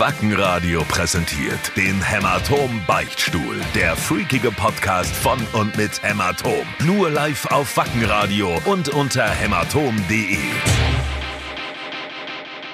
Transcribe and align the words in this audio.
Wackenradio 0.00 0.82
präsentiert 0.84 1.76
den 1.76 2.00
Hämatom 2.02 2.80
Beichtstuhl. 2.86 3.60
Der 3.74 3.94
freakige 3.94 4.50
Podcast 4.50 5.14
von 5.14 5.38
und 5.52 5.76
mit 5.76 6.02
Hämatom. 6.02 6.66
Nur 6.86 7.10
live 7.10 7.44
auf 7.52 7.76
Wackenradio 7.76 8.62
und 8.64 8.88
unter 8.88 9.28
hämatom.de. 9.28 10.38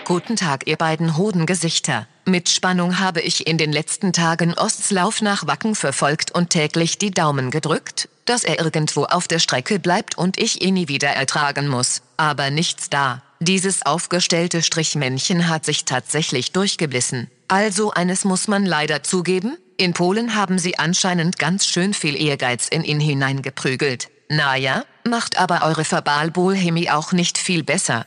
Guten 0.05 0.37
Tag, 0.37 0.69
ihr 0.69 0.77
beiden 0.77 1.17
Hodengesichter. 1.17 2.07
Mit 2.27 2.49
Spannung 2.49 3.01
habe 3.01 3.21
ich 3.21 3.49
in 3.49 3.59
den 3.59 3.73
letzten 3.73 4.13
Tagen 4.13 4.55
Osts 4.55 4.93
Lauf 4.93 5.21
nach 5.21 5.49
Wacken 5.49 5.75
verfolgt 5.75 6.31
und 6.31 6.51
täglich 6.51 6.97
die 6.97 7.11
Daumen 7.11 7.51
gedrückt, 7.51 8.09
dass 8.27 8.45
er 8.45 8.61
irgendwo 8.61 9.03
auf 9.03 9.27
der 9.27 9.41
Strecke 9.41 9.81
bleibt 9.81 10.17
und 10.17 10.39
ich 10.39 10.63
ihn 10.63 10.75
nie 10.75 10.87
wieder 10.87 11.09
ertragen 11.09 11.67
muss. 11.67 12.03
Aber 12.17 12.51
nichts 12.51 12.89
da. 12.89 13.21
Dieses 13.41 13.85
aufgestellte 13.85 14.63
Strichmännchen 14.63 15.49
hat 15.49 15.65
sich 15.65 15.85
tatsächlich 15.85 16.53
durchgebissen. 16.53 17.31
Also 17.49 17.93
eines 17.93 18.25
muss 18.25 18.49
man 18.49 18.65
leider 18.65 19.03
zugeben, 19.03 19.59
in 19.77 19.93
Polen 19.93 20.35
haben 20.35 20.59
sie 20.59 20.79
anscheinend 20.79 21.39
ganz 21.39 21.67
schön 21.67 21.93
viel 21.93 22.21
Ehrgeiz 22.21 22.67
in 22.69 22.83
ihn 22.83 22.99
hineingeprügelt. 22.99 24.09
Naja, 24.31 24.85
macht 25.07 25.39
aber 25.39 25.63
eure 25.65 25.85
Verbalbolhemie 25.85 26.91
auch 26.91 27.13
nicht 27.13 27.37
viel 27.37 27.63
besser. 27.63 28.07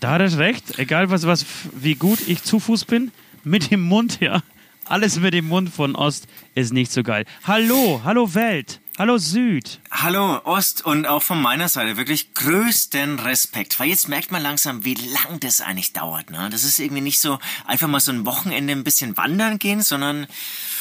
Da 0.00 0.12
hat 0.12 0.20
er 0.20 0.38
recht, 0.38 0.78
egal 0.78 1.10
was, 1.10 1.26
was, 1.26 1.46
wie 1.72 1.94
gut 1.94 2.20
ich 2.26 2.42
zu 2.42 2.60
Fuß 2.60 2.84
bin, 2.84 3.10
mit 3.42 3.70
dem 3.70 3.80
Mund, 3.80 4.20
ja. 4.20 4.42
Alles 4.84 5.18
mit 5.18 5.34
dem 5.34 5.48
Mund 5.48 5.70
von 5.70 5.96
Ost 5.96 6.26
ist 6.54 6.72
nicht 6.72 6.92
so 6.92 7.02
geil. 7.02 7.24
Hallo, 7.44 8.02
hallo 8.04 8.34
Welt. 8.34 8.80
Hallo 8.98 9.18
Süd. 9.18 9.78
Hallo 9.90 10.40
Ost 10.44 10.86
und 10.86 11.06
auch 11.06 11.22
von 11.22 11.42
meiner 11.42 11.68
Seite 11.68 11.98
wirklich 11.98 12.32
größten 12.32 13.18
Respekt, 13.18 13.78
weil 13.78 13.90
jetzt 13.90 14.08
merkt 14.08 14.32
man 14.32 14.42
langsam, 14.42 14.86
wie 14.86 14.94
lang 14.94 15.38
das 15.40 15.60
eigentlich 15.60 15.92
dauert. 15.92 16.30
Ne? 16.30 16.48
Das 16.50 16.64
ist 16.64 16.78
irgendwie 16.78 17.02
nicht 17.02 17.20
so 17.20 17.38
einfach 17.66 17.88
mal 17.88 18.00
so 18.00 18.10
ein 18.10 18.24
Wochenende 18.24 18.72
ein 18.72 18.84
bisschen 18.84 19.14
wandern 19.18 19.58
gehen, 19.58 19.82
sondern 19.82 20.26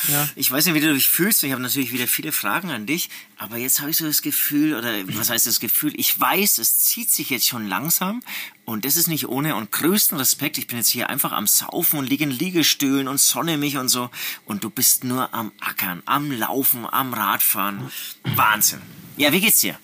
ja. 0.07 0.29
ich 0.35 0.51
weiß 0.51 0.65
nicht, 0.65 0.75
wie 0.75 0.79
du 0.79 0.93
dich 0.93 1.07
fühlst. 1.07 1.43
Ich 1.43 1.51
habe 1.51 1.61
natürlich 1.61 1.91
wieder 1.91 2.07
viele 2.07 2.31
Fragen 2.31 2.69
an 2.69 2.85
dich, 2.85 3.09
aber 3.37 3.57
jetzt 3.57 3.79
habe 3.79 3.91
ich 3.91 3.97
so 3.97 4.05
das 4.05 4.21
Gefühl, 4.21 4.75
oder 4.75 4.91
was 5.17 5.29
heißt 5.29 5.47
das 5.47 5.59
Gefühl? 5.59 5.93
Ich 5.95 6.19
weiß, 6.19 6.57
es 6.57 6.77
zieht 6.77 7.11
sich 7.11 7.29
jetzt 7.29 7.47
schon 7.47 7.67
langsam 7.67 8.21
und 8.65 8.85
das 8.85 8.97
ist 8.97 9.07
nicht 9.07 9.27
ohne 9.27 9.55
und 9.55 9.71
größten 9.71 10.17
Respekt. 10.17 10.57
Ich 10.57 10.67
bin 10.67 10.77
jetzt 10.77 10.89
hier 10.89 11.09
einfach 11.09 11.31
am 11.31 11.47
Saufen 11.47 11.99
und 11.99 12.09
liege 12.09 12.23
in 12.23 12.31
Liegestühlen 12.31 13.07
und 13.07 13.19
sonne 13.19 13.57
mich 13.57 13.77
und 13.77 13.89
so 13.89 14.09
und 14.45 14.63
du 14.63 14.69
bist 14.69 15.03
nur 15.03 15.33
am 15.33 15.51
Ackern, 15.59 16.01
am 16.05 16.31
Laufen, 16.31 16.85
am 16.85 17.13
Radfahren. 17.13 17.91
Wahnsinn. 18.23 18.81
Ja, 19.17 19.31
wie 19.31 19.41
geht's 19.41 19.59
dir? 19.61 19.77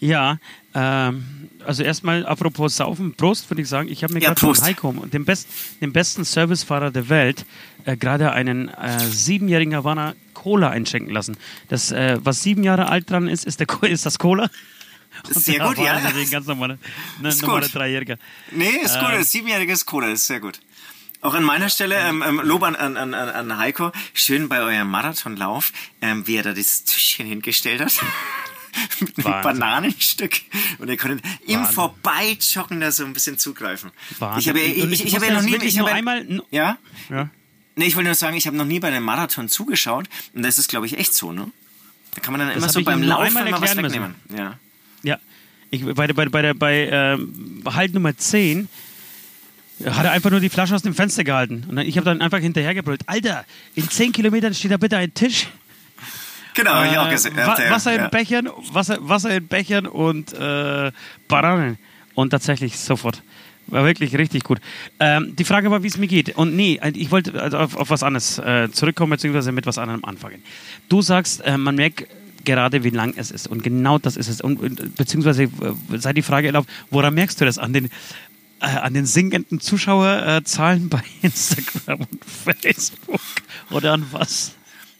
Ja, 0.00 0.38
ähm, 0.74 1.48
also 1.64 1.82
erstmal 1.82 2.26
apropos 2.26 2.76
Saufen, 2.76 3.14
Prost 3.14 3.48
würde 3.50 3.62
ich 3.62 3.68
sagen. 3.68 3.88
Ich 3.88 4.02
habe 4.02 4.12
mir 4.12 4.20
ja, 4.20 4.34
gerade 4.34 4.40
von 4.40 4.60
Heiko, 4.60 4.92
dem, 5.06 5.24
best, 5.24 5.48
dem 5.80 5.92
besten 5.92 6.24
Servicefahrer 6.24 6.90
der 6.90 7.08
Welt, 7.08 7.46
äh, 7.84 7.96
gerade 7.96 8.32
einen 8.32 8.68
äh, 8.68 8.98
siebenjährigen 8.98 9.74
Havana 9.74 10.14
Cola 10.32 10.70
einschenken 10.70 11.12
lassen. 11.12 11.36
Das, 11.68 11.92
äh, 11.92 12.18
was 12.22 12.42
sieben 12.42 12.64
Jahre 12.64 12.88
alt 12.88 13.10
dran 13.10 13.28
ist, 13.28 13.44
ist, 13.44 13.60
der, 13.60 13.66
ist 13.82 14.06
das 14.06 14.18
Cola. 14.18 14.50
Und 15.26 15.34
sehr 15.34 15.60
gut, 15.60 15.78
ja. 15.78 15.94
Ein 16.16 16.30
ganz 16.30 16.46
normaler, 16.46 16.78
ne, 17.20 17.34
normaler 17.40 17.68
Dreijähriger. 17.68 18.18
Nee, 18.50 18.70
ist 18.82 18.98
gut, 18.98 19.08
ähm, 19.12 19.22
siebenjähriges 19.22 19.86
Cola, 19.86 20.08
ist 20.08 20.26
sehr 20.26 20.40
gut. 20.40 20.60
Auch 21.20 21.34
an 21.34 21.44
meiner 21.44 21.70
Stelle 21.70 21.96
ähm, 21.96 22.22
ähm, 22.26 22.40
Lob 22.44 22.62
an, 22.64 22.76
an, 22.76 22.96
an, 22.96 23.14
an 23.14 23.56
Heiko. 23.56 23.92
Schön 24.12 24.48
bei 24.50 24.60
eurem 24.60 24.90
Marathonlauf, 24.90 25.72
ähm, 26.02 26.26
wie 26.26 26.36
er 26.36 26.42
da 26.42 26.52
das 26.52 26.84
Tischchen 26.84 27.26
hingestellt 27.26 27.80
hat. 27.80 27.94
mit 29.00 29.24
einem 29.24 29.42
Bananenstück. 29.42 30.42
Und 30.78 30.90
ihr 30.90 30.96
konntet 30.96 31.24
im 31.46 31.64
Vorbeijoggen 31.64 32.80
da 32.80 32.90
so 32.90 33.04
ein 33.04 33.12
bisschen 33.14 33.38
zugreifen. 33.38 33.90
Wahnsinn. 34.18 34.40
Ich 34.40 34.48
habe 34.48 34.60
ich, 34.60 35.00
ich, 35.00 35.04
ich 35.06 35.16
hab 35.16 35.26
ja 35.26 35.32
noch 35.32 35.42
nie... 35.42 35.56
Ich 35.56 35.78
habe 35.78 35.92
einmal... 35.92 36.42
Ja? 36.50 36.76
Ja. 37.08 37.30
Nee, 37.76 37.86
ich 37.86 37.96
wollte 37.96 38.08
nur 38.08 38.14
sagen, 38.14 38.36
ich 38.36 38.46
habe 38.46 38.56
noch 38.56 38.64
nie 38.64 38.80
bei 38.80 38.88
einem 38.88 39.04
Marathon 39.04 39.48
zugeschaut. 39.48 40.06
Und 40.32 40.42
das 40.44 40.58
ist, 40.58 40.68
glaube 40.68 40.86
ich, 40.86 40.98
echt 40.98 41.14
so, 41.14 41.32
ne? 41.32 41.50
Da 42.14 42.20
kann 42.20 42.32
man 42.32 42.40
dann 42.40 42.48
das 42.48 42.58
immer 42.58 42.68
so 42.68 42.82
beim 42.82 43.02
Laufen 43.02 43.34
mal 43.34 43.60
was 43.60 43.76
wegnehmen. 43.76 44.14
Müssen. 44.28 44.38
Ja. 44.38 44.58
Ja. 45.02 45.18
Ich, 45.70 45.84
bei, 45.84 46.06
bei, 46.06 46.26
bei, 46.28 46.42
der, 46.42 46.54
bei 46.54 46.88
ähm, 46.90 47.62
Halt 47.66 47.94
Nummer 47.94 48.16
10 48.16 48.68
hat 49.84 50.04
er 50.04 50.12
einfach 50.12 50.30
nur 50.30 50.40
die 50.40 50.48
Flasche 50.48 50.74
aus 50.74 50.82
dem 50.82 50.94
Fenster 50.94 51.24
gehalten. 51.24 51.64
Und 51.68 51.78
ich 51.78 51.96
habe 51.96 52.04
dann 52.04 52.20
einfach 52.20 52.38
hinterhergebrüllt: 52.38 53.02
Alter, 53.06 53.44
in 53.74 53.88
10 53.88 54.12
Kilometern 54.12 54.54
steht 54.54 54.70
da 54.70 54.76
bitte 54.76 54.96
ein 54.96 55.12
Tisch. 55.12 55.48
Genau, 56.54 56.82
äh, 56.82 56.92
ich 56.92 56.98
auch 56.98 57.10
gesehen. 57.10 57.36
Wa 57.36 57.58
Wasser 57.68 57.94
in 57.96 58.10
Bechern, 58.10 58.48
Wasser, 58.72 58.98
Wasser 59.00 59.36
in 59.36 59.48
Bechern 59.48 59.86
und 59.86 60.32
äh, 60.32 60.92
Bananen. 61.26 61.78
Und 62.14 62.30
tatsächlich 62.30 62.78
sofort. 62.78 63.22
War 63.66 63.84
wirklich 63.84 64.16
richtig 64.16 64.44
gut. 64.44 64.60
Ähm, 65.00 65.34
die 65.36 65.44
Frage 65.44 65.70
war, 65.70 65.82
wie 65.82 65.88
es 65.88 65.96
mir 65.96 66.06
geht. 66.06 66.36
Und 66.36 66.54
nee, 66.54 66.80
ich 66.94 67.10
wollte 67.10 67.40
also 67.40 67.58
auf, 67.58 67.76
auf, 67.76 67.90
was 67.90 68.02
anderes 68.02 68.38
äh, 68.38 68.70
zurückkommen, 68.70 69.10
beziehungsweise 69.10 69.52
mit 69.52 69.66
was 69.66 69.78
anderem 69.78 70.04
anfangen. 70.04 70.42
Du 70.88 71.02
sagst, 71.02 71.40
äh, 71.40 71.56
man 71.56 71.76
merkt 71.76 72.06
gerade, 72.44 72.84
wie 72.84 72.90
lang 72.90 73.14
es 73.16 73.30
ist. 73.30 73.46
Und 73.46 73.62
genau 73.62 73.98
das 73.98 74.16
ist 74.16 74.28
es. 74.28 74.40
Und, 74.40 74.96
beziehungsweise 74.96 75.44
äh, 75.44 75.48
sei 75.96 76.12
die 76.12 76.22
Frage 76.22 76.48
erlaubt, 76.48 76.68
woran 76.90 77.14
merkst 77.14 77.40
du 77.40 77.44
das? 77.44 77.58
An 77.58 77.72
den, 77.72 77.86
äh, 78.60 78.66
an 78.66 78.94
den 78.94 79.06
sinkenden 79.06 79.60
Zuschauerzahlen 79.60 80.88
bei 80.88 81.02
Instagram 81.22 82.00
und 82.00 82.24
Facebook? 82.24 83.20
Oder 83.70 83.94
an 83.94 84.06
was? 84.12 84.54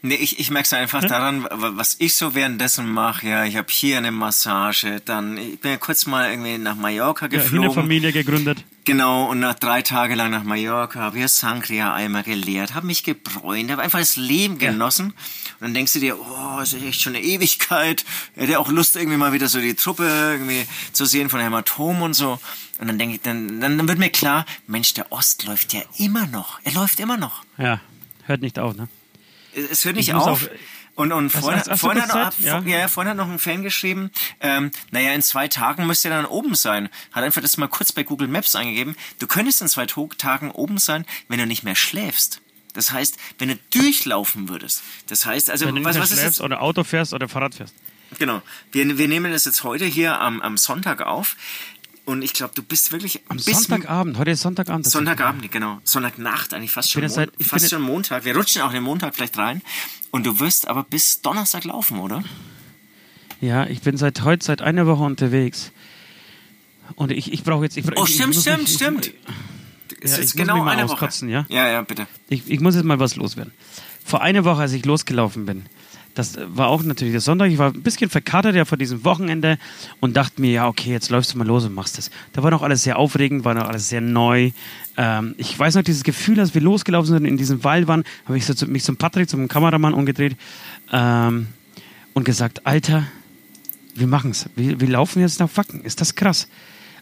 Nee, 0.07 0.17
ich, 0.17 0.39
ich 0.39 0.51
merke 0.51 0.67
es 0.67 0.73
einfach 0.75 1.01
hm? 1.01 1.09
daran, 1.09 1.49
was 1.51 1.97
ich 1.99 2.15
so 2.15 2.35
währenddessen 2.35 2.87
mache. 2.87 3.27
Ja, 3.27 3.45
ich 3.47 3.57
habe 3.57 3.69
hier 3.71 3.97
eine 3.97 4.11
Massage, 4.11 5.01
dann 5.03 5.39
ich 5.39 5.59
bin 5.61 5.71
ja 5.71 5.77
kurz 5.79 6.05
mal 6.05 6.31
irgendwie 6.31 6.59
nach 6.59 6.77
Mallorca 6.77 7.27
geflogen. 7.27 7.63
Ja, 7.63 7.71
eine 7.71 7.75
Familie 7.75 8.13
gegründet. 8.13 8.63
Genau, 8.85 9.31
und 9.31 9.41
nach 9.41 9.55
drei 9.55 9.81
Tagen 9.81 10.17
lang 10.17 10.31
nach 10.31 10.45
Mallorca 10.45 11.01
habe 11.01 11.21
ich 11.21 11.29
Sangria-Eimer 11.29 12.23
geleert, 12.23 12.75
habe 12.75 12.87
mich 12.87 13.03
gebräunt, 13.03 13.71
habe 13.71 13.81
einfach 13.81 13.99
das 13.99 14.17
Leben 14.17 14.59
genossen. 14.59 15.15
Ja. 15.17 15.53
Und 15.55 15.61
dann 15.69 15.75
denkst 15.75 15.95
du 15.95 16.01
dir, 16.01 16.21
oh, 16.21 16.57
das 16.59 16.75
ist 16.75 16.85
echt 16.85 17.01
schon 17.01 17.17
eine 17.17 17.25
Ewigkeit. 17.25 18.05
Hätte 18.35 18.61
auch 18.61 18.69
Lust, 18.69 18.97
irgendwie 18.97 19.17
mal 19.17 19.33
wieder 19.33 19.49
so 19.49 19.59
die 19.59 19.75
Truppe 19.75 20.07
irgendwie 20.33 20.67
zu 20.93 21.07
sehen 21.07 21.31
von 21.31 21.41
Hämatom 21.41 22.03
und 22.03 22.13
so. 22.13 22.39
Und 22.79 22.89
dann 22.89 22.99
denke 22.99 23.15
ich, 23.15 23.23
dann, 23.23 23.59
dann, 23.59 23.79
dann 23.79 23.89
wird 23.89 23.99
mir 23.99 24.11
klar, 24.11 24.45
Mensch, 24.67 24.93
der 24.93 25.11
Ost 25.13 25.45
läuft 25.45 25.73
ja 25.73 25.81
immer 25.97 26.27
noch. 26.27 26.61
Er 26.63 26.73
läuft 26.73 27.01
immer 27.01 27.17
noch. 27.17 27.43
Ja, 27.57 27.81
hört 28.27 28.43
nicht 28.43 28.59
auf, 28.59 28.77
ne? 28.77 28.87
Es 29.55 29.85
hört 29.85 29.97
nicht 29.97 30.13
auf. 30.15 30.49
Und, 30.97 31.13
und 31.13 31.31
vorhin, 31.31 31.59
hast, 31.59 31.69
hast 31.69 31.81
vorhin, 31.81 32.03
hat 32.03 32.39
noch, 32.39 32.39
ja? 32.39 32.61
ja, 32.61 32.87
vorhin 32.87 33.11
hat 33.11 33.17
noch 33.17 33.29
ein 33.29 33.41
Fan 33.41 33.63
geschrieben, 33.63 34.13
ähm, 34.41 34.71
naja, 34.93 35.13
in 35.13 35.23
zwei 35.23 35.49
Tagen 35.49 35.87
müsst 35.87 36.05
ihr 36.05 36.11
dann 36.11 36.25
oben 36.25 36.55
sein. 36.55 36.89
Hat 37.11 37.25
einfach 37.25 37.43
das 37.43 37.57
mal 37.57 37.67
kurz 37.67 37.91
bei 37.91 38.05
Google 38.05 38.29
Maps 38.29 38.55
eingegeben. 38.55 38.95
Du 39.19 39.27
könntest 39.27 39.61
in 39.61 39.67
zwei 39.67 39.87
Tagen 39.87 40.53
oben 40.53 40.79
sein, 40.79 41.05
wenn 41.27 41.41
du 41.41 41.47
nicht 41.47 41.65
mehr 41.65 41.75
schläfst. 41.75 42.41
Das 42.75 42.93
heißt, 42.93 43.17
wenn 43.39 43.49
du 43.49 43.59
durchlaufen 43.73 44.49
würdest. 44.49 44.83
Das 45.09 45.27
heißt, 45.27 45.51
also, 45.51 45.67
wenn 45.67 45.75
du 45.75 45.85
was, 45.85 45.99
was 45.99 46.09
schläfst 46.11 46.27
ist 46.27 46.41
oder 46.41 46.63
Auto 46.63 46.85
fährst 46.85 47.13
oder 47.13 47.29
Fahrrad 47.29 47.55
fährst. 47.55 47.75
Genau. 48.19 48.43
Wir, 48.71 48.99
wir 48.99 49.09
nehmen 49.09 49.33
das 49.33 49.45
jetzt 49.45 49.65
heute 49.65 49.85
hier 49.87 50.21
am, 50.21 50.41
am 50.43 50.57
Sonntag 50.57 51.03
auf. 51.03 51.37
Und 52.05 52.23
ich 52.23 52.35
glaube, 52.35 52.53
du 52.55 52.63
bist 52.63 52.93
wirklich 52.93 53.23
am 53.29 53.39
Sonntagabend. 53.39 54.19
Heute 54.19 54.33
ist 54.33 54.43
Sonntagabend. 54.43 54.87
Sonntagabend, 54.87 55.51
genau. 55.51 55.81
Sonntagnacht 55.85 56.53
eigentlich 56.53 56.71
fast 56.71 56.91
schon. 56.91 57.09
Seit, 57.09 57.31
fast 57.41 57.71
schon 57.71 57.81
Montag. 57.81 58.27
Wir 58.27 58.37
rutschen 58.37 58.61
auch 58.63 58.73
den 58.73 58.83
Montag 58.83 59.15
vielleicht 59.15 59.39
rein. 59.39 59.63
Und 60.11 60.27
du 60.27 60.39
wirst 60.39 60.69
aber 60.69 60.85
bis 60.85 61.23
Donnerstag 61.23 61.65
laufen, 61.65 61.99
oder? 61.99 62.23
Ja, 63.41 63.67
ich 63.67 63.81
bin 63.81 63.97
seit 63.97 64.23
heute 64.23 64.45
seit 64.45 64.61
einer 64.61 64.87
Woche 64.87 65.03
unterwegs. 65.03 65.73
Und 66.95 67.11
ich, 67.11 67.33
ich 67.33 67.43
brauche 67.43 67.65
jetzt. 67.65 67.77
Ich, 67.77 67.87
oh, 67.97 68.05
stimmt, 68.05 68.35
ich, 68.35 68.41
stimmt, 68.43 68.63
mich, 68.63 68.75
stimmt. 68.75 69.13
Ich, 70.03 70.11
ja, 70.11 70.19
ich 70.19 70.33
genau 70.35 70.57
muss 70.59 70.67
mich 70.67 70.77
mal 70.77 70.85
auskotzen, 70.85 71.31
ja? 71.31 71.47
Ja, 71.49 71.69
ja, 71.69 71.81
bitte. 71.83 72.07
Ich, 72.29 72.51
ich 72.51 72.61
muss 72.61 72.75
jetzt 72.75 72.85
mal 72.85 72.99
was 72.99 73.17
loswerden. 73.17 73.53
Vor 74.05 74.21
einer 74.21 74.45
Woche, 74.45 74.61
als 74.61 74.73
ich 74.73 74.85
losgelaufen 74.85 75.47
bin, 75.47 75.65
das 76.15 76.39
war 76.47 76.69
auch 76.69 76.83
natürlich 76.85 77.13
der 77.13 77.21
Sonntag. 77.21 77.51
Ich 77.51 77.59
war 77.59 77.73
ein 77.73 77.83
bisschen 77.83 78.09
verkatert 78.09 78.55
ja 78.55 78.65
vor 78.65 78.79
diesem 78.79 79.05
Wochenende 79.05 79.59
und 80.01 80.17
dachte 80.17 80.41
mir, 80.41 80.53
ja, 80.53 80.69
okay, 80.69 80.91
jetzt 80.91 81.11
läufst 81.11 81.35
du 81.35 81.39
mal 81.39 81.47
los 81.47 81.65
und 81.65 81.75
machst 81.75 81.99
das. 81.99 82.11
Da 82.33 82.43
war 82.43 82.51
noch 82.51 82.63
alles 82.63 82.85
sehr 82.85 82.99
aufregend, 82.99 83.45
war 83.45 83.55
noch 83.55 83.69
alles 83.69 83.89
sehr 83.89 84.01
neu. 84.01 84.53
Ähm, 84.97 85.35
ich 85.39 85.59
weiß 85.59 85.75
noch 85.75 85.83
dieses 85.83 86.05
Gefühl, 86.05 86.39
als 86.39 86.55
wir 86.55 86.61
losgelaufen 86.61 87.13
sind 87.13 87.25
in 87.25 87.37
diesem 87.37 87.65
Wald 87.65 87.89
waren, 87.89 88.05
habe 88.27 88.39
ich 88.39 88.47
so 88.47 88.67
mich 88.67 88.85
zum 88.85 88.97
Patrick, 88.97 89.29
zum 89.29 89.49
Kameramann 89.49 89.93
umgedreht 89.93 90.37
ähm, 90.93 91.49
und 92.13 92.25
gesagt, 92.25 92.65
Alter, 92.65 93.05
wir 93.97 94.07
machen 94.07 94.31
es. 94.31 94.49
Wir, 94.55 94.81
wir 94.81 94.89
laufen 94.89 95.21
jetzt 95.21 95.41
nach 95.41 95.51
Wacken. 95.57 95.83
Ist 95.83 96.01
das 96.01 96.15
krass? 96.15 96.49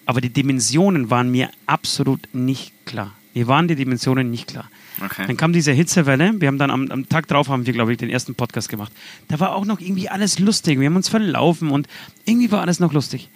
Aber 0.06 0.20
die 0.20 0.31
Dimensionen 0.31 1.11
waren 1.11 1.31
mir 1.31 1.50
absolut 1.67 2.29
nicht 2.32 2.73
klar. 2.87 3.12
Mir 3.35 3.47
waren 3.47 3.69
die 3.69 3.76
Dimensionen 3.76 4.31
nicht 4.31 4.49
klar. 4.49 4.70
Okay. 5.04 5.26
Dann 5.26 5.37
kam 5.37 5.52
diese 5.52 5.72
Hitzewelle. 5.72 6.40
Wir 6.40 6.49
haben 6.49 6.58
dann 6.58 6.70
am, 6.70 6.90
am 6.90 7.08
Tag 7.08 7.26
drauf 7.28 7.49
haben 7.49 7.66
wir, 7.66 7.72
glaube 7.72 7.93
ich, 7.93 7.99
den 7.99 8.10
ersten 8.10 8.34
Podcast 8.34 8.69
gemacht. 8.69 8.93
Da 9.28 9.40
war 9.40 9.54
auch 9.54 9.64
noch 9.64 9.81
irgendwie 9.81 10.08
alles 10.08 10.38
lustig. 10.38 10.78
Wir 10.78 10.87
haben 10.87 10.96
uns 10.96 11.08
verlaufen 11.08 11.70
und 11.70 11.88
irgendwie 12.25 12.50
war 12.52 12.60
alles 12.60 12.78
noch 12.81 12.93
lustig. 12.93 13.28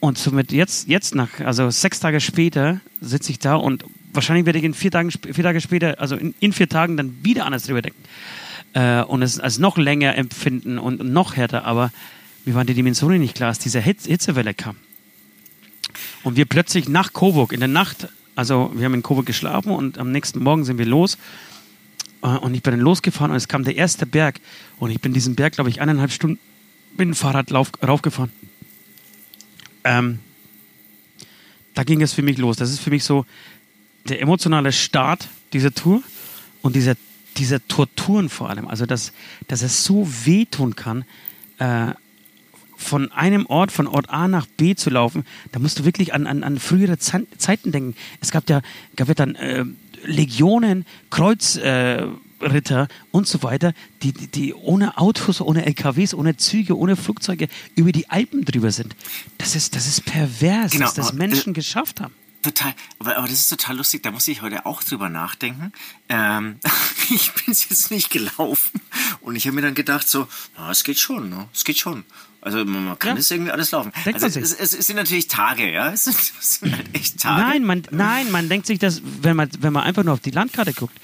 Und 0.00 0.18
somit 0.18 0.52
jetzt, 0.52 0.88
jetzt 0.88 1.14
nach, 1.14 1.40
also 1.40 1.70
sechs 1.70 2.00
Tage 2.00 2.20
später, 2.20 2.80
sitze 3.00 3.32
ich 3.32 3.38
da 3.38 3.56
und 3.56 3.84
wahrscheinlich 4.12 4.46
werde 4.46 4.58
ich 4.58 4.64
in 4.64 4.74
vier 4.74 4.90
Tagen, 4.90 5.10
vier 5.10 5.44
Tage 5.44 5.60
später, 5.60 6.00
also 6.00 6.16
in, 6.16 6.34
in 6.38 6.52
vier 6.52 6.68
Tagen 6.68 6.96
dann 6.96 7.16
wieder 7.24 7.46
anders 7.46 7.64
drüber 7.64 7.82
denken. 7.82 8.02
Äh, 8.74 9.02
und 9.02 9.22
es 9.22 9.40
als 9.40 9.58
noch 9.58 9.78
länger 9.78 10.14
empfinden 10.16 10.78
und 10.78 11.02
noch 11.04 11.36
härter. 11.36 11.64
Aber 11.64 11.90
mir 12.44 12.54
waren 12.54 12.66
die 12.66 12.74
Dimensionen 12.74 13.20
nicht 13.20 13.34
klar, 13.34 13.48
als 13.48 13.58
diese 13.58 13.80
Hitz, 13.80 14.06
Hitzewelle 14.06 14.54
kam. 14.54 14.76
Und 16.22 16.36
wir 16.36 16.44
plötzlich 16.44 16.88
nach 16.88 17.12
Coburg 17.12 17.52
in 17.52 17.60
der 17.60 17.68
Nacht 17.68 18.08
Also 18.36 18.70
wir 18.74 18.84
haben 18.84 18.94
in 18.94 19.02
Coburg 19.02 19.26
geschlafen 19.26 19.72
und 19.72 19.98
am 19.98 20.12
nächsten 20.12 20.42
Morgen 20.42 20.64
sind 20.64 20.78
wir 20.78 20.86
los. 20.86 21.18
Äh, 22.22 22.28
Und 22.28 22.54
ich 22.54 22.62
bin 22.62 22.72
dann 22.72 22.80
losgefahren 22.80 23.30
und 23.30 23.36
es 23.36 23.48
kam 23.48 23.64
der 23.64 23.76
erste 23.76 24.06
Berg. 24.06 24.40
Und 24.78 24.90
ich 24.90 25.00
bin 25.00 25.12
diesen 25.12 25.34
Berg, 25.34 25.54
glaube 25.54 25.70
ich, 25.70 25.80
eineinhalb 25.80 26.12
Stunden 26.12 26.38
mit 26.96 27.08
dem 27.08 27.14
Fahrrad 27.14 27.52
raufgefahren. 27.52 28.30
Ähm, 29.84 30.18
da 31.74 31.84
ging 31.84 32.02
es 32.02 32.12
für 32.12 32.22
mich 32.22 32.38
los. 32.38 32.56
Das 32.56 32.70
ist 32.70 32.80
für 32.80 32.90
mich 32.90 33.04
so 33.04 33.26
der 34.04 34.20
emotionale 34.20 34.72
Start 34.72 35.28
dieser 35.52 35.72
Tour 35.72 36.02
und 36.62 36.76
dieser, 36.76 36.94
dieser 37.36 37.66
Torturen 37.68 38.28
vor 38.28 38.50
allem. 38.50 38.68
Also, 38.68 38.86
dass, 38.86 39.12
dass 39.48 39.62
es 39.62 39.84
so 39.84 40.08
wehtun 40.24 40.76
kann, 40.76 41.04
äh, 41.58 41.92
von 42.76 43.10
einem 43.12 43.46
Ort, 43.46 43.72
von 43.72 43.86
Ort 43.86 44.10
A 44.10 44.28
nach 44.28 44.46
B 44.46 44.74
zu 44.74 44.90
laufen, 44.90 45.24
da 45.52 45.58
musst 45.58 45.78
du 45.78 45.84
wirklich 45.84 46.14
an, 46.14 46.26
an, 46.26 46.44
an 46.44 46.58
frühere 46.58 46.98
Ze 46.98 47.26
Zeiten 47.38 47.72
denken. 47.72 47.96
Es 48.20 48.30
gab 48.30 48.48
ja, 48.48 48.60
gab 48.96 49.08
ja 49.08 49.14
dann 49.14 49.34
äh, 49.34 49.64
Legionen, 50.04 50.86
Kreuzritter 51.10 52.82
äh, 52.82 52.88
und 53.10 53.26
so 53.26 53.42
weiter, 53.42 53.72
die, 54.02 54.12
die, 54.12 54.26
die 54.28 54.54
ohne 54.54 54.98
Autos, 54.98 55.40
ohne 55.40 55.66
LKWs, 55.66 56.14
ohne 56.14 56.36
Züge, 56.36 56.76
ohne 56.76 56.96
Flugzeuge 56.96 57.48
über 57.74 57.92
die 57.92 58.08
Alpen 58.10 58.44
drüber 58.44 58.70
sind. 58.70 58.94
Das 59.38 59.56
ist, 59.56 59.74
das 59.74 59.86
ist 59.86 60.04
pervers, 60.04 60.72
Genau, 60.72 60.84
dass 60.84 60.94
das 60.94 61.08
aber, 61.08 61.18
Menschen 61.18 61.50
äh, 61.50 61.54
geschafft 61.54 62.00
haben. 62.00 62.14
Total, 62.42 62.74
aber, 63.00 63.16
aber 63.16 63.26
das 63.26 63.40
ist 63.40 63.48
total 63.48 63.76
lustig, 63.76 64.02
da 64.04 64.12
muss 64.12 64.28
ich 64.28 64.42
heute 64.42 64.66
auch 64.66 64.84
drüber 64.84 65.08
nachdenken. 65.08 65.72
Ähm, 66.08 66.60
ich 67.10 67.32
bin 67.32 67.44
jetzt 67.46 67.90
nicht 67.90 68.10
gelaufen 68.10 68.80
und 69.20 69.34
ich 69.34 69.46
habe 69.46 69.56
mir 69.56 69.62
dann 69.62 69.74
gedacht 69.74 70.08
so, 70.08 70.28
na, 70.56 70.70
es 70.70 70.84
geht 70.84 70.98
schon, 70.98 71.28
ne? 71.28 71.48
es 71.52 71.64
geht 71.64 71.78
schon. 71.78 72.04
Also 72.46 72.64
man, 72.64 72.96
kann 73.00 73.08
Ja. 73.10 73.14
das 73.16 73.28
irgendwie 73.32 73.50
alles 73.50 73.72
laufen. 73.72 73.90
Denkt 74.04 74.22
also 74.22 74.26
man 74.26 74.30
sich. 74.30 74.42
es, 74.44 74.72
es, 74.72 74.78
es 74.78 74.86
sind 74.86 74.94
natürlich 74.94 75.26
Tage, 75.26 75.72
ja, 75.72 75.88
es 75.92 76.04
sind, 76.04 76.16
es 76.16 76.54
sind 76.60 76.76
halt 76.76 76.86
echt 76.92 77.18
Tage. 77.20 77.42
Nein, 77.42 77.64
man, 77.64 77.82
nein, 77.90 78.30
man 78.30 78.48
denkt 78.48 78.68
sich 78.68 78.78
das, 78.78 79.02
wenn 79.20 79.34
man, 79.34 79.50
wenn 79.58 79.72
man 79.72 79.82
einfach 79.82 80.04
nur 80.04 80.14
auf 80.14 80.20
die 80.20 80.30
Landkarte 80.30 80.72
guckt. 80.72 80.96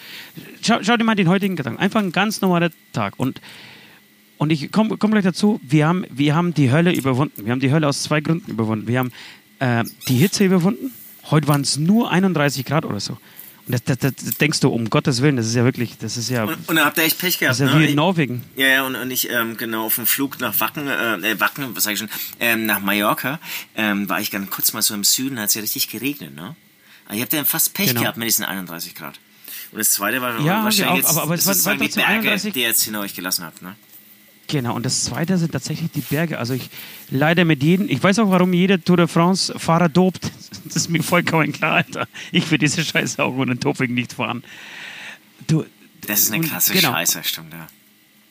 Schau, 0.64 0.78
schau 0.82 0.96
dir 0.96 1.02
mal 1.02 1.16
den 1.16 1.28
heutigen 1.28 1.56
Gedanken. 1.56 1.80
Einfach 1.80 1.98
ein 1.98 2.12
ganz 2.12 2.42
normaler 2.42 2.70
Tag. 2.92 3.14
Und, 3.16 3.40
und 4.38 4.50
ich 4.52 4.70
komme 4.70 4.96
komm 4.98 5.10
gleich 5.10 5.24
dazu, 5.24 5.60
wir 5.64 5.88
haben, 5.88 6.04
wir 6.10 6.36
haben 6.36 6.54
die 6.54 6.70
Hölle 6.70 6.92
überwunden. 6.92 7.44
Wir 7.44 7.50
haben 7.50 7.60
die 7.60 7.72
Hölle 7.72 7.88
aus 7.88 8.04
zwei 8.04 8.20
Gründen 8.20 8.48
überwunden. 8.48 8.86
Wir 8.86 9.00
haben 9.00 9.10
äh, 9.58 9.82
die 10.06 10.18
Hitze 10.18 10.44
überwunden. 10.44 10.92
Heute 11.28 11.48
waren 11.48 11.62
es 11.62 11.76
nur 11.76 12.12
31 12.12 12.64
Grad 12.64 12.84
oder 12.84 13.00
so. 13.00 13.18
Und 13.66 13.72
das, 13.74 13.84
das, 13.84 13.98
das 14.16 14.34
denkst 14.38 14.58
du, 14.60 14.68
um 14.70 14.90
Gottes 14.90 15.22
Willen, 15.22 15.36
das 15.36 15.46
ist 15.46 15.54
ja 15.54 15.64
wirklich, 15.64 15.96
das 15.98 16.16
ist 16.16 16.28
ja, 16.30 16.44
Und, 16.44 16.68
und 16.68 16.76
da 16.76 16.84
habt 16.84 16.98
ihr 16.98 17.04
echt 17.04 17.18
Pech 17.18 17.38
gehabt. 17.38 17.50
das 17.52 17.60
ist 17.60 17.72
ja 17.72 17.78
ne? 17.78 17.84
wie 17.86 17.90
in 17.90 17.94
Norwegen. 17.96 18.42
Ja, 18.56 18.66
ja, 18.66 18.82
und, 18.86 18.96
und 18.96 19.10
ich, 19.10 19.30
ähm, 19.30 19.56
genau, 19.56 19.86
auf 19.86 19.94
dem 19.94 20.06
Flug 20.06 20.40
nach 20.40 20.58
Wacken, 20.58 20.88
äh, 20.88 21.14
äh, 21.32 21.40
Wacken, 21.40 21.74
was 21.76 21.84
sag 21.84 21.92
ich 21.92 21.98
schon, 22.00 22.10
ähm, 22.40 22.66
nach 22.66 22.80
Mallorca, 22.80 23.38
ähm, 23.76 24.08
war 24.08 24.20
ich 24.20 24.30
ganz 24.32 24.50
kurz 24.50 24.72
mal 24.72 24.82
so 24.82 24.94
im 24.94 25.04
Süden, 25.04 25.38
hat 25.38 25.48
es 25.48 25.54
ja 25.54 25.60
richtig 25.60 25.88
geregnet, 25.88 26.34
ne? 26.34 26.56
Aber 27.06 27.14
ihr 27.14 27.22
habt 27.22 27.32
ja 27.32 27.44
fast 27.44 27.72
Pech 27.74 27.88
Genau. 27.90 28.00
gehabt 28.02 28.16
mit 28.18 28.26
diesen 28.26 28.44
31 28.44 28.94
Grad. 28.96 29.20
Und 29.70 29.78
das 29.78 29.90
zweite 29.90 30.20
war 30.20 30.38
Ja, 30.40 30.64
wahrscheinlich 30.64 30.86
auch, 30.86 30.96
jetzt, 30.96 31.08
aber- 31.10 31.22
aber 31.22 31.34
es 31.34 31.44
das 31.44 31.64
war- 31.64 31.78
war 31.78 31.86
die 31.86 31.92
Berge, 31.94 32.08
31 32.08 32.52
die 32.52 32.60
ihr 32.62 32.66
jetzt 32.68 32.82
hinter 32.82 33.00
euch 33.00 33.14
gelassen 33.14 33.44
habt, 33.44 33.62
ne? 33.62 33.76
Genau, 34.52 34.76
und 34.76 34.84
das 34.84 35.04
zweite 35.04 35.38
sind 35.38 35.52
tatsächlich 35.52 35.90
die 35.92 36.02
Berge. 36.02 36.38
Also 36.38 36.52
ich 36.52 36.68
leider 37.10 37.46
mit 37.46 37.62
jedem, 37.62 37.88
ich 37.88 38.02
weiß 38.02 38.18
auch, 38.18 38.28
warum 38.30 38.52
jeder 38.52 38.78
Tour 38.84 38.98
de 38.98 39.06
France-Fahrer 39.06 39.88
dopt. 39.88 40.30
Das 40.66 40.76
ist 40.76 40.90
mir 40.90 41.02
vollkommen 41.02 41.52
klar, 41.52 41.76
Alter. 41.76 42.06
Ich 42.32 42.50
will 42.50 42.58
diese 42.58 42.84
Scheiße 42.84 43.24
auch 43.24 43.34
ohne 43.34 43.56
Doping 43.56 43.94
nicht 43.94 44.12
fahren. 44.12 44.44
Du, 45.46 45.64
Das 46.02 46.20
ist 46.20 46.32
eine 46.32 46.42
und- 46.42 46.48
klasse 46.50 46.74
genau. 46.74 46.92
Scheiße, 46.92 47.24
stimmt, 47.24 47.54
ja. 47.54 47.66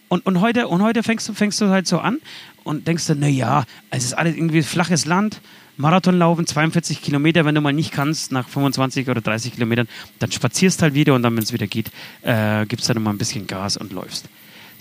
Und, 0.09 0.23
und 0.27 0.41
heute, 0.41 0.68
und 0.68 0.83
heute 0.83 1.01
fängst, 1.01 1.27
du, 1.27 1.33
fängst 1.33 1.59
du 1.59 1.69
halt 1.69 1.88
so 1.88 1.97
an 1.97 2.19
und 2.63 2.88
denkst 2.88 3.07
du, 3.07 3.15
naja, 3.15 3.65
es 3.89 4.03
ist 4.06 4.13
alles 4.13 4.35
irgendwie 4.35 4.62
flaches 4.62 5.06
Land, 5.06 5.41
Marathon 5.77 6.19
laufen, 6.19 6.45
42 6.45 7.01
Kilometer, 7.01 7.45
wenn 7.45 7.56
du 7.56 7.62
mal 7.62 7.73
nicht 7.73 7.91
kannst, 7.91 8.31
nach 8.31 8.47
25 8.47 9.09
oder 9.09 9.21
30 9.21 9.53
Kilometern, 9.56 9.88
dann 10.19 10.31
spazierst 10.31 10.83
halt 10.83 10.94
wieder 10.94 11.15
und 11.15 11.23
dann, 11.23 11.35
wenn 11.35 11.41
es 11.44 11.51
wieder 11.51 11.65
geht, 11.65 11.89
äh, 12.21 12.68
gibst 12.68 12.88
dann 12.89 13.01
mal 13.01 13.09
ein 13.09 13.18
bisschen 13.18 13.47
Gas 13.47 13.77
und 13.77 13.91
läufst. 13.91 14.27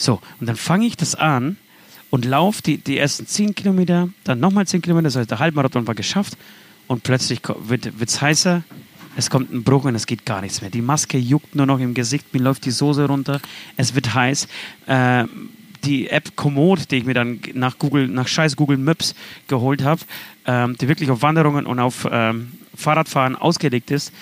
So, 0.00 0.18
und 0.40 0.48
dann 0.48 0.56
fange 0.56 0.86
ich 0.86 0.96
das 0.96 1.14
an 1.14 1.58
und 2.08 2.24
laufe 2.24 2.62
die, 2.62 2.78
die 2.78 2.96
ersten 2.96 3.26
10 3.26 3.54
Kilometer, 3.54 4.08
dann 4.24 4.40
nochmal 4.40 4.66
10 4.66 4.80
Kilometer, 4.80 5.04
das 5.04 5.16
heißt, 5.16 5.30
der 5.30 5.40
Halbmarathon 5.40 5.86
war 5.86 5.94
geschafft 5.94 6.38
und 6.86 7.02
plötzlich 7.02 7.42
wird 7.44 7.92
es 8.00 8.22
heißer, 8.22 8.62
es 9.16 9.28
kommt 9.28 9.52
ein 9.52 9.62
Bruch 9.62 9.84
und 9.84 9.94
es 9.94 10.06
geht 10.06 10.24
gar 10.24 10.40
nichts 10.40 10.62
mehr. 10.62 10.70
Die 10.70 10.80
Maske 10.80 11.18
juckt 11.18 11.54
nur 11.54 11.66
noch 11.66 11.78
im 11.80 11.92
Gesicht, 11.92 12.32
mir 12.32 12.40
läuft 12.40 12.64
die 12.64 12.70
Soße 12.70 13.06
runter, 13.08 13.42
es 13.76 13.94
wird 13.94 14.14
heiß. 14.14 14.48
Äh, 14.86 15.24
die 15.84 16.08
App 16.08 16.34
Komoot, 16.34 16.90
die 16.90 16.96
ich 16.96 17.04
mir 17.04 17.14
dann 17.14 17.40
nach 17.52 17.78
Google, 17.78 18.08
nach 18.08 18.28
scheiß 18.28 18.56
Google 18.56 18.78
Maps 18.78 19.14
geholt 19.48 19.82
habe, 19.82 20.00
ähm, 20.46 20.76
die 20.80 20.88
wirklich 20.88 21.10
auf 21.10 21.20
Wanderungen 21.20 21.66
und 21.66 21.78
auf 21.78 22.08
ähm, 22.10 22.52
Fahrradfahren 22.74 23.36
ausgelegt 23.36 23.90
ist, 23.90 24.12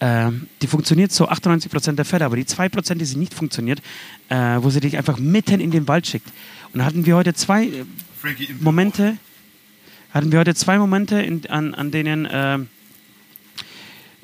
ähm, 0.00 0.48
die 0.60 0.66
funktioniert 0.66 1.12
zu 1.12 1.28
98% 1.28 1.92
der 1.92 2.04
Fälle, 2.04 2.24
aber 2.24 2.36
die 2.36 2.44
2%, 2.44 2.94
die 2.94 3.04
sie 3.04 3.16
nicht 3.16 3.34
funktioniert, 3.34 3.80
äh, 4.28 4.58
wo 4.60 4.70
sie 4.70 4.80
dich 4.80 4.96
einfach 4.96 5.18
mitten 5.18 5.60
in 5.60 5.70
den 5.70 5.88
Wald 5.88 6.06
schickt. 6.06 6.28
Und 6.72 6.80
da 6.80 6.84
hatten 6.84 7.06
wir 7.06 7.16
heute 7.16 7.34
zwei 7.34 7.66
äh, 7.66 7.84
Momente, 8.60 9.16
hatten 10.12 10.32
wir 10.32 10.40
heute 10.40 10.54
zwei 10.54 10.78
Momente, 10.78 11.20
in, 11.20 11.46
an, 11.48 11.74
an 11.74 11.90
denen 11.90 12.28
ähm, 12.30 12.68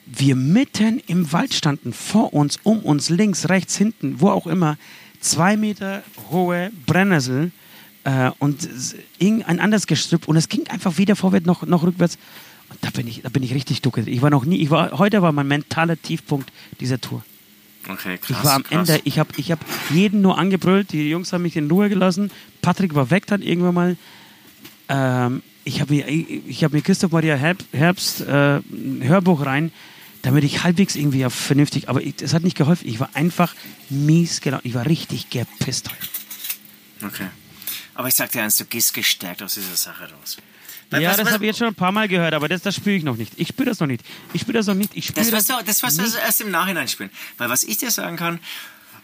wir 0.06 0.34
mitten 0.34 1.00
im 1.06 1.32
Wald 1.32 1.54
standen, 1.54 1.92
vor 1.92 2.34
uns, 2.34 2.58
um 2.64 2.80
uns, 2.80 3.10
links, 3.10 3.48
rechts, 3.48 3.76
hinten, 3.76 4.20
wo 4.20 4.30
auch 4.30 4.46
immer, 4.46 4.76
zwei 5.20 5.56
Meter 5.56 6.02
hohe 6.30 6.72
Brennnessel 6.86 7.52
äh, 8.04 8.30
und 8.38 8.68
irgendein 9.18 9.60
anderes 9.60 9.86
Gestrüpp 9.86 10.26
und 10.26 10.36
es 10.36 10.48
ging 10.48 10.66
einfach 10.68 10.98
weder 10.98 11.14
vorwärts 11.14 11.46
noch, 11.46 11.62
noch 11.64 11.82
rückwärts. 11.84 12.18
Und 12.70 12.78
da 12.82 12.90
bin 12.90 13.06
ich, 13.06 13.22
da 13.22 13.28
bin 13.28 13.42
ich 13.42 13.52
richtig 13.52 13.82
duckelt. 13.82 14.08
Ich 14.08 14.22
war 14.22 14.30
noch 14.30 14.44
nie, 14.44 14.56
ich 14.58 14.70
war, 14.70 14.98
heute 14.98 15.22
war 15.22 15.32
mein 15.32 15.48
mentaler 15.48 16.00
Tiefpunkt 16.00 16.50
dieser 16.80 17.00
Tour. 17.00 17.24
Okay, 17.88 18.18
krass. 18.18 18.38
Ich 18.38 18.44
war 18.44 18.54
am 18.54 18.62
krass. 18.62 18.88
Ende, 18.88 19.02
ich 19.04 19.18
habe 19.18 19.30
ich 19.36 19.50
hab 19.50 19.58
jeden 19.90 20.20
nur 20.20 20.38
angebrüllt, 20.38 20.92
die 20.92 21.08
Jungs 21.08 21.32
haben 21.32 21.42
mich 21.42 21.56
in 21.56 21.70
Ruhe 21.70 21.88
gelassen. 21.88 22.30
Patrick 22.62 22.94
war 22.94 23.10
weg 23.10 23.26
dann 23.26 23.42
irgendwann 23.42 23.74
mal. 23.74 23.96
Ähm, 24.88 25.42
ich 25.64 25.80
habe 25.80 25.94
mir, 25.94 26.08
ich, 26.08 26.64
hab 26.64 26.72
mir 26.72 26.82
Christoph 26.82 27.12
Maria 27.12 27.36
Herb, 27.36 27.58
Herbst 27.72 28.22
äh, 28.22 28.56
ein 28.56 29.00
Hörbuch 29.02 29.44
rein, 29.44 29.72
damit 30.22 30.44
ich 30.44 30.62
halbwegs 30.62 30.96
irgendwie 30.96 31.20
ja 31.20 31.30
vernünftig, 31.30 31.88
aber 31.88 32.02
es 32.04 32.34
hat 32.34 32.42
nicht 32.42 32.56
geholfen. 32.56 32.88
Ich 32.88 33.00
war 33.00 33.10
einfach 33.14 33.54
mies 33.88 34.40
gelaunt. 34.40 34.64
Ich 34.64 34.74
war 34.74 34.86
richtig 34.86 35.30
gepisst. 35.30 35.90
Okay. 37.02 37.26
Aber 37.94 38.08
ich 38.08 38.14
sag 38.14 38.30
dir 38.32 38.42
eins, 38.42 38.56
du 38.56 38.64
gehst 38.64 38.94
gestärkt 38.94 39.42
aus 39.42 39.54
dieser 39.54 39.76
Sache 39.76 40.10
raus. 40.10 40.38
Ja, 40.98 41.10
was- 41.10 41.16
das 41.18 41.26
was- 41.26 41.32
habe 41.34 41.44
ich 41.44 41.48
jetzt 41.48 41.58
schon 41.58 41.68
ein 41.68 41.74
paar 41.74 41.92
Mal 41.92 42.08
gehört, 42.08 42.34
aber 42.34 42.48
das, 42.48 42.62
das 42.62 42.74
spüre 42.74 42.96
ich 42.96 43.04
noch 43.04 43.16
nicht. 43.16 43.32
Ich 43.36 43.48
spüre 43.48 43.68
das 43.68 43.78
noch 43.80 43.86
nicht. 43.86 44.02
Ich 44.32 44.40
spüre 44.42 44.58
das 44.58 44.66
noch 44.66 44.74
nicht. 44.74 44.90
Ich 44.94 45.06
spüre 45.06 45.24
Das 45.30 45.46
das, 45.46 45.64
das 45.64 45.82
wirst 45.82 45.98
du 45.98 46.02
nicht 46.02 46.14
erst 46.16 46.40
im 46.40 46.50
Nachhinein 46.50 46.88
spielen. 46.88 47.10
Weil 47.38 47.48
was 47.50 47.62
ich 47.64 47.76
dir 47.78 47.90
sagen 47.90 48.16
kann, 48.16 48.40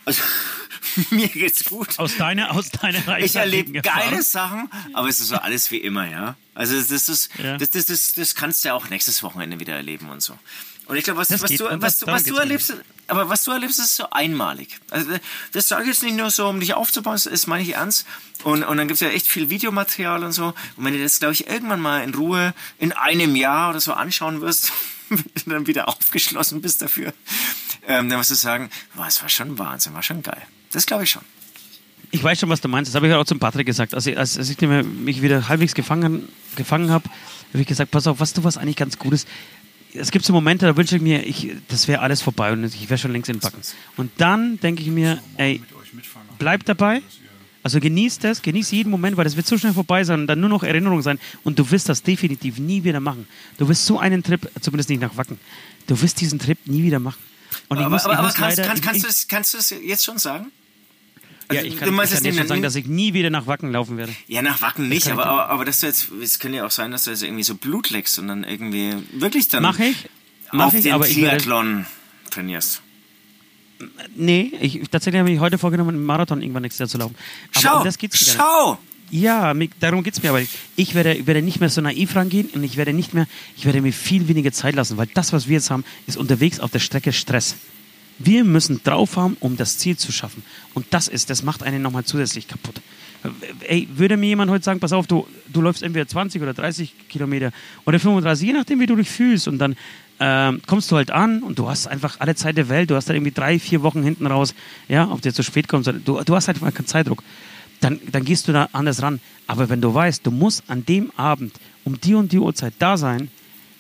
also, 0.05 0.23
mir 1.11 1.29
geht's 1.29 1.65
gut. 1.65 1.99
aus 1.99 2.17
deiner, 2.17 2.53
aus 2.53 2.71
deiner 2.71 2.99
Ich 2.99 3.07
reichhaltigen 3.09 3.75
erlebe 3.75 3.81
geile 3.83 4.23
Sachen, 4.23 4.69
aber 4.93 5.09
es 5.09 5.21
ist 5.21 5.29
so 5.29 5.37
alles 5.37 5.71
wie 5.71 5.79
immer, 5.79 6.09
ja. 6.09 6.37
Also 6.55 6.81
das 6.81 7.09
ist, 7.09 7.29
Ja. 7.43 7.57
das, 7.59 7.71
das, 7.71 7.87
das, 7.87 8.13
das 8.15 8.35
kannst 8.35 8.65
du 8.65 8.69
ja 8.69 8.75
auch 8.75 8.89
nächstes 8.89 9.23
Wochenende 9.23 9.59
wieder 9.61 9.75
erleben 9.75 10.09
und 10.11 10.23
so. 10.23 10.39
Und 10.87 10.97
ich 10.97 11.05
glaube, 11.05 11.19
was, 11.19 11.31
was, 11.31 11.51
du, 11.51 11.65
was, 11.81 11.99
du, 11.99 12.07
was 12.07 12.25
du 12.25 12.37
erlebst, 12.37 12.75
aber 13.09 13.29
was 13.29 13.45
du 13.45 13.51
erlebst, 13.51 13.79
ist 13.79 13.97
so 13.97 14.11
einmalig. 14.11 14.79
Also 14.91 15.11
das 15.53 15.69
sage 15.69 15.83
ich 15.83 15.89
jetzt 15.89 16.03
nicht 16.03 16.17
nur 16.17 16.31
so, 16.31 16.49
um 16.49 16.61
dich 16.61 16.75
aufzubauen, 16.75 17.15
das 17.15 17.27
ist 17.27 17.47
meine 17.47 17.63
ich 17.63 17.75
ernst. 17.75 18.07
Und, 18.45 18.63
und 18.63 18.77
dann 18.77 18.87
gibt's 18.87 19.01
ja 19.01 19.09
echt 19.09 19.27
viel 19.27 19.51
Videomaterial 19.51 20.23
und 20.23 20.33
so. 20.33 20.55
Und 20.77 20.85
wenn 20.85 20.95
du 20.95 21.03
das, 21.03 21.19
glaube 21.19 21.33
ich, 21.33 21.49
irgendwann 21.49 21.81
mal 21.81 22.05
in 22.05 22.15
Ruhe 22.15 22.55
in 22.79 22.93
einem 22.93 23.35
Jahr 23.35 23.71
oder 23.71 23.81
so 23.81 23.93
anschauen 23.93 24.41
wirst, 24.41 24.73
wenn 25.09 25.25
du 25.45 25.51
dann 25.51 25.67
wieder 25.67 25.89
aufgeschlossen 25.89 26.63
bist 26.63 26.83
dafür, 26.83 27.13
ähm, 27.89 28.09
dann 28.09 28.19
wirst 28.19 28.31
du 28.31 28.35
sagen, 28.37 28.71
wow, 28.95 29.07
es 29.09 29.21
war 29.23 29.29
schon 29.29 29.59
Wahnsinn, 29.59 29.95
war 29.95 30.03
schon 30.03 30.23
geil. 30.23 30.43
Das 30.71 30.87
glaube 30.87 31.05
ich 31.05 31.11
schon. 31.11 31.23
Ich 32.13 32.23
weiß 32.23 32.39
schon, 32.39 32.49
was 32.49 32.61
du 32.61 32.69
meinst. 32.69 32.91
Das 32.91 32.95
habe 32.95 33.09
ich 33.09 33.15
auch 33.15 33.25
zum 33.25 33.41
Patrick 33.41 33.67
gesagt. 33.67 33.93
Als 33.93 34.07
ich, 34.07 34.17
als, 34.17 34.37
ich 34.37 34.61
mich 34.61 35.23
wieder 35.23 35.49
halbwegs 35.49 35.75
gefangen, 35.75 36.29
gefangen 36.55 36.91
habe, 36.91 37.09
habe 37.53 37.61
ich 37.61 37.67
gesagt, 37.67 37.91
pass 37.91 38.07
auf, 38.07 38.21
was 38.21 38.33
du 38.33 38.45
was 38.45 38.57
eigentlich 38.57 38.77
ganz 38.77 38.99
Gutes. 38.99 39.27
Es 39.95 40.11
gibt 40.11 40.25
so 40.25 40.33
Momente, 40.33 40.67
da 40.67 40.77
wünsche 40.77 40.97
ich 40.97 41.03
mir, 41.03 41.25
ich, 41.27 41.51
das 41.69 41.89
wäre 41.89 42.01
alles 42.01 42.21
vorbei 42.23 42.53
und 42.53 42.65
ich 42.65 42.89
wäre 42.91 42.99
schon 42.99 43.13
längst 43.13 43.29
in 43.31 43.37
den 43.37 43.41
Backen. 43.41 43.61
Und 43.97 44.11
dann 44.19 44.59
denke 44.61 44.83
ich 44.83 44.89
mir, 44.89 45.23
ey, 45.37 45.63
bleib 46.39 46.65
dabei. 46.65 47.03
Also 47.63 47.81
genieß 47.81 48.21
das, 48.21 48.43
genieß 48.43 48.71
jeden 48.71 48.91
Moment, 48.91 49.17
weil 49.17 49.25
das 49.25 49.35
wird 49.37 49.47
so 49.47 49.59
schnell 49.59 49.73
vorbei 49.73 50.05
sein 50.05 50.21
und 50.21 50.27
dann 50.29 50.39
nur 50.39 50.49
noch 50.49 50.63
Erinnerung 50.63 51.03
sein. 51.03 51.19
Und 51.43 51.59
du 51.59 51.69
wirst 51.71 51.89
das 51.89 52.03
definitiv 52.03 52.59
nie 52.59 52.85
wieder 52.85 53.01
machen. 53.01 53.27
Du 53.59 53.69
wirst 53.69 53.87
so 53.87 53.99
einen 53.99 54.23
Trip, 54.23 54.49
zumindest 54.61 54.89
nicht 54.89 55.01
nach 55.01 55.17
Wacken, 55.17 55.39
du 55.89 56.01
wirst 56.01 56.21
diesen 56.21 56.39
Trip 56.39 56.59
nie 56.67 56.85
wieder 56.85 57.01
machen. 57.01 57.19
Und 57.69 57.79
aber 57.79 57.91
muss, 57.91 58.05
aber, 58.05 58.13
ich 58.13 58.19
aber 58.19 58.29
muss 58.29 58.37
kannst, 58.37 58.59
leider, 58.59 58.69
kannst, 58.69 58.83
ich- 58.83 58.87
kannst, 58.87 58.97
ich- 58.99 59.03
du 59.03 59.09
es, 59.09 59.29
kannst 59.29 59.55
du 59.55 59.59
es 59.59 59.71
jetzt 59.85 60.05
schon 60.05 60.19
sagen? 60.19 60.53
Ja, 61.53 61.59
Also, 61.61 61.67
ich 61.67 61.75
du 61.75 61.79
kann, 61.81 61.89
ich 61.89 61.95
meinst 61.95 62.13
kann 62.13 62.17
jetzt 62.19 62.25
jetzt 62.27 62.33
nicht- 62.35 62.39
schon 62.39 62.49
sagen, 62.49 62.63
dass 62.63 62.75
ich 62.75 62.87
nie 62.87 63.15
wieder 63.15 63.31
nach 63.31 63.47
Wacken 63.47 63.71
laufen 63.73 63.97
werde. 63.97 64.13
Ja, 64.27 64.43
nach 64.43 64.61
Wacken 64.63 64.89
nicht, 64.89 65.05
kann 65.05 65.15
ich 65.15 65.19
aber, 65.21 65.27
aber, 65.31 65.49
aber 65.51 65.65
dass 65.65 65.81
du 65.81 65.87
jetzt, 65.87 66.11
es 66.23 66.39
könnte 66.39 66.59
ja 66.59 66.67
auch 66.67 66.71
sein, 66.71 66.91
dass 66.91 67.05
du 67.05 67.11
jetzt 67.11 67.23
irgendwie 67.23 67.43
so 67.43 67.55
Blut 67.55 67.91
leckst 67.91 68.19
und 68.19 68.29
dann 68.29 68.45
irgendwie 68.45 68.95
wirklich 69.13 69.49
dann 69.49 69.63
Mache 69.63 69.85
ich, 69.85 69.97
auf 70.49 70.53
mache 70.53 70.77
ich, 70.79 70.83
den 70.85 70.93
aber 70.93 71.07
ich 71.09 71.15
Triathlon 71.15 71.87
trainierst. 72.31 72.83
nee, 74.15 74.53
ich, 74.61 74.81
tatsächlich 74.91 75.21
habe 75.21 75.31
ich 75.31 75.39
heute 75.41 75.59
vorgenommen, 75.59 75.91
einen 75.97 76.05
Marathon 76.05 76.41
irgendwann 76.43 76.63
nächstes 76.63 76.79
Jahr 76.81 76.89
zu 76.89 76.99
laufen. 76.99 77.15
Aber 77.55 77.61
Schau, 77.63 77.79
um 77.79 77.85
das 77.85 77.99
geht's 77.99 78.21
wieder. 78.21 78.33
schau, 78.39 78.79
Ja, 79.11 79.55
darum 79.81 80.03
geht 80.03 80.15
es 80.15 80.23
mir, 80.23 80.31
aber 80.31 80.43
ich 80.77 80.95
werde, 80.95 81.27
werde 81.27 81.43
nicht 81.43 81.61
mehr 81.61 81.69
so 81.69 81.81
naiv 81.81 82.17
rangehen 82.17 82.49
und 82.55 82.65
ich 82.65 82.77
werde 82.77 82.93
nicht 82.93 83.15
mehr, 83.15 83.27
ich 83.57 83.65
werde 83.67 83.81
mir 83.81 83.93
viel 83.93 84.27
weniger 84.29 84.51
Zeit 84.53 84.75
lassen, 84.75 84.97
weil 84.97 85.07
das, 85.15 85.33
was 85.33 85.47
wir 85.47 85.55
jetzt 85.55 85.71
haben, 85.71 85.85
ist 86.07 86.17
unterwegs 86.17 86.59
auf 86.59 86.71
der 86.71 86.81
Strecke 86.81 87.13
Stress. 87.13 87.55
Wir 88.19 88.45
müssen 88.45 88.83
drauf 88.83 89.17
haben, 89.17 89.37
um 89.41 89.57
das 89.57 89.79
Ziel 89.79 89.97
zu 89.97 90.13
schaffen. 90.13 90.43
Und 90.75 90.87
das 90.91 91.09
ist, 91.09 91.31
das 91.31 91.43
macht 91.43 91.63
einen 91.63 91.83
nochmal 91.83 92.05
zusätzlich 92.05 92.49
kaputt. 92.49 92.81
Ey, 93.67 93.89
würde 93.95 94.17
mir 94.17 94.27
jemand 94.27 94.51
heute 94.51 94.65
sagen, 94.65 94.81
pass 94.81 94.93
auf, 94.93 95.07
du, 95.07 95.27
du 95.53 95.61
läufst 95.61 95.83
entweder 95.83 96.07
20 96.07 96.41
oder 96.43 96.55
30 96.55 97.09
Kilometer 97.09 97.53
oder 97.85 97.99
35, 97.99 98.47
je 98.47 98.53
nachdem, 98.53 98.81
wie 98.81 98.87
du 98.87 98.97
dich 98.97 99.11
fühlst. 99.11 99.49
Und 99.49 99.59
dann 99.59 99.77
ähm, 100.21 100.63
kommst 100.67 100.91
du 100.91 100.97
halt 100.97 101.11
an 101.11 101.43
und 101.43 101.59
du 101.59 101.69
hast 101.69 101.89
einfach 101.89 102.21
alle 102.21 102.35
Zeit 102.35 102.57
der 102.57 102.69
Welt. 102.69 102.91
Du 102.91 102.95
hast 102.95 103.09
dann 103.09 103.17
irgendwie 103.17 103.33
drei, 103.33 103.59
vier 103.59 103.83
Wochen 103.83 104.03
hinten 104.03 104.27
raus, 104.27 104.55
ja, 104.89 105.11
ob 105.11 105.21
du 105.23 105.33
zu 105.33 105.43
spät 105.43 105.69
kommst. 105.69 105.91
Du, 106.05 106.23
du 106.23 106.35
hast 106.35 106.49
halt 106.49 106.61
keinen 106.61 106.87
Zeitdruck. 106.87 107.23
Dann, 107.81 108.01
dann 108.11 108.25
gehst 108.25 108.49
du 108.49 108.53
da 108.53 108.69
anders 108.73 109.03
ran. 109.03 109.21
Aber 109.47 109.69
wenn 109.69 109.81
du 109.81 109.93
weißt, 109.93 110.27
du 110.27 110.31
musst 110.31 110.65
an 110.69 110.87
dem 110.87 111.11
Abend 111.17 111.55
um 111.85 112.01
die 112.01 112.15
und 112.15 112.33
die 112.33 112.39
Uhrzeit 112.39 112.75
da 112.79 112.97
sein, 112.97 113.29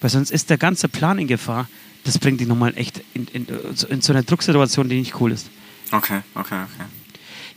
weil 0.00 0.10
sonst 0.10 0.30
ist 0.30 0.50
der 0.50 0.58
ganze 0.58 0.88
Plan 0.88 1.18
in 1.18 1.26
Gefahr, 1.26 1.68
das 2.06 2.18
bringt 2.18 2.40
dich 2.40 2.46
nochmal 2.46 2.72
echt 2.76 3.02
in, 3.14 3.26
in, 3.32 3.46
in 3.90 4.00
so 4.00 4.12
eine 4.12 4.22
Drucksituation, 4.22 4.88
die 4.88 4.98
nicht 5.00 5.20
cool 5.20 5.32
ist. 5.32 5.50
Okay, 5.90 6.20
okay, 6.34 6.54
okay. 6.62 6.84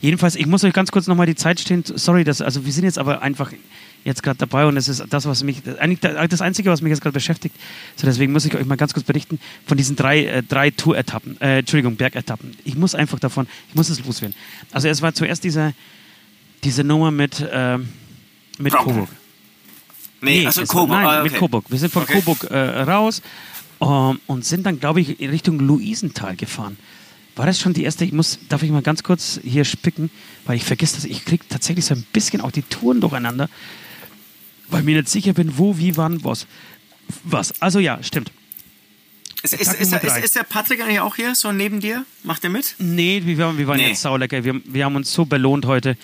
Jedenfalls, 0.01 0.35
ich 0.35 0.47
muss 0.47 0.63
euch 0.63 0.73
ganz 0.73 0.91
kurz 0.91 1.07
nochmal 1.07 1.27
die 1.27 1.35
Zeit 1.35 1.59
stehen. 1.59 1.83
Sorry, 1.85 2.23
das, 2.23 2.41
also 2.41 2.65
wir 2.65 2.71
sind 2.73 2.83
jetzt 2.85 2.97
aber 2.97 3.21
einfach 3.21 3.51
jetzt 4.05 4.23
gerade 4.23 4.37
dabei 4.37 4.65
und 4.65 4.75
das 4.75 4.87
ist 4.87 5.03
das, 5.09 5.25
was 5.25 5.43
mich, 5.43 5.61
eigentlich 5.79 5.99
das 5.99 6.41
Einzige, 6.41 6.71
was 6.71 6.81
mich 6.81 6.89
jetzt 6.89 7.01
gerade 7.01 7.13
beschäftigt. 7.13 7.55
So, 7.95 8.07
deswegen 8.07 8.31
muss 8.31 8.45
ich 8.45 8.55
euch 8.55 8.65
mal 8.65 8.77
ganz 8.77 8.93
kurz 8.93 9.05
berichten 9.05 9.39
von 9.67 9.77
diesen 9.77 9.95
drei, 9.95 10.25
äh, 10.25 10.41
drei 10.43 10.71
Tour-Etappen, 10.71 11.39
äh, 11.41 11.59
Entschuldigung, 11.59 11.95
Bergetappen. 11.97 12.55
Ich 12.63 12.75
muss 12.75 12.95
einfach 12.95 13.19
davon, 13.19 13.45
ich 13.69 13.75
muss 13.75 13.89
es 13.89 14.03
loswerden. 14.03 14.35
Also 14.71 14.87
es 14.87 15.01
war 15.01 15.13
zuerst 15.13 15.43
diese, 15.43 15.73
diese 16.63 16.83
Nummer 16.83 17.11
mit, 17.11 17.45
ähm, 17.51 17.89
mit 18.57 18.71
Bronco. 18.73 18.91
Coburg. 18.91 19.09
Nee, 20.21 20.45
also 20.45 20.61
es- 20.61 20.69
Coburg. 20.69 20.89
Nein, 20.89 21.05
ah, 21.05 21.23
mit 21.23 21.31
okay. 21.33 21.39
Coburg. 21.39 21.65
Wir 21.69 21.77
sind 21.79 21.91
von 21.91 22.03
Okay. 22.03 22.13
Coburg 22.13 22.43
äh, 22.49 22.57
raus 22.83 23.21
ähm, 23.81 24.19
und 24.27 24.45
sind 24.45 24.65
dann, 24.65 24.79
glaube 24.79 25.01
ich, 25.01 25.19
in 25.19 25.29
Richtung 25.29 25.59
Luisenthal 25.59 26.35
gefahren. 26.35 26.77
War 27.35 27.45
das 27.45 27.59
schon 27.59 27.73
die 27.73 27.83
erste? 27.83 28.03
Ich 28.05 28.11
muss, 28.11 28.39
darf 28.49 28.63
ich 28.63 28.71
mal 28.71 28.81
ganz 28.81 29.03
kurz 29.03 29.39
hier 29.43 29.63
spicken, 29.63 30.09
weil 30.45 30.57
ich 30.57 30.65
vergesse 30.65 30.95
das. 30.95 31.05
Ich 31.05 31.23
kriege 31.25 31.43
tatsächlich 31.47 31.85
so 31.85 31.93
ein 31.95 32.05
bisschen 32.11 32.41
auch 32.41 32.51
die 32.51 32.63
Touren 32.63 32.99
durcheinander, 32.99 33.49
weil 34.69 34.81
ich 34.81 34.85
mir 34.85 34.97
nicht 34.97 35.09
sicher 35.09 35.33
bin, 35.33 35.57
wo, 35.57 35.77
wie, 35.77 35.95
wann, 35.95 36.23
was. 36.23 36.47
Was? 37.23 37.61
Also 37.61 37.79
ja, 37.79 38.03
stimmt. 38.03 38.31
Ist, 39.41 39.53
ist, 39.53 39.73
ist, 39.79 39.93
ist, 39.93 40.35
der 40.35 40.43
Patrick 40.43 40.81
eigentlich 40.81 40.99
auch 40.99 41.15
hier, 41.15 41.33
so 41.33 41.53
neben 41.53 41.79
dir? 41.79 42.05
Macht 42.23 42.43
er 42.43 42.49
mit? 42.49 42.75
Nee, 42.77 43.21
wir, 43.23 43.37
waren- 43.37 43.57
wir 43.57 43.67
waren 43.67 43.77
Nee. 43.77 43.87
jetzt 43.89 44.01
saulecker. 44.01 44.43
Wir, 44.43 44.59
wir 44.65 44.83
haben 44.83 44.97
uns 44.97 45.13
so 45.13 45.23
belohnt 45.23 45.65
heute 45.65 45.95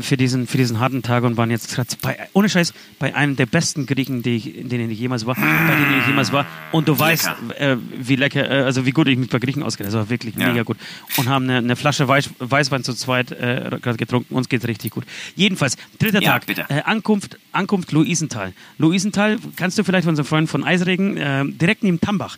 für 0.00 0.16
diesen, 0.16 0.46
für 0.46 0.58
diesen 0.58 0.78
harten 0.80 1.02
Tag 1.02 1.24
und 1.24 1.36
waren 1.36 1.50
jetzt 1.50 1.74
gerade 1.74 1.88
bei, 2.02 2.16
ohne 2.34 2.48
Scheiß, 2.48 2.74
bei 2.98 3.14
einem 3.14 3.36
der 3.36 3.46
besten 3.46 3.86
Griechen, 3.86 4.22
die 4.22 4.36
ich, 4.36 4.54
in 4.56 4.68
denen 4.68 4.90
ich 4.90 4.98
jemals 4.98 5.24
war, 5.26 5.34
bei 5.34 5.42
denen 5.74 6.00
ich 6.00 6.06
jemals 6.06 6.32
war. 6.32 6.44
Und 6.72 6.86
du 6.88 6.98
weißt, 6.98 7.30
äh, 7.58 7.76
wie 7.98 8.16
lecker, 8.16 8.50
äh, 8.50 8.62
also 8.64 8.84
wie 8.84 8.90
gut 8.90 9.08
ich 9.08 9.16
mich 9.18 9.30
bei 9.30 9.38
Griechen 9.38 9.62
auskenne. 9.62 9.86
Das 9.88 9.94
war 9.94 10.10
wirklich 10.10 10.34
Ja. 10.36 10.48
mega 10.48 10.62
gut. 10.64 10.76
Und 11.16 11.28
haben 11.28 11.44
eine, 11.44 11.58
eine 11.58 11.76
Flasche 11.76 12.06
Weiß, 12.08 12.28
Weißwein 12.38 12.84
zu 12.84 12.92
zweit 12.94 13.32
äh, 13.32 13.78
gerade 13.80 13.96
getrunken. 13.96 14.34
Uns 14.34 14.48
geht's 14.48 14.66
richtig 14.66 14.92
gut. 14.92 15.04
Jedenfalls, 15.34 15.76
dritter 15.98 16.20
Ja, 16.22 16.32
Tag. 16.32 16.46
bitte. 16.46 16.66
Äh, 16.68 16.82
Ankunft, 16.82 17.38
Ankunft 17.52 17.92
Luisenthal. 17.92 18.52
Luisenthal, 18.78 19.38
kannst 19.56 19.78
du 19.78 19.84
vielleicht 19.84 20.04
von 20.04 20.10
unseren 20.10 20.26
Freunden 20.26 20.48
von 20.48 20.62
Eisregen, 20.64 21.16
äh, 21.16 21.44
direkt 21.46 21.82
neben 21.82 22.00
Tambach, 22.00 22.36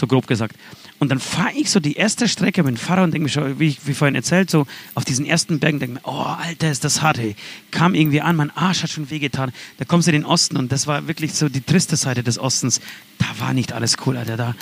so 0.00 0.06
grob 0.06 0.26
gesagt. 0.26 0.56
Und 0.98 1.10
dann 1.10 1.20
fahre 1.20 1.52
ich 1.54 1.70
so 1.70 1.78
die 1.78 1.94
erste 1.94 2.28
Strecke 2.28 2.62
mit 2.62 2.76
dem 2.76 2.78
Fahrer 2.78 3.04
und 3.04 3.12
denke 3.12 3.24
mir 3.24 3.30
schon, 3.30 3.58
wie, 3.58 3.68
ich, 3.68 3.86
wie 3.86 3.94
vorhin 3.94 4.14
erzählt, 4.14 4.50
so 4.50 4.66
auf 4.94 5.04
diesen 5.04 5.24
ersten 5.24 5.60
Bergen, 5.60 5.78
denke 5.78 5.94
mir, 5.94 6.00
oh, 6.04 6.24
Alter, 6.24 6.70
ist 6.70 6.84
das 6.84 7.02
hart, 7.02 7.18
ey. 7.18 7.36
Kam 7.70 7.94
irgendwie 7.94 8.20
an, 8.20 8.36
mein 8.36 8.50
Arsch 8.50 8.82
hat 8.82 8.90
schon 8.90 9.10
wehgetan. 9.10 9.52
Da 9.78 9.84
kommst 9.84 10.08
du 10.08 10.12
in 10.12 10.22
den 10.22 10.26
Osten 10.26 10.56
und 10.56 10.72
das 10.72 10.86
war 10.86 11.06
wirklich 11.06 11.34
so 11.34 11.48
die 11.48 11.60
triste 11.60 11.96
Seite 11.96 12.22
des 12.22 12.38
Ostens. 12.38 12.80
Da 13.18 13.26
war 13.38 13.54
nicht 13.54 13.72
alles 13.72 13.96
cool, 14.06 14.16
Alter. 14.16 14.36
Da, 14.36 14.54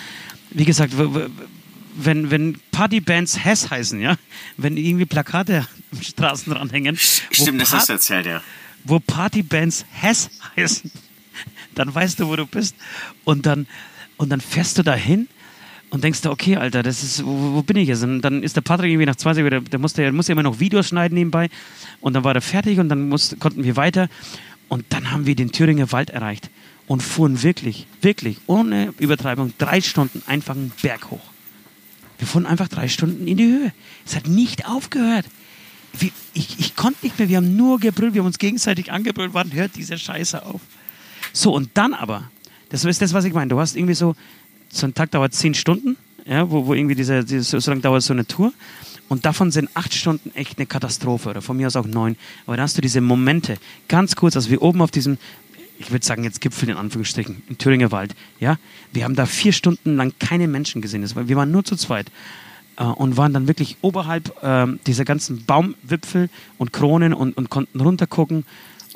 wie 0.51 0.65
gesagt, 0.65 0.95
wenn, 1.97 2.31
wenn 2.31 2.61
Partybands 2.71 3.45
Hess 3.45 3.71
heißen, 3.71 4.01
ja, 4.01 4.17
wenn 4.57 4.77
irgendwie 4.77 5.07
Plakate 5.07 5.67
am 5.93 6.03
Straßenrand 6.03 6.73
hängen, 6.73 6.97
Stimmt, 6.97 7.61
das 7.61 7.73
hast 7.73 7.89
du 7.89 7.95
erzählt, 7.95 8.27
ja. 8.27 8.43
wo 8.85 9.01
Partybands 9.01 9.85
Hess 9.91 10.31
heißen, 10.57 10.91
dann 11.75 11.95
weißt 11.95 12.21
du, 12.21 12.29
wo 12.29 12.37
du 12.37 12.47
bist. 12.47 12.77
Und 13.25 13.47
dann, 13.47 13.67
und 14.19 14.29
dann 14.31 14.41
fährst 14.41 14.77
du 14.77 14.83
da 14.83 14.95
hin 14.95 15.29
und 15.91 16.05
denkst 16.05 16.21
du, 16.21 16.31
okay, 16.31 16.57
Alter, 16.57 16.83
das 16.83 17.03
ist, 17.03 17.25
wo, 17.25 17.55
wo 17.55 17.63
bin 17.63 17.77
ich 17.79 17.89
jetzt? 17.89 18.03
Und 18.03 18.21
dann 18.21 18.43
ist 18.43 18.57
der 18.57 18.61
Patrick 18.61 18.91
irgendwie 18.91 19.07
nach 19.07 19.17
20 19.17 19.43
Uhr, 19.43 19.51
der, 19.51 19.61
der 19.63 19.79
musste, 19.79 20.03
der 20.03 20.13
musste 20.13 20.33
immer 20.33 20.43
noch 20.43 20.61
Videos 20.61 20.89
schneiden 20.89 21.15
nebenbei. 21.15 21.49
Und 22.01 22.13
dann 22.13 22.25
war 22.25 22.35
er 22.35 22.43
fertig 22.43 22.79
und 22.79 22.91
dann 22.91 23.09
musste, 23.09 23.37
konnten 23.37 23.65
wir 23.65 23.77
weiter. 23.77 24.09
Und 24.69 24.85
dann 24.91 25.11
haben 25.11 25.25
wir 25.25 25.35
den 25.35 25.51
Thüringer 25.51 25.91
Wald 25.93 26.11
erreicht 26.11 26.51
und 26.87 27.03
fuhren 27.03 27.43
wirklich, 27.43 27.87
wirklich, 28.03 28.39
ohne 28.47 28.93
Übertreibung, 28.99 29.55
drei 29.57 29.81
Stunden 29.81 30.23
einfach 30.27 30.55
einen 30.55 30.73
Berg 30.83 31.11
hoch. 31.11 31.21
Wir 32.19 32.27
fuhren 32.27 32.47
einfach 32.47 32.69
drei 32.69 32.89
Stunden 32.89 33.27
in 33.27 33.37
die 33.37 33.47
Höhe. 33.47 33.73
Es 34.05 34.17
hat 34.17 34.27
nicht 34.27 34.67
aufgehört. 34.67 35.27
Wir, 35.93 36.11
ich, 36.35 36.59
ich 36.59 36.77
konnte 36.77 36.99
nicht 37.05 37.19
mehr, 37.19 37.29
wir 37.29 37.39
haben 37.39 37.57
nur 37.57 37.81
gebrüllt, 37.81 38.13
wir 38.13 38.21
haben 38.21 38.27
uns 38.27 38.39
gegenseitig 38.39 38.93
angebrüllt, 38.93 39.33
wann 39.33 39.53
hört 39.53 39.77
diese 39.77 39.97
Scheiße 39.97 40.45
auf? 40.45 40.61
So, 41.33 41.55
und 41.55 41.71
dann 41.75 41.95
aber, 41.95 42.31
das 42.71 42.85
ist 42.85 43.03
das, 43.03 43.13
was 43.13 43.25
ich 43.25 43.33
meine, 43.33 43.49
du 43.49 43.59
hast 43.59 43.77
irgendwie 43.77 43.95
so, 43.95 44.15
so 44.69 44.87
ein 44.87 44.95
Tag 44.95 45.11
dauert 45.11 45.35
zehn 45.35 45.55
Stunden, 45.55 45.97
ja, 46.27 46.51
wo, 46.51 46.67
wo 46.67 46.75
irgendwie 46.75 46.95
diese, 46.95 47.25
diese, 47.25 47.61
so 47.61 47.71
lange 47.71 47.81
dauert 47.81 48.03
so 48.03 48.13
eine 48.13 48.27
Tour. 48.27 48.53
Und 49.09 49.25
davon 49.25 49.51
sind 49.51 49.71
acht 49.75 49.95
Stunden 49.95 50.33
echt 50.35 50.59
eine 50.59 50.67
Katastrophe 50.67 51.31
oder 51.31 51.41
von 51.41 51.57
mir 51.57 51.67
aus 51.67 51.77
auch 51.77 51.87
neun. 51.87 52.17
Aber 52.47 52.57
da 52.57 52.65
hast 52.65 52.77
du 52.77 52.83
diese 52.83 53.01
Momente, 53.01 53.57
ganz 53.89 54.17
kurz, 54.17 54.37
als 54.37 54.51
wir 54.51 54.61
oben 54.61 54.83
auf 54.83 54.91
diesem, 54.91 55.17
ich 55.79 55.91
würde 55.91 56.05
sagen 56.05 56.25
jetzt 56.25 56.43
Gipfel 56.43 56.69
in 56.69 56.77
Anführungsstrichen, 56.77 57.43
im 57.49 57.57
Thüringer 57.57 57.91
Wald, 57.91 58.15
ja, 58.39 58.59
wir 58.93 59.05
haben 59.05 59.15
da 59.15 59.25
vier 59.25 59.53
Stunden 59.53 59.97
lang 59.97 60.13
keine 60.19 60.47
Menschen 60.47 60.83
gesehen. 60.83 61.01
Das 61.01 61.17
war, 61.17 61.27
wir 61.29 61.37
waren 61.37 61.51
nur 61.51 61.65
zu 61.65 61.77
zweit 61.77 62.11
äh, 62.77 62.85
und 62.85 63.17
waren 63.17 63.33
dann 63.33 63.49
wirklich 63.49 63.79
oberhalb 63.81 64.35
ähm, 64.43 64.79
dieser 64.87 65.07
ganzen 65.07 65.47
Baumwipfel 65.47 66.29
und 66.59 66.75
Kronen 66.75 67.15
und, 67.15 67.35
und 67.35 67.49
konnten 67.49 67.81
runtergucken, 67.81 68.45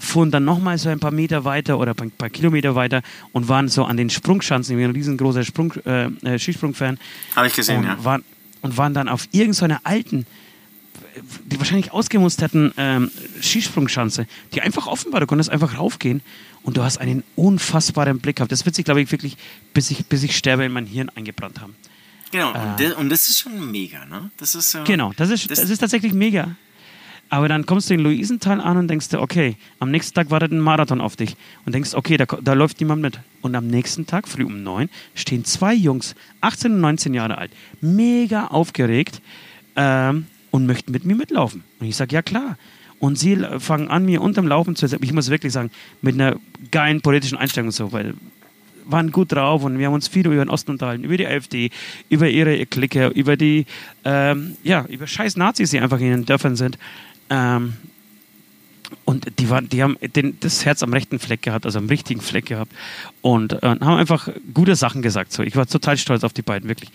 fuhren 0.03 0.31
dann 0.33 0.45
nochmal 0.45 0.79
so 0.79 0.89
ein 0.89 0.99
paar 0.99 1.13
Meter 1.13 1.45
weiter 1.45 1.79
oder 1.79 1.95
ein 2.01 2.11
paar 2.11 2.29
Kilometer 2.31 2.75
weiter 2.75 3.03
und 3.33 3.49
waren 3.49 3.69
so 3.69 3.85
an 3.85 3.97
den 3.97 4.11
Sprungschanzen, 4.11 4.77
wie 4.77 4.83
ein 4.85 4.91
riesengroßer 4.91 5.45
Sprung, 5.45 5.73
äh, 5.87 6.07
äh, 6.25 6.39
Skisprung-Fan. 6.39 6.99
Habe 7.37 7.47
ich 7.47 7.55
gesehen, 7.55 7.79
und 7.79 7.85
ja. 7.85 8.05
Waren, 8.05 8.25
und 8.63 8.77
waren 8.77 8.95
dann 8.95 9.09
auf 9.09 9.29
irgendeiner 9.31 9.81
alten, 9.85 10.27
die 11.45 11.59
wahrscheinlich 11.59 11.93
ausgemusterten 11.93 12.73
ähm, 12.77 13.11
Skisprungschanze, 13.41 14.27
die 14.55 14.61
einfach 14.63 14.87
offen 14.87 15.13
war. 15.13 15.21
Du 15.21 15.27
konntest 15.27 15.51
einfach 15.51 15.79
raufgehen 15.79 16.21
und 16.63 16.77
du 16.77 16.83
hast 16.83 16.99
einen 16.99 17.23
unfassbaren 17.37 18.19
Blick 18.19 18.37
gehabt. 18.37 18.51
Das 18.51 18.65
wird 18.65 18.75
sich, 18.75 18.85
glaube 18.85 19.03
ich, 19.03 19.13
wirklich, 19.13 19.37
bis 19.75 19.91
ich, 19.91 20.05
bis 20.07 20.23
ich 20.23 20.37
sterbe, 20.37 20.65
in 20.65 20.73
mein 20.73 20.87
Hirn 20.87 21.11
eingebrannt 21.15 21.61
haben. 21.61 21.77
Genau, 22.33 22.49
und, 22.53 22.81
das, 22.81 22.93
und 22.95 23.09
das 23.11 23.29
ist 23.29 23.41
schon 23.41 23.71
mega, 23.71 24.05
ne? 24.07 24.31
Das 24.39 24.55
ist 24.55 24.71
so. 24.71 24.79
Genau, 24.85 25.13
das 25.17 25.29
ist, 25.31 25.51
Das- 25.51 25.61
das 25.61 25.71
ist 25.71 25.79
tatsächlich 25.79 26.13
mega. 26.15 26.57
Aber 27.33 27.49
dann 27.49 27.65
kommst 27.65 27.89
du 27.89 27.95
in 27.95 28.01
Luisenthal 28.01 28.61
an 28.61 28.77
und 28.77 28.89
denkst 28.89 29.09
dir, 29.09 29.23
okay, 29.23 29.57
am 29.79 29.91
nächsten 29.91 30.13
Tag 30.13 30.31
wartet 30.31 30.53
ein 30.53 30.61
Marathon 30.61 31.01
auf 31.01 31.17
dich. 31.17 31.35
Und 31.65 31.75
denkst, 31.75 31.95
okay, 31.95 32.19
da, 32.19 32.27
da 32.27 32.53
läuft 32.53 32.79
niemand 32.79 33.01
mit. 33.01 33.21
Und 33.41 33.55
am 33.55 33.69
nächsten 33.69 34.07
Tag, 34.07 34.29
früh 34.29 34.45
um 34.45 34.63
neun, 34.63 34.91
stehen 35.15 35.47
zwei 35.47 35.73
Jungs, 35.73 36.15
18 36.43 36.73
und 36.73 36.83
19 36.83 37.15
Jahre 37.15 37.39
alt, 37.39 37.51
mega 37.81 38.49
aufgeregt 38.49 39.23
ähm, 39.77 40.27
und 40.51 40.67
möchten 40.67 40.93
mit 40.93 41.07
mir 41.07 41.17
mitlaufen. 41.17 41.65
Und 41.81 41.87
ich 41.87 41.97
sage, 41.97 42.15
ja 42.15 42.21
klar. 42.21 42.59
Und 42.99 43.19
sie 43.19 43.39
fangen 43.61 43.89
an, 43.89 44.05
mir 44.05 44.21
unterm 44.21 44.47
Laufen 44.47 44.77
zu 44.77 44.85
erzählen. 44.85 45.03
Ich 45.03 45.15
muss 45.15 45.31
wirklich 45.31 45.55
sagen, 45.55 45.71
mit 46.03 46.17
einer 46.17 46.37
geilen 46.71 47.01
politischen 47.01 47.39
Einstellung 47.39 47.69
und 47.69 47.73
so, 47.73 47.93
weil 47.93 48.13
waren 48.85 49.11
gut 49.11 49.33
drauf 49.33 49.65
und 49.65 49.79
wir 49.79 49.87
haben 49.87 49.95
uns 49.95 50.09
viel 50.09 50.27
über 50.27 50.37
den 50.37 50.51
Osten 50.51 50.73
unterhalten, 50.73 51.05
über 51.05 51.17
die 51.17 51.27
AfD, 51.27 51.71
über 52.09 52.29
ihre 52.29 52.67
Clique, 52.67 53.09
über 53.09 53.37
die, 53.37 53.67
ähm, 54.05 54.57
ja, 54.63 54.85
über 54.89 55.07
scheiß 55.07 55.37
Nazis, 55.37 55.71
die 55.71 55.81
einfach 55.81 56.01
in 56.01 56.11
den 56.11 56.25
Dörfern 56.25 56.57
sind. 56.57 56.79
Ähm, 57.31 57.75
und 59.05 59.39
die, 59.39 59.51
waren, 59.51 59.69
die 59.69 59.83
haben 59.83 59.97
den, 60.15 60.39
das 60.41 60.65
Herz 60.65 60.83
am 60.83 60.93
rechten 60.93 61.19
Fleck 61.19 61.43
gehabt, 61.43 61.67
also 61.67 61.79
am 61.79 61.87
richtigen 61.87 62.21
Fleck 62.21 62.47
gehabt. 62.47 62.73
Und 63.21 63.55
äh, 63.55 63.67
haben 63.67 63.83
einfach 63.83 64.29
gute 64.55 64.77
Sachen 64.77 65.03
gesagt. 65.03 65.33
So. 65.33 65.43
Ich 65.43 65.57
war 65.57 65.67
total 65.67 65.97
stolz 65.97 66.25
auf 66.25 66.33
die 66.33 66.43
beiden, 66.43 66.69
wirklich. 66.69 66.91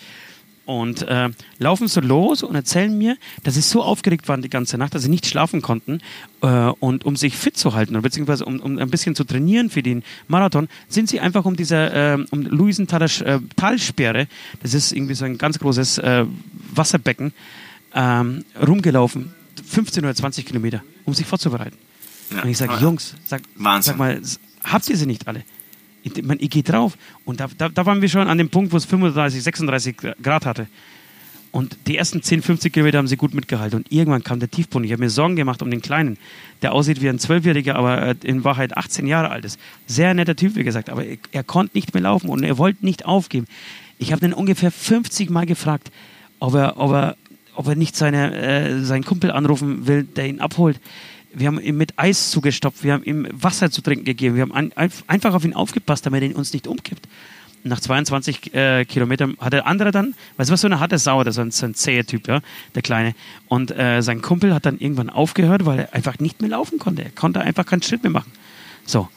Und 0.65 1.03
äh, 1.03 1.29
laufen 1.59 1.87
so 1.87 2.01
los 2.01 2.43
und 2.43 2.53
erzählen 2.53 2.95
mir, 2.95 3.15
dass 3.43 3.53
sie 3.55 3.61
so 3.61 3.81
aufgeregt 3.81 4.27
waren 4.27 4.41
die 4.41 4.49
ganze 4.49 4.77
Nacht, 4.77 4.93
dass 4.93 5.03
sie 5.03 5.09
nicht 5.09 5.25
schlafen 5.25 5.61
konnten. 5.61 6.01
Äh, 6.41 6.47
und 6.47 7.05
um 7.05 7.15
sich 7.15 7.37
fit 7.37 7.55
zu 7.55 7.73
halten, 7.73 7.99
beziehungsweise 8.01 8.43
um, 8.43 8.59
um 8.59 8.77
ein 8.77 8.89
bisschen 8.89 9.15
zu 9.15 9.23
trainieren 9.23 9.69
für 9.69 9.81
den 9.81 10.03
Marathon, 10.27 10.67
sind 10.89 11.07
sie 11.07 11.21
einfach 11.21 11.45
um 11.45 11.55
diese 11.55 11.77
äh, 11.77 12.25
um 12.31 12.41
Luisenthaler 12.41 13.05
äh, 13.25 13.39
Talsperre, 13.55 14.27
das 14.61 14.73
ist 14.73 14.91
irgendwie 14.91 15.13
so 15.13 15.23
ein 15.23 15.37
ganz 15.37 15.57
großes 15.57 15.99
äh, 15.99 16.25
Wasserbecken, 16.73 17.31
ähm, 17.93 18.43
rumgelaufen. 18.61 19.31
15 19.67 20.03
oder 20.03 20.15
20 20.15 20.45
Kilometer, 20.45 20.83
um 21.05 21.13
sich 21.13 21.25
vorzubereiten. 21.25 21.77
Ja. 22.31 22.43
Und 22.43 22.49
ich 22.49 22.57
sage, 22.57 22.73
Ja. 22.73 22.79
Jungs, 22.79 23.15
sag, 23.25 23.41
sag 23.81 23.97
mal, 23.97 24.21
habt 24.63 24.89
ihr 24.89 24.97
sie 24.97 25.05
nicht 25.05 25.27
alle? 25.27 25.43
Ich, 26.03 26.23
man, 26.23 26.37
ich 26.39 26.49
gehe 26.49 26.63
drauf. 26.63 26.97
Und 27.25 27.39
da, 27.39 27.47
da, 27.57 27.69
da 27.69 27.85
waren 27.85 28.01
wir 28.01 28.09
schon 28.09 28.27
an 28.27 28.37
dem 28.37 28.49
Punkt, 28.49 28.71
wo 28.71 28.77
es 28.77 28.85
35, 28.85 29.43
36 29.43 29.97
Grad 30.21 30.45
hatte. 30.45 30.67
Und 31.51 31.77
die 31.87 31.97
ersten 31.97 32.21
10, 32.21 32.41
50 32.41 32.71
Kilometer 32.73 32.97
haben 32.97 33.07
sie 33.07 33.17
gut 33.17 33.33
mitgehalten. 33.33 33.79
Und 33.79 33.91
irgendwann 33.91 34.23
kam 34.23 34.39
der 34.39 34.51
Tiefpunkt. 34.51 34.85
Ich 34.85 34.91
habe 34.91 35.01
mir 35.01 35.09
Sorgen 35.09 35.35
gemacht 35.35 35.61
um 35.61 35.71
den 35.71 35.81
Kleinen, 35.81 36.17
der 36.61 36.73
aussieht 36.73 37.01
wie 37.01 37.09
ein 37.09 37.19
Zwölfjähriger, 37.19 37.75
aber 37.75 38.01
äh, 38.01 38.15
in 38.23 38.43
Wahrheit 38.43 38.77
18 38.77 39.07
Jahre 39.07 39.29
alt 39.29 39.45
ist. 39.45 39.59
Sehr 39.87 40.13
netter 40.13 40.35
Typ, 40.35 40.55
wie 40.55 40.63
gesagt. 40.63 40.89
Aber 40.89 41.03
er, 41.05 41.17
er 41.31 41.43
konnte 41.43 41.75
nicht 41.75 41.93
mehr 41.93 42.03
laufen 42.03 42.29
und 42.29 42.43
er 42.43 42.57
wollte 42.57 42.85
nicht 42.85 43.05
aufgeben. 43.05 43.47
Ich 43.97 44.11
habe 44.11 44.19
den 44.21 44.33
ungefähr 44.33 44.71
50 44.71 45.29
Mal 45.29 45.45
gefragt, 45.45 45.89
ob 46.39 46.53
er, 46.53 46.77
ob 46.77 46.91
er, 46.91 47.15
ob 47.57 47.67
er 47.67 47.75
nicht 47.75 47.95
seine, 47.95 48.35
äh, 48.35 48.83
seinen 48.83 49.03
Kumpel 49.03 49.31
anrufen 49.31 49.87
will, 49.87 50.03
der 50.03 50.27
ihn 50.27 50.39
abholt. 50.39 50.79
Wir 51.33 51.47
haben 51.47 51.59
ihm 51.59 51.77
mit 51.77 51.93
Eis 51.97 52.31
zugestopft, 52.31 52.83
wir 52.83 52.93
haben 52.93 53.03
ihm 53.03 53.27
Wasser 53.31 53.69
zu 53.69 53.81
trinken 53.81 54.05
gegeben, 54.05 54.35
wir 54.35 54.43
haben 54.43 54.53
an, 54.53 54.71
einfach 55.07 55.33
auf 55.33 55.43
ihn 55.43 55.53
aufgepasst, 55.53 56.05
damit 56.05 56.23
er 56.23 56.35
uns 56.35 56.53
nicht 56.53 56.67
umkippt 56.67 57.07
nach 57.67 57.79
22 57.79 58.53
äh, 58.53 58.85
Kilometern 58.85 59.37
hat 59.39 59.53
der 59.53 59.67
andere 59.67 59.91
dann, 59.91 60.15
weißt 60.37 60.49
du 60.49 60.53
was, 60.53 60.61
so 60.61 60.67
eine 60.67 60.79
harte 60.79 60.97
Sau, 60.97 61.23
das 61.23 61.35
ist 61.35 61.39
ein, 61.39 61.51
so 61.51 61.65
ein 61.65 61.73
zäher 61.73 62.05
Typ, 62.05 62.27
ja, 62.27 62.41
der 62.75 62.81
Kleine. 62.81 63.13
Und 63.47 63.71
äh, 63.77 64.01
sein 64.01 64.21
Kumpel 64.21 64.53
hat 64.53 64.65
dann 64.65 64.77
irgendwann 64.79 65.09
aufgehört, 65.09 65.65
weil 65.65 65.79
er 65.79 65.93
einfach 65.93 66.19
nicht 66.19 66.41
mehr 66.41 66.49
laufen 66.49 66.79
konnte. 66.79 67.03
Er 67.03 67.11
konnte 67.11 67.41
einfach 67.41 67.65
keinen 67.65 67.81
Schritt 67.81 68.03
mehr 68.03 68.11
machen. 68.11 68.31
So. 68.85 69.09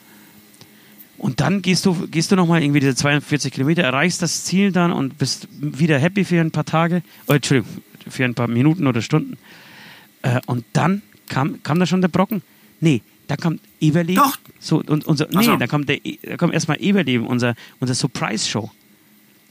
Und 1.18 1.40
dann 1.40 1.60
gehst 1.60 1.84
du, 1.84 2.08
gehst 2.08 2.32
du 2.32 2.36
nochmal 2.36 2.62
irgendwie 2.62 2.80
diese 2.80 2.94
42 2.94 3.52
Kilometer, 3.52 3.82
erreichst 3.82 4.22
das 4.22 4.44
Ziel 4.44 4.72
dann 4.72 4.90
und 4.90 5.18
bist 5.18 5.48
wieder 5.60 5.98
happy 5.98 6.24
für 6.24 6.40
ein 6.40 6.50
paar 6.50 6.64
Tage, 6.64 7.02
oh, 7.26 7.34
Entschuldigung, 7.34 7.82
für 8.10 8.24
ein 8.24 8.34
paar 8.34 8.48
Minuten 8.48 8.86
oder 8.86 9.02
Stunden. 9.02 9.38
Äh, 10.22 10.40
und 10.46 10.64
dann 10.72 11.02
kam, 11.28 11.62
kam 11.62 11.78
da 11.78 11.86
schon 11.86 12.00
der 12.00 12.08
Brocken. 12.08 12.42
Nee, 12.80 13.02
da 13.26 13.36
kommt 13.36 13.60
Everleben. 13.80 14.22
Doch. 14.22 14.38
So, 14.58 14.82
und 14.86 15.06
unser, 15.06 15.28
nee, 15.30 15.44
so. 15.44 15.56
da 15.56 15.66
kommt, 15.66 15.88
der, 15.88 15.98
da 16.22 16.36
kommt 16.36 16.52
erstmal 16.52 16.80
Everleben, 16.80 17.26
unser, 17.26 17.54
unser 17.78 17.94
Surprise-Show. 17.94 18.70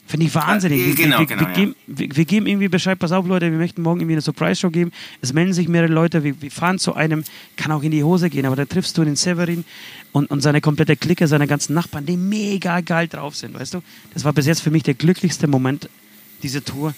Finde 0.09 0.25
ich 0.25 0.33
wahnsinnig. 0.33 0.87
Äh, 0.87 0.93
genau, 0.95 1.19
wir, 1.19 1.25
genau, 1.27 1.41
wir, 1.41 1.47
ja. 1.49 1.53
geben, 1.53 1.75
wir, 1.85 2.15
wir, 2.15 2.25
geben 2.25 2.47
irgendwie 2.47 2.67
Bescheid, 2.67 2.97
pass 2.97 3.11
auf 3.11 3.27
Leute, 3.27 3.51
wir 3.51 3.59
möchten 3.59 3.83
morgen 3.83 3.99
irgendwie 3.99 4.15
eine 4.15 4.21
Surprise-Show 4.21 4.71
geben. 4.71 4.91
Es 5.21 5.33
melden 5.33 5.53
sich 5.53 5.67
mehrere 5.67 5.93
Leute, 5.93 6.23
wir, 6.23 6.41
wir, 6.41 6.49
fahren 6.49 6.79
zu 6.79 6.95
einem, 6.95 7.23
kann 7.57 7.71
auch 7.71 7.83
in 7.83 7.91
die 7.91 8.03
Hose 8.03 8.31
gehen, 8.31 8.47
aber 8.47 8.55
da 8.55 8.65
triffst 8.65 8.97
du 8.97 9.03
den 9.03 9.15
Severin 9.15 9.65
und, 10.11 10.31
und 10.31 10.41
seine 10.41 10.61
komplette 10.61 10.97
Clique, 10.97 11.27
seine 11.27 11.45
ganzen 11.45 11.75
Nachbarn, 11.75 12.07
die 12.07 12.17
mega 12.17 12.81
geil 12.81 13.07
drauf 13.07 13.35
sind, 13.35 13.53
weißt 13.53 13.75
du? 13.75 13.83
Das 14.15 14.25
war 14.25 14.33
bis 14.33 14.47
jetzt 14.47 14.61
für 14.61 14.71
mich 14.71 14.81
der 14.81 14.95
glücklichste 14.95 15.47
Moment 15.47 15.89
dieser 16.41 16.65
Tour. 16.65 16.95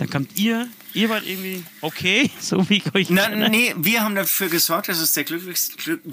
Dann 0.00 0.08
kommt 0.08 0.38
ihr, 0.38 0.66
ihr 0.94 1.10
wart 1.10 1.26
irgendwie 1.26 1.62
okay, 1.82 2.30
so 2.40 2.66
wie 2.70 2.78
ich 2.78 2.94
euch 2.94 3.10
Na, 3.10 3.28
kenne. 3.28 3.50
nee, 3.50 3.74
wir 3.76 4.02
haben 4.02 4.14
dafür 4.14 4.48
gesorgt, 4.48 4.88
dass 4.88 4.98
es 4.98 5.12
der 5.12 5.24
glücklichste, 5.24 5.76
glück, 5.76 6.00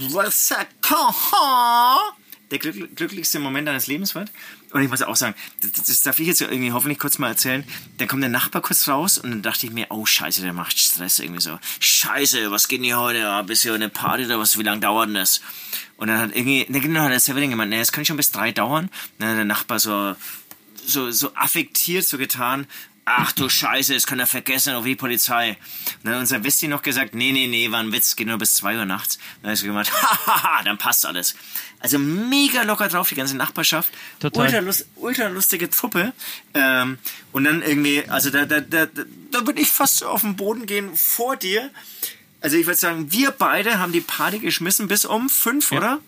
der 2.51 2.59
glück, 2.59 2.95
glücklichste 2.95 3.39
Moment 3.39 3.69
deines 3.69 3.87
Lebens 3.87 4.13
wird. 4.13 4.29
Und 4.71 4.83
ich 4.83 4.89
muss 4.89 5.01
auch 5.01 5.15
sagen, 5.15 5.35
das, 5.61 5.71
das 5.71 6.01
darf 6.01 6.19
ich 6.19 6.27
jetzt 6.27 6.41
irgendwie 6.41 6.73
hoffentlich 6.73 6.99
kurz 6.99 7.17
mal 7.17 7.29
erzählen. 7.29 7.63
Dann 7.97 8.09
kommt 8.09 8.23
der 8.23 8.29
Nachbar 8.29 8.61
kurz 8.61 8.89
raus 8.89 9.17
und 9.17 9.31
dann 9.31 9.41
dachte 9.41 9.65
ich 9.65 9.71
mir, 9.71 9.87
oh 9.89 10.05
scheiße, 10.05 10.41
der 10.41 10.51
macht 10.51 10.77
Stress 10.77 11.19
irgendwie 11.19 11.41
so. 11.41 11.57
Scheiße, 11.79 12.51
was 12.51 12.67
geht 12.67 12.79
denn 12.79 12.85
hier 12.85 12.99
heute? 12.99 13.19
Ja, 13.19 13.41
bist 13.43 13.63
du 13.63 13.71
eine 13.71 13.87
Party 13.87 14.25
oder 14.25 14.37
was? 14.37 14.57
Wie 14.57 14.63
lange 14.63 14.81
dauert 14.81 15.07
denn 15.07 15.15
das? 15.15 15.39
Und 15.95 16.09
dann 16.09 16.19
hat 16.19 16.35
irgendwie, 16.35 16.65
ne, 16.67 16.81
genau, 16.81 17.03
hat 17.03 17.11
der 17.11 17.21
Severin 17.21 17.51
gemeint, 17.51 17.69
ne, 17.69 17.79
das 17.79 17.93
kann 17.93 18.03
schon 18.03 18.17
bis 18.17 18.31
drei 18.31 18.51
dauern. 18.51 18.89
Dann 19.17 19.29
hat 19.29 19.37
der 19.37 19.45
Nachbar 19.45 19.79
so, 19.79 20.13
so, 20.85 21.09
so 21.11 21.33
affektiert 21.35 22.05
so 22.05 22.17
getan, 22.17 22.67
ach 23.09 23.31
du 23.31 23.47
Scheiße, 23.47 23.93
das 23.93 24.05
kann 24.05 24.19
er 24.19 24.27
vergessen, 24.27 24.73
auch 24.75 24.83
wie 24.83 24.95
Polizei. 24.95 25.51
Und 25.51 25.57
dann 26.03 26.13
hat 26.15 26.19
unser 26.19 26.43
Westi 26.43 26.67
noch 26.67 26.81
gesagt, 26.81 27.15
nee, 27.15 27.31
nee, 27.31 27.47
nee, 27.47 27.71
war 27.71 27.79
ein 27.79 27.91
Witz, 27.93 28.15
geht 28.17 28.27
nur 28.27 28.37
bis 28.37 28.55
zwei 28.55 28.75
Uhr 28.77 28.85
nachts. 28.85 29.17
Dann 29.41 29.51
hat 29.51 29.59
er 29.61 29.65
gemeint, 29.65 29.91
hahaha, 30.27 30.63
dann 30.63 30.77
passt 30.77 31.05
alles. 31.05 31.35
Also 31.79 31.99
mega 31.99 32.63
locker 32.63 32.89
drauf, 32.89 33.07
die 33.07 33.15
ganze 33.15 33.37
Nachbarschaft. 33.37 33.93
Total. 34.19 34.45
Ultra, 34.45 34.59
lust, 34.59 34.87
ultra 34.97 35.27
lustige 35.27 35.69
Truppe. 35.69 36.11
Ähm, 36.53 36.97
und 37.31 37.45
dann 37.45 37.61
irgendwie, 37.61 38.03
also 38.09 38.29
da, 38.29 38.45
da, 38.45 38.59
da, 38.59 38.87
da 38.87 39.47
würde 39.47 39.61
ich 39.61 39.69
fast 39.71 39.97
so 39.97 40.07
auf 40.07 40.21
den 40.21 40.35
Boden 40.35 40.65
gehen 40.65 40.95
vor 40.95 41.37
dir. 41.37 41.69
Also 42.41 42.57
ich 42.57 42.65
würde 42.65 42.77
sagen, 42.77 43.11
wir 43.11 43.31
beide 43.31 43.79
haben 43.79 43.93
die 43.93 44.01
Party 44.01 44.39
geschmissen 44.39 44.87
bis 44.89 45.05
um 45.05 45.29
fünf, 45.29 45.71
Ja. 45.71 45.77
oder? 45.77 45.99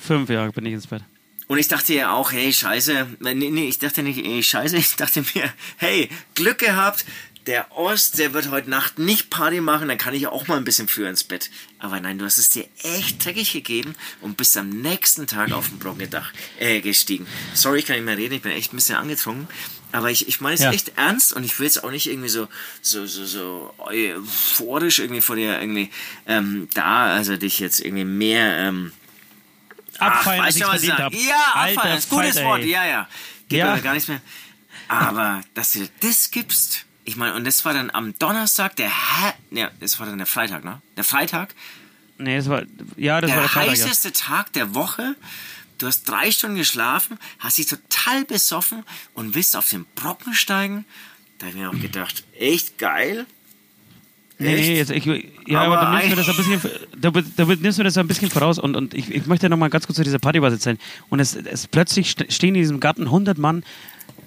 Fünf 0.00 0.28
Jahre 0.28 0.50
bin 0.52 0.66
ich 0.66 0.72
ins 0.72 0.86
Bett. 0.88 1.02
Und 1.48 1.58
ich 1.58 1.68
dachte 1.68 1.94
ja 1.94 2.12
auch, 2.12 2.32
hey, 2.32 2.52
scheiße. 2.52 3.06
Nee, 3.20 3.34
nee, 3.34 3.68
ich 3.68 3.78
dachte 3.78 4.02
nicht, 4.02 4.18
ey, 4.24 4.42
scheiße. 4.42 4.76
Ich 4.78 4.96
dachte 4.96 5.24
mir, 5.34 5.52
hey, 5.76 6.08
Glück 6.34 6.58
gehabt. 6.58 7.04
Der 7.46 7.70
Ost, 7.78 8.18
der 8.18 8.32
wird 8.34 8.50
heute 8.50 8.68
Nacht 8.68 8.98
nicht 8.98 9.30
Party 9.30 9.60
machen, 9.60 9.86
dann 9.86 9.98
kann 9.98 10.14
ich 10.14 10.26
auch 10.26 10.48
mal 10.48 10.56
ein 10.56 10.64
bisschen 10.64 10.88
früher 10.88 11.08
ins 11.08 11.22
Bett. 11.22 11.48
Aber 11.78 12.00
nein, 12.00 12.18
du 12.18 12.24
hast 12.24 12.38
es 12.38 12.50
dir 12.50 12.66
echt 12.82 13.24
dreckig 13.24 13.52
gegeben 13.52 13.94
und 14.20 14.36
bist 14.36 14.56
am 14.56 14.68
nächsten 14.68 15.28
Tag 15.28 15.52
auf 15.52 15.68
dem 15.68 15.78
Brockendach 15.78 16.32
äh, 16.58 16.80
gestiegen. 16.80 17.24
Sorry, 17.54 17.78
ich 17.78 17.86
kann 17.86 17.94
nicht 17.94 18.04
mehr 18.04 18.16
reden, 18.18 18.34
ich 18.34 18.42
bin 18.42 18.50
echt 18.50 18.72
ein 18.72 18.76
bisschen 18.78 18.96
angetrunken. 18.96 19.46
Aber 19.92 20.10
ich, 20.10 20.26
ich 20.26 20.40
meine 20.40 20.56
es 20.56 20.62
Ja. 20.62 20.72
echt 20.72 20.94
ernst 20.98 21.34
und 21.34 21.44
ich 21.44 21.56
will 21.60 21.66
jetzt 21.66 21.84
auch 21.84 21.92
nicht 21.92 22.08
irgendwie 22.08 22.28
so, 22.30 22.48
so, 22.82 23.06
so, 23.06 23.24
so 23.24 23.72
euphorisch 23.78 24.98
irgendwie 24.98 25.20
vor 25.22 25.36
dir 25.36 25.60
irgendwie 25.60 25.90
ähm, 26.26 26.68
da, 26.74 27.14
also 27.14 27.36
dich 27.36 27.60
jetzt 27.60 27.78
irgendwie 27.78 28.04
mehr 28.04 28.56
ähm, 28.58 28.90
Abfeiern, 30.00 30.40
Ach, 30.42 30.46
was 30.48 30.56
ich 30.56 30.64
verdient 30.64 30.92
sag? 30.96 30.98
hab. 31.00 31.14
Ja, 31.14 31.52
Alter 31.54 31.78
abfeiern, 31.80 31.98
ist 31.98 32.08
gutes 32.10 32.42
Wort, 32.42 32.62
ey. 32.62 32.70
ja, 32.70 32.84
ja. 32.86 33.08
Geht 33.48 33.58
Ja. 33.60 33.72
aber 33.72 33.80
gar 33.82 33.92
nichts 33.94 34.08
mehr. 34.08 34.20
Aber, 34.88 35.42
dass 35.54 35.72
du 35.72 35.80
dir 35.80 35.88
das 36.00 36.30
gibst, 36.30 36.84
ich 37.04 37.16
meine, 37.16 37.34
und 37.34 37.44
das 37.44 37.64
war 37.64 37.74
dann 37.74 37.90
am 37.90 38.16
Donnerstag, 38.18 38.76
der, 38.76 38.88
Hä 38.88 39.32
ja, 39.50 39.70
das 39.80 39.98
war 39.98 40.06
dann 40.06 40.18
der 40.18 40.26
Freitag, 40.26 40.64
ne? 40.64 40.80
Der 40.96 41.04
Freitag, 41.04 41.54
Nee, 42.18 42.38
das 42.38 42.48
war, 42.48 42.62
ja, 42.96 43.20
das 43.20 43.30
war 43.30 43.36
der 43.36 43.42
der 43.42 43.48
Freitag. 43.50 43.76
Ja. 43.76 43.84
heißeste 43.84 44.12
Tag 44.12 44.52
der 44.54 44.74
Woche. 44.74 45.16
Du 45.76 45.86
hast 45.86 46.04
drei 46.04 46.30
Stunden 46.30 46.56
geschlafen, 46.56 47.18
hast 47.40 47.58
dich 47.58 47.66
total 47.66 48.24
besoffen 48.24 48.84
und 49.12 49.34
willst 49.34 49.54
auf 49.54 49.68
den 49.68 49.84
Brocken 49.94 50.32
steigen. 50.32 50.86
Da 51.38 51.44
habe 51.46 51.54
ich 51.54 51.60
mir 51.62 51.68
auch 51.68 51.78
gedacht, 51.78 52.24
echt 52.38 52.78
geil. 52.78 53.26
Nee, 54.38 54.54
nee, 54.54 54.76
jetzt, 54.76 54.90
ich, 54.90 55.06
ja, 55.46 55.60
aber, 55.62 55.78
Aber 55.80 55.86
du 55.86 55.92
nimmst 55.92 56.10
mir 56.10 56.16
das 56.16 56.28
ein 56.28 56.58
bisschen, 56.58 56.70
du, 57.00 57.10
du 57.10 57.62
nimmst 57.62 57.78
mir 57.78 57.84
das 57.84 57.96
ein 57.96 58.06
bisschen 58.06 58.30
voraus 58.30 58.58
und, 58.58 58.76
und 58.76 58.92
ich, 58.92 59.10
ich 59.14 59.26
möchte 59.26 59.48
noch 59.48 59.56
mal 59.56 59.70
ganz 59.70 59.86
kurz 59.86 59.96
zu 59.96 60.04
dieser 60.04 60.18
Party 60.18 60.42
was 60.42 60.52
erzählen. 60.52 60.78
Und 61.08 61.20
es, 61.20 61.34
es 61.36 61.66
plötzlich 61.66 62.08
st- 62.10 62.30
stehen 62.30 62.54
in 62.54 62.60
diesem 62.60 62.78
Garten 62.80 63.04
100 63.04 63.38
Mann, 63.38 63.64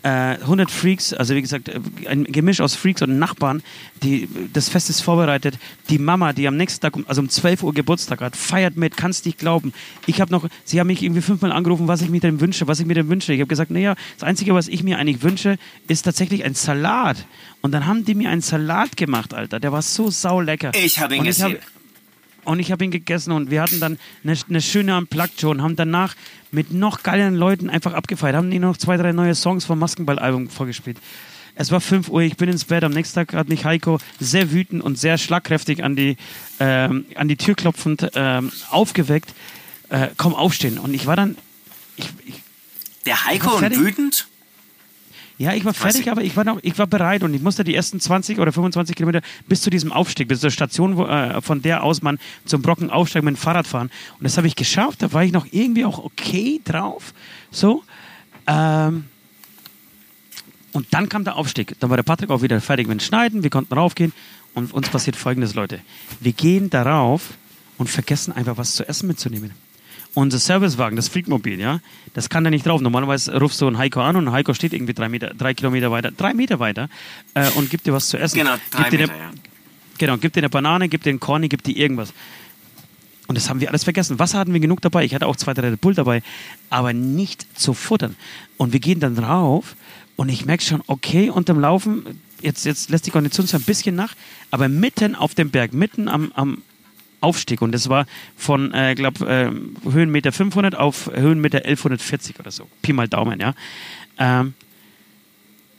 100 0.08 0.72
Freaks, 0.72 1.14
also 1.14 1.36
wie 1.36 1.42
gesagt, 1.42 1.68
äh, 1.68 1.80
ein 2.08 2.24
Gemisch 2.24 2.62
aus 2.62 2.76
Freaks 2.76 3.02
und 3.02 3.20
Nachbarn, 3.20 3.62
die 4.02 4.30
das 4.54 4.70
Fest 4.70 4.90
ist 4.90 5.02
vorbereitet. 5.02 5.58
Die 5.90 5.98
Mama, 6.00 6.32
die 6.34 6.48
am 6.48 6.56
nächsten 6.58 6.82
Tag, 6.82 6.96
um- 6.96 7.06
also 7.08 7.22
um 7.22 7.30
12 7.30 7.64
Uhr 7.64 7.74
Geburtstag 7.74 8.22
hat, 8.22 8.36
feiert 8.36 8.78
mit, 8.78 8.96
kannst 8.96 9.26
nicht 9.26 9.38
glauben. 9.38 9.74
Ich 10.06 10.22
habe 10.22 10.32
noch, 10.32 10.48
sie 10.64 10.80
haben 10.80 10.88
mich 10.88 11.04
irgendwie 11.04 11.22
fünfmal 11.22 11.52
angerufen, 11.52 11.88
was 11.88 12.02
ich 12.02 12.10
mir 12.10 12.22
denn 12.22 12.40
wünsche, 12.40 12.68
was 12.68 12.80
ich 12.80 12.86
mir 12.86 12.94
denn 12.94 13.10
wünsche. 13.10 13.34
Ich 13.34 13.40
habe 13.42 13.48
gesagt, 13.50 13.72
naja, 13.72 13.96
das 14.18 14.28
Einzige, 14.28 14.54
was 14.54 14.68
ich 14.70 14.84
mir 14.84 14.98
eigentlich 15.00 15.22
wünsche, 15.22 15.58
ist 15.88 16.04
tatsächlich 16.04 16.44
ein 16.46 16.54
Salat. 16.54 17.26
Und 17.62 17.74
dann 17.74 17.86
haben 17.86 18.06
die 18.06 18.16
mir 18.16 18.30
einen 18.30 18.42
Salat 18.42 18.96
gemacht, 18.96 19.34
Alter. 19.34 19.60
Der 19.60 19.72
war 19.74 19.82
so 19.82 20.10
saulecker. 20.10 20.72
Ich 20.76 21.00
habe 21.00 21.16
ihn 21.16 21.24
gesehen. 21.26 21.54
hab- 21.56 21.80
und 22.46 22.60
ich 22.60 22.72
habe 22.72 22.84
ihn 22.86 22.90
gegessen 22.90 23.32
und 23.34 23.52
wir 23.52 23.62
hatten 23.62 23.80
dann 23.82 24.00
eine, 24.24 24.36
eine 24.50 24.62
schöne 24.62 24.98
Unplugged-Show 24.98 25.52
und 25.52 25.62
haben 25.62 25.76
danach 25.76 26.16
mit 26.52 26.72
noch 26.72 27.04
geileren 27.04 27.36
Leuten 27.36 27.70
einfach 27.70 27.94
abgefeiert. 27.94 28.36
Haben 28.36 28.52
ihnen 28.52 28.62
noch 28.62 28.78
zwei, 28.78 28.98
drei 28.98 29.12
neue 29.12 29.36
Songs 29.36 29.66
vom 29.66 29.80
Maskenball-Album 29.80 30.50
vorgespielt. 30.50 30.98
Es 31.56 31.72
war 31.72 31.82
5 31.82 32.10
Uhr, 32.10 32.22
ich 32.22 32.38
bin 32.38 32.50
ins 32.50 32.66
Bett. 32.66 32.84
Am 32.84 32.94
nächsten 32.94 33.16
Tag 33.16 33.34
hat 33.34 33.50
mich 33.50 33.66
Heiko 33.66 34.00
sehr 34.20 34.52
wütend 34.52 34.82
und 34.82 34.98
sehr 34.98 35.18
schlagkräftig 35.18 35.84
an 35.84 35.96
die, 35.96 36.16
ähm, 36.60 37.06
an 37.16 37.28
die 37.28 37.36
Tür 37.36 37.56
klopfend 37.56 38.12
ähm, 38.16 38.52
aufgeweckt. 38.70 39.34
Äh, 39.90 40.08
komm, 40.18 40.36
aufstehen. 40.36 40.78
Und 40.78 40.94
ich 40.94 41.06
war 41.06 41.16
dann, 41.16 41.38
ich, 41.98 42.10
ich, 42.26 42.42
Der 43.06 43.26
Heiko 43.26 43.58
und 43.58 43.78
wütend? 43.78 44.28
Ja, 45.40 45.54
ich 45.54 45.66
war 45.66 45.74
fertig, 45.74 46.02
ich- 46.02 46.12
aber 46.12 46.22
ich 46.22 46.36
war, 46.38 46.44
noch, 46.44 46.60
ich 46.62 46.78
war 46.78 46.86
bereit 46.86 47.24
und 47.24 47.34
ich 47.34 47.42
musste 47.42 47.64
die 47.64 47.74
ersten 47.74 48.00
20 48.00 48.38
oder 48.40 48.52
25 48.52 48.96
Kilometer 48.96 49.22
bis 49.48 49.62
zu 49.62 49.70
diesem 49.72 49.92
Aufstieg, 49.92 50.28
bis 50.28 50.42
zur 50.42 50.52
Station, 50.52 50.98
wo, 50.98 51.06
äh, 51.06 51.42
von 51.42 51.62
der 51.64 51.82
aus 51.84 52.02
man 52.02 52.20
zum 52.46 52.62
Brocken 52.62 52.92
aufsteigt 52.92 53.26
mit 53.26 53.36
dem 53.36 53.38
Fahrrad 53.38 53.66
fahren. 53.66 53.90
Und 54.20 54.24
das 54.26 54.38
habe 54.38 54.46
ich 54.48 54.56
geschafft, 54.56 55.02
da 55.02 55.12
war 55.14 55.24
ich 55.24 55.32
noch 55.32 55.48
irgendwie 55.52 55.86
auch 55.86 55.98
okay 55.98 56.62
drauf. 56.64 57.14
So. 57.52 57.84
Ähm, 58.46 59.06
und 60.74 60.88
dann 60.92 61.10
kam 61.10 61.24
der 61.24 61.36
Aufstieg. 61.36 61.76
Dann 61.80 61.90
war 61.90 61.98
der 61.98 62.04
Patrick 62.04 62.30
auch 62.30 62.42
wieder 62.42 62.60
fertig 62.62 62.88
mit 62.88 63.00
dem 63.00 63.04
Schneiden, 63.04 63.42
wir 63.42 63.50
konnten 63.50 63.74
raufgehen 63.74 64.14
und 64.54 64.72
uns 64.74 64.90
passiert 64.90 65.16
folgendes, 65.16 65.56
Leute. 65.56 65.80
Wir 66.20 66.34
gehen 66.34 66.70
darauf 66.70 67.32
und 67.78 67.90
vergessen 67.90 68.34
einfach 68.34 68.58
was 68.58 68.76
zu 68.76 68.88
essen 68.88 69.08
mitzunehmen. 69.08 69.52
Unser 70.16 70.40
Servicewagen, 70.40 70.96
das 70.96 71.08
Fliegmobil, 71.08 71.60
ja, 71.60 71.82
das 72.14 72.30
kann 72.30 72.44
da 72.44 72.50
nicht 72.50 72.66
drauf. 72.66 72.82
Normalerweise 72.82 73.40
rufst 73.40 73.62
du 73.62 73.68
einen 73.68 73.78
Heiko 73.78 74.02
an 74.02 74.16
und 74.16 74.32
Heiko 74.32 74.54
steht 74.54 74.74
irgendwie 74.74 74.94
drei, 74.94 75.08
Meter, 75.08 75.34
drei 75.38 75.54
Kilometer 75.54 75.92
weiter, 75.92 76.12
drei 76.12 76.34
Meter 76.34 76.60
weiter 76.60 76.90
äh, 77.36 77.48
und 77.52 77.70
gibt 77.70 77.86
dir 77.86 77.94
was 77.94 78.10
zu 78.10 78.18
essen. 78.18 78.38
Genau, 78.40 78.56
drei 78.72 78.90
Gibt 78.90 78.94
dir 78.94 79.00
Meter, 79.00 79.14
eine, 79.14 79.22
ja. 79.22 79.32
Genau, 80.00 80.18
gibt 80.18 80.36
dir 80.36 80.40
eine 80.40 80.50
Banane, 80.50 80.90
gibt 80.90 81.06
dir 81.06 81.12
einen 81.12 81.20
Corny, 81.20 81.48
gibt 81.48 81.68
dir 81.68 81.78
irgendwas. 81.78 82.14
Und 83.28 83.36
das 83.36 83.48
haben 83.48 83.60
wir 83.60 83.70
alles 83.70 83.84
vergessen. 83.84 84.18
Wasser 84.18 84.40
hatten 84.40 84.54
wir 84.54 84.60
genug 84.60 84.82
dabei. 84.82 85.06
Ich 85.06 85.14
hatte 85.14 85.28
auch 85.28 85.36
zwei, 85.36 85.54
drei 85.54 85.70
Red 85.70 85.82
Bull 85.82 85.94
dabei, 85.94 86.24
aber 86.72 86.94
nicht 86.94 87.46
zu 87.54 87.76
futtern. 87.76 88.16
Und 88.58 88.74
wir 88.74 88.80
gehen 88.80 89.00
dann 89.00 89.20
rauf 89.20 89.76
und 90.16 90.30
ich 90.30 90.46
merke 90.46 90.64
schon, 90.64 90.82
okay, 90.88 91.30
unterm 91.30 91.60
Laufen, 91.60 92.22
jetzt, 92.42 92.66
jetzt 92.66 92.90
lässt 92.90 93.06
die 93.06 93.12
Kondition 93.12 93.46
so 93.46 93.58
ein 93.58 93.64
bisschen 93.64 93.96
nach, 93.96 94.16
aber 94.50 94.68
mitten 94.68 95.16
auf 95.16 95.36
dem 95.36 95.52
Berg, 95.52 95.74
mitten 95.74 96.08
am, 96.08 96.32
am 96.34 96.64
Aufstieg. 97.22 97.62
Und 97.62 97.72
das 97.72 97.90
war 97.90 98.06
von, 98.36 98.74
äh, 98.74 98.96
glaube 98.96 99.26
ähm, 99.28 99.76
Höhenmeter 99.84 100.32
500 100.32 100.76
auf 100.76 101.08
Höhenmeter 101.14 101.60
1140 101.60 102.40
oder 102.40 102.52
so. 102.52 102.68
Pi 102.82 102.94
mal 102.94 103.08
Daumen, 103.08 103.40
ja. 103.40 103.54
Ähm, 104.18 104.54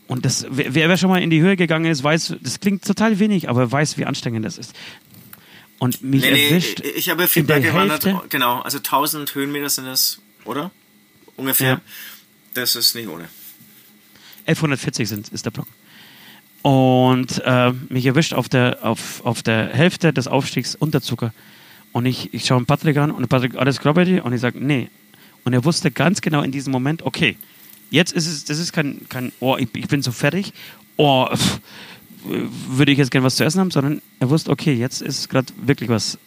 Und 0.07 0.24
das, 0.24 0.46
wer, 0.50 0.74
wer 0.74 0.96
schon 0.96 1.09
mal 1.11 1.22
in 1.22 1.31
die 1.31 1.40
Höhe 1.40 1.57
gegangen 1.57 1.85
ist, 1.90 2.03
weiß, 2.03 2.35
das 2.40 2.59
klingt 2.61 2.85
total 2.85 3.18
wenig, 3.20 3.48
aber 3.48 3.70
weiß, 3.70 3.96
wie 3.96 4.07
anstrengend 4.07 4.44
das 4.44 4.59
ist. 4.59 4.74
Und 5.79 6.03
mich 6.03 6.22
Nee, 6.22 6.33
nee, 6.33 6.48
erwischt. 6.48 6.81
ich 6.81 7.09
habe 7.09 7.26
Berge 7.26 7.68
gewandert. 7.68 8.07
Genau, 8.29 8.61
also 8.61 8.79
1000 8.79 9.35
Höhenmeter 9.35 9.68
sind 9.70 9.87
das, 9.87 10.20
oder? 10.44 10.70
Ungefähr. 11.37 11.68
Ja. 11.74 11.81
Das 12.55 12.74
ist 12.76 12.94
nicht 12.94 13.09
ohne. 13.09 13.29
1140 14.46 15.09
sind, 15.09 15.29
ist 15.29 15.44
der 15.46 15.53
Block. 15.53 15.66
Und 16.62 17.42
äh, 17.44 17.73
mich 17.88 18.05
erwischt 18.05 18.35
auf 18.35 18.49
der, 18.49 18.79
auf, 18.83 19.25
auf 19.25 19.42
der 19.42 19.68
Hälfte 19.68 20.12
des 20.12 20.29
Aufstiegs 20.29 20.75
Unterzucker. 20.75 21.33
Und 21.92 22.07
ich, 22.07 22.35
ich 22.35 22.44
schaue 22.44 22.64
Patrick 22.64 22.96
an 22.99 23.11
und 23.11 23.29
Patrick, 23.29 23.57
alles 23.57 23.81
klar 23.81 23.94
bei 23.94 24.05
dir? 24.05 24.25
Und 24.25 24.33
ich 24.33 24.40
sage, 24.40 24.59
nee. 24.64 24.88
Und 25.44 25.55
er 25.55 25.64
wusste 25.64 25.90
ganz 25.90 26.20
genau 26.20 26.42
in 26.42 26.53
diesem 26.53 26.73
Moment, 26.73 27.03
okay, 27.03 27.37
jetzt 27.90 28.12
ist 28.12 28.27
es, 28.27 28.44
das 28.44 28.59
ist 28.59 28.73
kein, 28.73 29.09
kein 29.09 29.33
oh, 29.40 29.57
ich, 29.59 29.68
ich 29.75 29.88
bin 29.88 30.03
so 30.03 30.12
fertig, 30.12 30.53
oh, 30.96 31.27
pff, 31.35 31.61
würde 32.68 32.92
ich 32.92 32.99
jetzt 32.99 33.11
gerne 33.11 33.25
was 33.25 33.37
zu 33.37 33.44
essen 33.44 33.61
haben, 33.61 33.70
sondern 33.70 34.03
er 34.18 34.29
wusste, 34.29 34.51
okay, 34.51 34.75
jetzt 34.75 35.01
ist 35.01 35.31
gerade 35.31 35.53
wirklich 35.62 35.88
was 35.88 36.18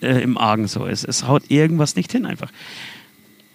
äh, 0.00 0.20
im 0.20 0.36
Argen 0.36 0.66
so. 0.66 0.86
Es, 0.86 1.04
es 1.04 1.26
haut 1.28 1.44
irgendwas 1.48 1.94
nicht 1.94 2.10
hin 2.10 2.26
einfach. 2.26 2.50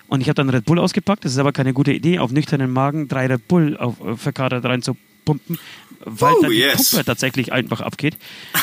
Und 0.08 0.21
ich 0.21 0.30
habe 0.30 0.36
dann 0.36 0.49
Red 0.49 0.63
Bull 0.63 0.80
ausgepackt. 0.80 1.25
Das 1.25 1.34
ist 1.34 1.38
aber 1.38 1.51
keine 1.51 1.73
gute 1.73 1.91
Idee, 1.91 2.19
auf 2.19 2.32
nüchternen 2.32 2.71
Magen 2.71 3.10
drei 3.10 3.27
Red 3.27 3.47
Bull 3.47 3.77
auf 3.77 3.99
äh, 3.99 4.15
verkatert 4.15 4.63
reinzupumpen, 5.28 5.60
weil 6.06 6.34
Oh, 6.34 6.42
dann 6.42 6.52
die 6.52 6.58
yes. 6.58 6.92
Pumpe 6.92 7.06
tatsächlich 7.06 7.52
einfach 7.52 7.82
abgeht. 7.82 8.16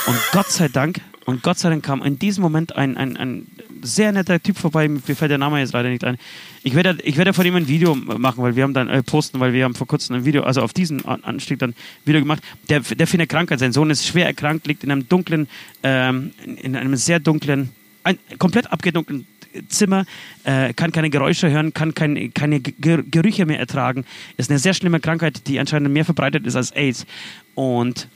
Und 0.07 0.17
Gott 0.33 0.51
sei 0.51 0.69
Dank, 0.69 1.01
und 1.27 1.43
Gott 1.43 1.59
sei 1.59 1.71
Dank 1.71 1.83
kam 1.85 2.03
in 2.03 2.19
diesem 2.19 2.43
Moment 2.43 2.77
ein, 2.77 2.97
ein, 2.97 3.17
ein 3.17 3.47
sehr 3.83 4.13
netter 4.13 4.43
Typ 4.43 4.59
vorbei. 4.59 4.89
Mir 4.89 5.01
fällt 5.01 5.31
der 5.31 5.39
Name 5.39 5.59
jetzt 5.61 5.73
leider 5.73 5.89
nicht 5.89 6.05
ein. 6.05 6.17
Ich 6.63 6.75
werde, 6.75 6.99
ich 7.03 7.17
werde 7.17 7.33
von 7.33 7.45
ihm 7.47 7.57
ein 7.57 7.69
Video 7.69 7.95
machen, 7.95 8.43
weil 8.43 8.57
wir 8.57 8.63
haben 8.63 8.75
dann 8.75 8.89
äh, 8.89 9.03
posten, 9.03 9.41
weil 9.41 9.53
wir 9.53 9.65
haben 9.65 9.75
vor 9.75 9.87
kurzem 9.87 10.17
ein 10.17 10.25
Video, 10.25 10.43
also 10.43 10.63
auf 10.63 10.73
diesen 10.73 11.05
An- 11.05 11.25
Anstieg 11.25 11.59
dann 11.59 11.71
ein 11.71 11.77
Video 12.05 12.21
gemacht. 12.21 12.43
Der, 12.69 12.81
der 12.81 13.09
eine 13.13 13.27
Krankheit, 13.27 13.59
sein 13.59 13.73
Sohn 13.73 13.91
ist 13.91 14.07
schwer 14.07 14.27
erkrankt, 14.27 14.67
liegt 14.67 14.85
in 14.85 14.91
einem 14.91 15.09
dunklen, 15.09 15.49
ähm, 15.83 16.33
in, 16.45 16.57
in 16.59 16.77
einem 16.77 16.97
sehr 16.97 17.21
dunklen, 17.21 17.71
ein 18.05 18.19
komplett 18.39 18.71
abgedunkelten 18.73 19.27
Zimmer, 19.69 20.05
äh, 20.45 20.73
kann 20.75 20.93
keine 20.93 21.11
Geräusche 21.11 21.51
hören, 21.51 21.73
kann 21.75 21.95
kein, 21.95 22.33
keine 22.35 22.61
Ge 22.61 23.03
Gerüche 23.11 23.47
mehr 23.47 23.59
ertragen. 23.59 24.05
Ist 24.37 24.51
eine 24.51 24.59
sehr 24.59 24.75
schlimme 24.75 25.01
Krankheit, 25.01 25.47
die 25.47 25.59
anscheinend 25.59 25.93
mehr 25.93 26.05
verbreitet 26.05 26.47
ist 26.47 26.57
als 26.57 26.71
AIDS. 26.73 27.07
Und 27.55 28.09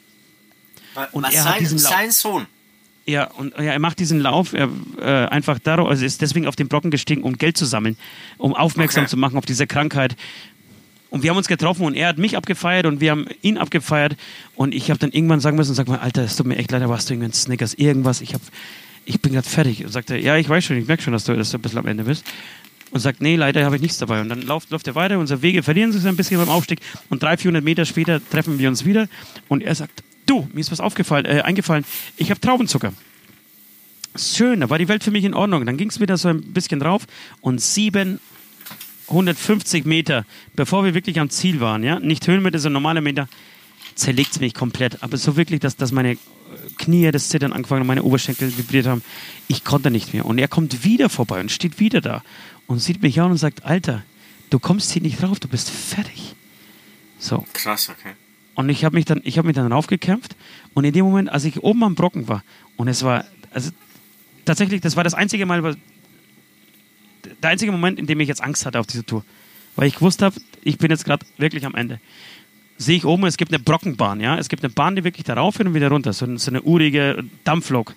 Und 1.12 1.22
Was 1.24 1.35
er 1.35 1.44
hat 1.44 1.51
sein, 1.53 1.59
diesen 1.61 1.79
Lauf- 1.79 1.92
sein 1.92 2.11
Sohn. 2.11 2.46
ja, 3.07 3.24
und 3.31 3.55
ja, 3.57 3.64
er 3.72 3.79
macht 3.79 3.98
diesen 4.01 4.18
Lauf 4.20 4.53
er, 4.53 4.68
äh, 5.01 5.05
einfach 5.29 5.59
darauf, 5.61 5.88
also 5.88 6.05
ist 6.05 6.20
deswegen 6.22 6.46
auf 6.46 6.57
den 6.57 6.66
Brocken 6.68 6.90
gestiegen, 6.90 7.22
um 7.22 7.38
Geld 7.38 7.57
zu 7.57 7.66
sammeln, 7.66 7.96
um 8.37 8.55
aufmerksam 8.55 9.05
Okay. 9.05 9.11
zu 9.11 9.16
machen 9.16 9.38
auf 9.38 9.46
diese 9.46 9.66
Krankheit. 9.66 10.16
Und 11.11 11.22
wir 11.22 11.31
haben 11.31 11.38
uns 11.38 11.48
getroffen 11.48 11.87
und 11.87 11.94
er 11.94 12.09
hat 12.09 12.18
mich 12.18 12.37
abgefeiert 12.37 12.85
und 12.85 13.01
wir 13.01 13.12
haben 13.12 13.27
ihn 13.40 13.57
abgefeiert. 13.57 14.14
Und 14.57 14.74
ich 14.74 14.90
habe 14.90 14.98
dann 14.98 15.11
irgendwann 15.11 15.40
sagen 15.40 15.57
müssen, 15.57 15.74
sag 15.74 15.88
mal, 15.88 16.01
Alter, 16.01 16.22
es 16.24 16.37
tut 16.37 16.46
mir 16.46 16.57
echt 16.57 16.70
leid, 16.70 16.83
da 16.83 16.88
warst 16.90 17.09
du 17.09 17.14
irgendein 17.14 17.33
Snickers, 17.33 17.72
irgendwas. 17.74 18.20
Ich, 18.20 18.35
hab, 18.35 18.42
ich 19.09 19.23
bin 19.23 19.33
gerade 19.33 19.49
fertig. 19.49 19.85
Und 19.85 19.90
sagte, 19.90 20.18
ja, 20.18 20.37
ich 20.37 20.49
weiß 20.49 20.64
schon, 20.64 20.77
ich 20.77 20.87
merke 20.87 21.03
schon, 21.03 21.12
dass 21.12 21.25
du, 21.25 21.35
dass 21.35 21.51
du 21.51 21.59
ein 21.59 21.62
bisschen 21.62 21.79
am 21.79 21.87
Ende 21.87 22.05
bist. 22.05 22.25
Und 22.90 23.01
sagt, 23.01 23.21
nee, 23.21 23.37
leider 23.37 23.64
habe 23.64 23.77
ich 23.77 23.83
nichts 23.83 23.99
dabei. 23.99 24.21
Und 24.21 24.29
dann 24.29 24.42
läuft, 24.42 24.71
läuft 24.71 24.87
er 24.87 24.94
weiter, 24.94 25.18
unsere 25.18 25.42
Wege 25.42 25.62
verlieren 25.62 25.92
sich 25.92 26.07
ein 26.07 26.16
bisschen 26.16 26.38
beim 26.38 26.51
Aufstieg. 26.51 26.81
Und 27.09 27.23
300, 27.23 27.40
400 27.40 27.64
Meter 27.64 27.87
später 27.87 28.21
treffen 28.29 28.59
wir 28.59 28.68
uns 28.68 28.85
wieder. 28.85 29.09
Und 29.49 29.62
er 29.62 29.75
sagt, 29.75 30.03
du, 30.27 30.49
mir 30.53 30.61
ist 30.61 30.71
was 30.71 30.81
aufgefallen, 30.81 31.25
äh, 31.25 31.40
eingefallen, 31.40 31.85
ich 32.16 32.31
habe 32.31 32.40
Traubenzucker. 32.40 32.92
Schön, 34.16 34.61
da 34.61 34.71
war 34.71 34.79
die 34.79 34.88
Welt 34.88 35.05
für 35.05 35.11
mich 35.11 35.25
in 35.25 35.35
Ordnung. 35.35 35.64
Dann 35.64 35.77
ging 35.77 35.88
es 35.88 36.01
wieder 36.01 36.16
so 36.16 36.29
ein 36.29 36.53
bisschen 36.53 36.81
drauf 36.81 37.07
und 37.40 37.61
750 37.61 39.85
Meter, 39.85 40.25
bevor 40.55 40.85
wir 40.85 40.94
wirklich 40.94 41.21
am 41.21 41.31
Ziel 41.31 41.61
waren, 41.61 41.83
ja, 41.83 42.01
nicht 42.01 42.27
Höhenmeter, 42.27 42.59
sondern 42.59 42.83
normale 42.83 43.01
Meter, 43.01 43.29
zerlegt 43.94 44.33
es 44.33 44.40
mich 44.40 44.55
komplett. 44.55 45.03
Aber 45.03 45.16
so 45.16 45.37
wirklich, 45.37 45.61
dass, 45.61 45.77
dass 45.77 45.92
meine 45.92 46.18
Knie 46.79 47.11
das 47.11 47.29
Zittern 47.29 47.53
angefangen 47.53 47.87
meine 47.87 48.03
Oberschenkel 48.03 48.57
vibriert 48.57 48.87
haben. 48.87 49.03
Ich 49.49 49.64
konnte 49.64 49.91
nicht 49.91 50.14
mehr. 50.14 50.25
Und 50.25 50.38
er 50.38 50.49
kommt 50.49 50.85
wieder 50.85 51.09
vorbei 51.09 51.41
und 51.41 51.51
steht 51.51 51.81
wieder 51.81 52.01
da 52.01 52.23
und 52.67 52.79
sieht 52.79 53.03
mich 53.03 53.21
an 53.21 53.31
und 53.31 53.37
sagt, 53.37 53.64
Alter, 53.64 54.03
du 54.51 54.59
kommst 54.59 54.93
hier 54.93 55.03
nicht 55.03 55.23
rauf, 55.23 55.41
du 55.41 55.49
bist 55.49 55.71
fertig. 55.71 56.35
So. 57.19 57.45
Krass, 57.53 57.91
okay. 57.91 58.14
Und 58.55 58.69
ich 58.71 58.85
habe 58.85 58.97
mich 58.97 59.05
dann, 59.05 59.21
ich 59.25 59.38
habe 59.38 59.47
mich 59.47 59.55
dann 59.55 59.71
raufgekämpft. 59.71 60.35
Und 60.75 60.85
in 60.85 60.93
dem 60.93 61.05
Moment, 61.05 61.31
als 61.31 61.45
ich 61.45 61.62
oben 61.62 61.85
am 61.85 61.95
Brocken 61.95 62.29
war, 62.29 62.43
und 62.77 62.88
es 62.88 63.03
war, 63.03 63.25
also 63.51 63.71
tatsächlich, 64.45 64.81
das 64.81 64.97
war 64.97 65.05
das 65.05 65.14
einzige 65.14 65.47
Mal, 65.47 65.77
der 67.43 67.51
einzige 67.51 67.73
Moment, 67.73 67.99
in 67.99 68.07
dem 68.07 68.19
ich 68.21 68.29
jetzt 68.29 68.43
Angst 68.43 68.67
hatte 68.67 68.81
auf 68.81 68.87
dieser 68.87 69.05
Tour. 69.05 69.25
Weil 69.77 69.87
ich 69.87 69.95
gewusst 69.95 70.23
habe, 70.23 70.35
ich 70.64 70.79
bin 70.79 70.91
jetzt 70.91 71.05
gerade 71.05 71.25
wirklich 71.37 71.64
am 71.67 71.75
Ende. 71.75 72.01
Sehe 72.79 72.97
ich 72.97 73.05
oben, 73.05 73.27
es 73.27 73.37
gibt 73.37 73.53
eine 73.53 73.62
Brockenbahn, 73.62 74.21
ja. 74.21 74.38
Es 74.38 74.49
gibt 74.49 74.64
eine 74.64 74.73
Bahn, 74.73 74.97
die 74.97 75.05
wirklich 75.05 75.25
da 75.25 75.35
rauf 75.35 75.59
und 75.61 75.75
wieder 75.75 75.88
runter. 75.88 76.12
So, 76.12 76.37
so 76.37 76.51
eine 76.51 76.62
urige 76.62 77.25
Dampflok. 77.45 77.95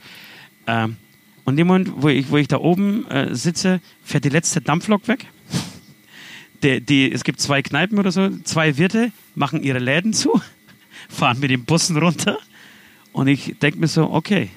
Ähm, 0.66 0.98
und 1.46 1.58
dem 1.58 1.68
Moment, 1.68 1.92
wo 1.98 2.10
ich, 2.10 2.30
wo 2.30 2.38
ich 2.38 2.48
da 2.48 2.58
oben 2.58 3.08
äh, 3.10 3.34
sitze, 3.36 3.80
fährt 4.04 4.26
die 4.26 4.30
letzte 4.30 4.60
Dampflok 4.60 5.08
weg. 5.08 5.28
Die, 6.64 6.82
die, 6.82 7.12
es 7.12 7.24
gibt 7.24 7.40
zwei 7.40 7.62
Kneipen 7.62 7.98
oder 7.98 8.12
so, 8.12 8.30
zwei 8.44 8.78
Wirte 8.78 9.12
machen 9.34 9.64
ihre 9.64 9.80
Läden 9.80 10.14
zu, 10.14 10.42
fahren 11.10 11.40
mit 11.40 11.50
den 11.50 11.66
Bussen 11.66 11.98
runter 11.98 12.38
und 13.14 13.28
ich 13.28 13.56
denke 13.60 13.80
mir 13.80 13.88
so, 13.88 14.12
okay, 14.12 14.50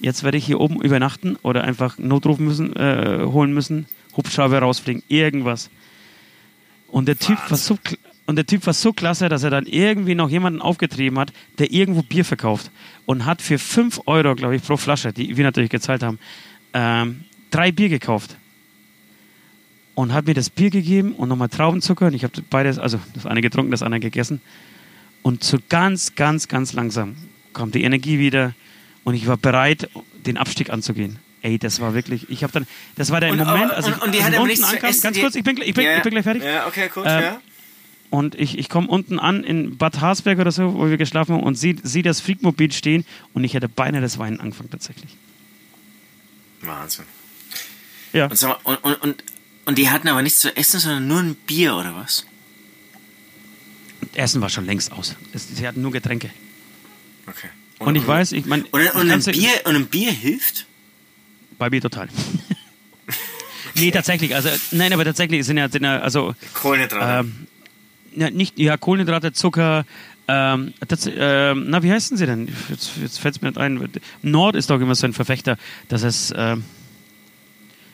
jetzt 0.00 0.22
werde 0.22 0.36
ich 0.36 0.44
hier 0.44 0.60
oben 0.60 0.82
übernachten 0.82 1.36
oder 1.42 1.64
einfach 1.64 1.98
Notruf 1.98 2.38
müssen, 2.38 2.76
äh, 2.76 3.20
holen 3.24 3.52
müssen, 3.54 3.86
Hubschrauber 4.16 4.58
rausfliegen, 4.58 5.02
irgendwas. 5.08 5.70
Und 6.88 7.08
der 7.08 7.18
Typ 7.18 7.38
war 7.50 7.56
so 7.56 7.78
und 8.26 8.36
der 8.36 8.46
Typ 8.46 8.66
war 8.66 8.74
so 8.74 8.92
klasse, 8.92 9.28
dass 9.28 9.42
er 9.44 9.50
dann 9.50 9.66
irgendwie 9.66 10.14
noch 10.14 10.28
jemanden 10.30 10.60
aufgetrieben 10.60 11.18
hat, 11.18 11.32
der 11.58 11.70
irgendwo 11.72 12.02
Bier 12.02 12.24
verkauft 12.24 12.70
und 13.06 13.24
hat 13.24 13.40
für 13.42 13.58
5 13.58 14.02
Euro, 14.06 14.34
glaube 14.34 14.56
ich, 14.56 14.62
pro 14.62 14.76
Flasche, 14.76 15.12
die 15.12 15.36
wir 15.36 15.44
natürlich 15.44 15.70
gezahlt 15.70 16.02
haben, 16.02 16.18
ähm, 16.74 17.24
drei 17.50 17.70
Bier 17.72 17.88
gekauft 17.88 18.36
und 19.94 20.12
hat 20.12 20.26
mir 20.26 20.34
das 20.34 20.50
Bier 20.50 20.70
gegeben 20.70 21.12
und 21.12 21.28
nochmal 21.28 21.48
Traubenzucker. 21.48 22.06
Und 22.06 22.14
ich 22.14 22.24
habe 22.24 22.34
beides, 22.50 22.78
also 22.78 22.98
das 23.14 23.26
eine 23.26 23.40
getrunken, 23.40 23.70
das 23.70 23.82
andere 23.82 24.00
gegessen. 24.00 24.40
Und 25.22 25.42
so 25.42 25.58
ganz, 25.68 26.14
ganz, 26.14 26.48
ganz 26.48 26.72
langsam 26.72 27.16
kam 27.52 27.70
die 27.70 27.82
Energie 27.84 28.18
wieder 28.18 28.54
und 29.04 29.14
ich 29.14 29.26
war 29.26 29.36
bereit, 29.36 29.88
den 30.26 30.36
Abstieg 30.36 30.70
anzugehen. 30.70 31.18
Ey, 31.42 31.58
das 31.58 31.80
war 31.80 31.94
wirklich, 31.94 32.28
ich 32.28 32.42
habe 32.42 32.52
dann, 32.52 32.66
das 32.96 33.10
war 33.10 33.20
der 33.20 33.30
Und, 33.30 33.38
Moment, 33.38 33.56
aber- 33.70 33.76
als 33.76 33.86
ich, 33.86 33.94
und- 33.94 34.02
und 34.02 34.14
die 34.14 34.18
als 34.18 34.26
hat 34.26 34.34
unten 34.34 34.48
nichts 34.48 34.64
ankam, 34.64 34.90
ganz 35.00 35.18
kurz, 35.20 35.34
ich 35.36 35.44
bin, 35.44 35.56
ich 35.62 35.74
bin, 35.74 35.84
Ja. 35.84 35.96
ich 35.96 36.02
bin 36.02 36.10
gleich 36.10 36.24
fertig. 36.24 36.42
Ja, 36.42 36.66
okay, 36.66 36.90
gut, 36.92 37.04
Ähm, 37.06 37.22
ja. 37.22 37.40
Und 38.10 38.34
ich, 38.34 38.58
ich 38.58 38.68
komme 38.68 38.88
unten 38.88 39.18
an 39.18 39.42
in 39.44 39.76
Bad 39.76 40.00
Harsberg 40.00 40.38
oder 40.38 40.52
so, 40.52 40.74
wo 40.74 40.88
wir 40.88 40.96
geschlafen 40.96 41.34
haben 41.34 41.42
und 41.42 41.56
sehe 41.56 41.76
sieh 41.82 42.02
das 42.02 42.20
Fliegmobil 42.20 42.72
stehen 42.72 43.04
und 43.34 43.44
ich 43.44 43.54
hätte 43.54 43.68
beinahe 43.68 44.00
das 44.00 44.18
Weinen 44.18 44.40
angefangen 44.40 44.70
tatsächlich. 44.70 45.16
Wahnsinn. 46.60 47.04
Ja. 48.12 48.26
Und, 48.26 48.42
mal, 48.42 48.56
und, 48.62 48.76
und, 48.84 48.94
und, 49.02 49.24
und 49.66 49.78
die 49.78 49.90
hatten 49.90 50.08
aber 50.08 50.22
nichts 50.22 50.40
zu 50.40 50.56
essen, 50.56 50.80
sondern 50.80 51.08
nur 51.08 51.18
ein 51.20 51.34
Bier 51.34 51.74
oder 51.74 51.94
was? 51.96 52.24
Essen 54.14 54.40
war 54.40 54.48
schon 54.48 54.66
längst 54.66 54.92
aus. 54.92 55.14
Es, 55.32 55.48
sie 55.48 55.66
hatten 55.66 55.82
nur 55.82 55.92
Getränke. 55.92 56.30
Okay. 57.26 57.48
Und 57.78 57.96
ich 57.96 58.06
weiß, 58.06 58.32
ich 58.32 58.46
meine, 58.46 58.64
Und, 58.70 58.94
und, 58.94 59.10
ein 59.10 59.22
Bier, 59.22 59.50
und 59.64 59.76
ein 59.76 59.86
Bier 59.86 60.12
hilft? 60.12 60.66
Bei 61.58 61.68
mir 61.68 61.82
total. 61.82 62.08
nee, 63.74 63.90
tatsächlich. 63.90 64.34
Also, 64.34 64.48
nein, 64.70 64.92
aber 64.92 65.04
tatsächlich 65.04 65.44
sind 65.44 65.58
ja, 65.58 65.68
sind 65.68 65.84
ja 65.84 65.98
also, 65.98 66.34
Kohlenhydrate. 66.54 67.26
ähm, 67.26 67.46
ja, 68.16 68.30
nicht, 68.30 68.58
ja, 68.58 68.76
Kohlenhydrate, 68.76 69.32
Zucker, 69.32 69.84
ähm, 70.28 70.74
das, 70.88 71.08
ähm, 71.14 71.66
na, 71.68 71.82
wie 71.82 71.92
heißen 71.92 72.16
sie 72.16 72.26
denn? 72.26 72.48
Jetzt, 72.68 72.92
jetzt 73.00 73.20
fällt 73.20 73.36
es 73.36 73.42
mir 73.42 73.48
nicht 73.48 73.58
ein. 73.58 73.88
Nord 74.22 74.56
ist 74.56 74.70
doch 74.70 74.80
immer 74.80 74.94
so 74.94 75.06
ein 75.06 75.12
Verfechter, 75.12 75.56
dass 75.88 76.02
es 76.02 76.34
ähm, 76.36 76.64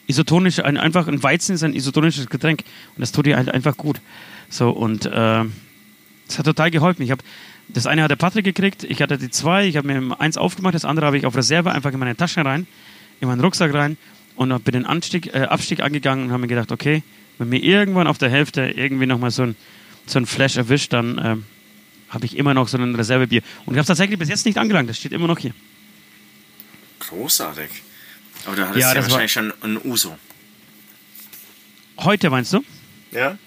isotonisch, 0.06 0.60
ein, 0.60 0.78
einfach 0.78 1.08
ein 1.08 1.22
Weizen 1.22 1.54
ist 1.54 1.62
ein 1.62 1.74
isotonisches 1.74 2.28
Getränk 2.28 2.64
und 2.96 3.00
das 3.00 3.12
tut 3.12 3.26
dir 3.26 3.36
halt 3.36 3.50
einfach 3.50 3.76
gut. 3.76 4.00
So, 4.48 4.70
und 4.70 5.10
ähm, 5.12 5.52
das 6.26 6.38
hat 6.38 6.46
total 6.46 6.70
geholfen. 6.70 7.02
Ich 7.02 7.10
habe 7.10 7.22
das 7.68 7.86
eine 7.86 8.02
hat 8.02 8.10
der 8.10 8.16
Patrick 8.16 8.44
gekriegt, 8.44 8.84
ich 8.84 9.00
hatte 9.00 9.18
die 9.18 9.30
zwei, 9.30 9.66
ich 9.66 9.76
habe 9.76 9.86
mir 9.86 10.20
eins 10.20 10.36
aufgemacht, 10.36 10.74
das 10.74 10.84
andere 10.84 11.06
habe 11.06 11.16
ich 11.16 11.26
auf 11.26 11.36
Reserve 11.36 11.70
einfach 11.70 11.92
in 11.92 11.98
meine 11.98 12.16
Tasche 12.16 12.44
rein, 12.44 12.66
in 13.20 13.28
meinen 13.28 13.40
Rucksack 13.40 13.72
rein 13.72 13.96
und 14.36 14.64
bin 14.64 14.72
den 14.72 14.86
Anstieg, 14.86 15.34
äh, 15.34 15.42
Abstieg 15.42 15.80
angegangen 15.80 16.26
und 16.26 16.32
habe 16.32 16.42
mir 16.42 16.48
gedacht, 16.48 16.72
okay, 16.72 17.02
wenn 17.38 17.48
mir 17.48 17.62
irgendwann 17.62 18.06
auf 18.06 18.18
der 18.18 18.30
Hälfte 18.30 18.62
irgendwie 18.62 19.06
nochmal 19.06 19.30
so 19.30 19.44
ein, 19.44 19.56
so 20.06 20.18
ein 20.18 20.26
Flash 20.26 20.56
erwischt, 20.56 20.92
dann 20.92 21.20
ähm, 21.24 21.44
habe 22.08 22.26
ich 22.26 22.36
immer 22.36 22.54
noch 22.54 22.68
so 22.68 22.76
ein 22.78 22.94
Reservebier. 22.94 23.42
Und 23.64 23.74
ich 23.74 23.78
habe 23.78 23.80
es 23.80 23.86
tatsächlich 23.86 24.18
bis 24.18 24.28
jetzt 24.28 24.44
nicht 24.46 24.58
angelangt, 24.58 24.88
das 24.90 24.98
steht 24.98 25.12
immer 25.12 25.26
noch 25.26 25.38
hier. 25.38 25.52
Großartig. 27.00 27.70
Aber 28.46 28.56
du 28.56 28.62
hattest 28.68 28.80
Ja, 28.80 28.88
ja, 28.88 28.94
das 28.94 29.04
war- 29.06 29.10
wahrscheinlich 29.20 29.32
schon 29.32 29.52
ein 29.62 29.78
Uso. 29.84 30.16
Heute 31.98 32.30
meinst 32.30 32.52
du? 32.52 32.64
Ja? 33.12 33.38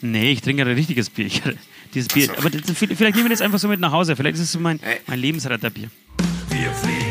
Nee, 0.00 0.32
ich 0.32 0.40
trinke 0.42 0.62
ein 0.62 0.68
richtiges 0.68 1.10
Bier. 1.10 1.26
Ich, 1.26 1.42
dieses 1.94 2.08
Bier. 2.08 2.26
So. 2.26 2.36
Aber 2.36 2.50
das, 2.50 2.62
vielleicht 2.76 3.00
nehmen 3.16 3.24
wir 3.24 3.30
das 3.30 3.40
einfach 3.40 3.58
so 3.58 3.68
mit 3.68 3.80
nach 3.80 3.92
Hause. 3.92 4.14
Vielleicht 4.16 4.36
ist 4.36 4.42
es 4.42 4.52
so 4.52 4.60
mein, 4.60 4.78
mein 5.06 5.18
Lebensretterbier. 5.18 5.90
Wir 6.50 6.72
fliegen 6.72 7.07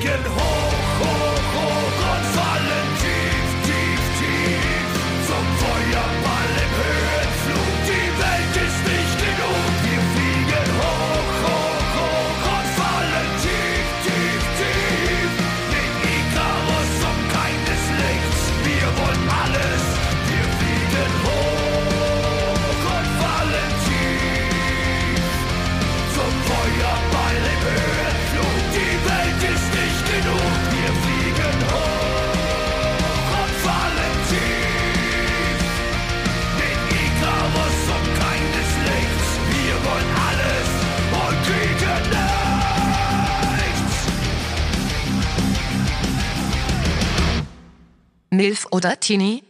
Milf 48.38 48.65
oder 48.71 49.00
Tini? 49.00 49.43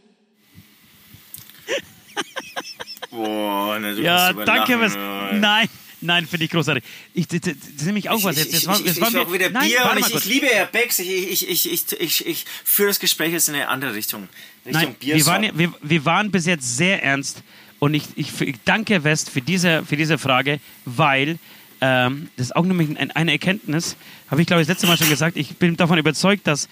Boah, 3.10 3.78
ne, 3.78 3.94
du 3.94 4.02
Ja, 4.02 4.32
danke, 4.32 4.72
lachen, 4.74 4.80
was. 4.80 4.94
Nein, 5.40 5.68
nein, 6.00 6.26
finde 6.26 6.44
ich 6.44 6.50
großartig. 6.50 6.84
Ich, 7.14 7.26
das, 7.28 7.40
das 7.40 7.54
ist 7.54 7.86
nämlich 7.86 8.10
auch 8.10 8.22
was. 8.22 8.36
Ich, 8.36 8.44
Jetzt, 8.44 8.48
ich, 8.48 8.52
jetzt, 8.54 8.66
war- 8.66 8.80
ich, 8.80 8.86
jetzt 8.86 8.98
ich, 8.98 9.08
ich 9.08 9.16
auch 9.18 9.32
wieder 9.32 9.50
nein, 9.50 9.68
Bier 9.68 9.90
und 9.90 9.98
ich, 9.98 10.14
ich 10.14 10.24
liebe 10.26 10.46
Herr 10.46 10.66
Becks. 10.66 10.98
Ich, 10.98 11.08
ich, 11.08 11.48
ich, 11.48 11.72
ich, 11.72 11.92
ich, 12.00 12.26
ich 12.26 12.44
führe 12.64 12.88
das 12.88 13.00
Gespräch 13.00 13.32
jetzt 13.32 13.48
in 13.48 13.54
eine 13.54 13.68
andere 13.68 13.94
Richtung. 13.94 14.28
Richtung 14.66 14.82
Nein, 14.82 14.94
Bier. 14.94 15.14
wir 15.16 15.26
waren, 15.26 15.50
wir, 15.58 15.72
wir 15.80 16.04
waren 16.04 16.30
bis 16.30 16.46
jetzt 16.46 16.76
sehr 16.76 17.02
ernst 17.02 17.42
und 17.78 17.94
ich, 17.94 18.04
ich, 18.16 18.38
ich 18.40 18.56
danke 18.64 19.04
West 19.04 19.30
für 19.30 19.40
diese, 19.40 19.84
für 19.86 19.96
diese 19.96 20.18
Frage, 20.18 20.60
weil 20.84 21.38
ähm, 21.80 22.28
das 22.36 22.46
ist 22.46 22.56
auch 22.56 22.64
nämlich 22.64 22.90
ein, 22.98 23.10
eine 23.12 23.32
Erkenntnis, 23.32 23.96
habe 24.30 24.40
ich 24.42 24.46
glaube 24.46 24.60
ich 24.62 24.66
das 24.68 24.74
letzte 24.74 24.86
Mal 24.88 24.98
schon 24.98 25.08
gesagt, 25.08 25.36
ich 25.36 25.56
bin 25.56 25.76
davon 25.76 25.96
überzeugt, 25.98 26.46
dass 26.46 26.68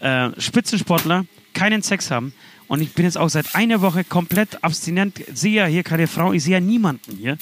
äh, 0.00 0.28
Spitzensportler 0.38 1.24
keinen 1.54 1.82
Sex 1.82 2.10
haben 2.10 2.32
und 2.68 2.80
ich 2.80 2.92
bin 2.92 3.04
jetzt 3.04 3.18
auch 3.18 3.28
seit 3.28 3.54
einer 3.54 3.80
Woche 3.80 4.04
komplett 4.04 4.62
abstinent, 4.62 5.20
sehe 5.32 5.52
ja 5.54 5.66
hier 5.66 5.82
keine 5.82 6.06
Frau, 6.06 6.32
ich 6.32 6.42
sehe 6.44 6.54
ja 6.54 6.60
niemanden 6.60 7.16
hier. 7.16 7.38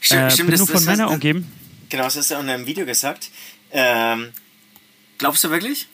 Stimmt, 0.00 0.22
äh, 0.22 0.30
stimmt, 0.30 0.46
bin 0.50 0.58
das- 0.58 0.68
nur 0.68 0.76
von 0.76 0.84
Männern 0.84 1.08
umgeben. 1.08 1.46
Genau, 1.88 2.04
das 2.04 2.16
hast 2.16 2.30
du 2.30 2.36
auch 2.36 2.40
in 2.42 2.48
einem 2.50 2.66
Video 2.66 2.84
gesagt. 2.86 3.30
Ähm, 3.72 4.28
glaubst 5.18 5.42
du 5.44 5.50
wirklich? 5.50 5.86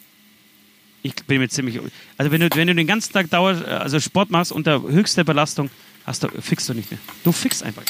Ich 1.03 1.15
bin 1.27 1.39
mir 1.39 1.49
ziemlich. 1.49 1.79
Also 2.17 2.33
wenn 2.33 2.41
du, 2.41 2.49
wenn 2.55 2.67
du 2.67 2.75
den 2.75 2.87
ganzen 2.87 3.13
Tag 3.13 3.29
Dauer, 3.31 3.63
also 3.67 4.01
Sport 4.01 4.31
machst 4.31 4.53
unter 4.53 4.83
höchster 4.83 5.23
Belastung, 5.23 5.71
hast 6.07 6.23
du, 6.23 6.29
fixst 6.41 6.69
du 6.69 6.75
nicht 6.75 6.91
mehr. 6.91 7.01
Du 7.25 7.31
fixst 7.33 7.63
einfach. 7.63 7.83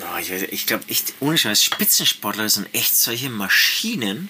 Oh, 0.00 0.18
ich 0.18 0.30
ich 0.30 0.66
glaube 0.66 0.84
echt, 0.88 1.14
ohne 1.20 1.36
Scheiß, 1.36 1.62
Spitzensportler 1.62 2.48
sind 2.48 2.68
echt 2.72 2.96
solche 2.96 3.28
Maschinen. 3.28 4.28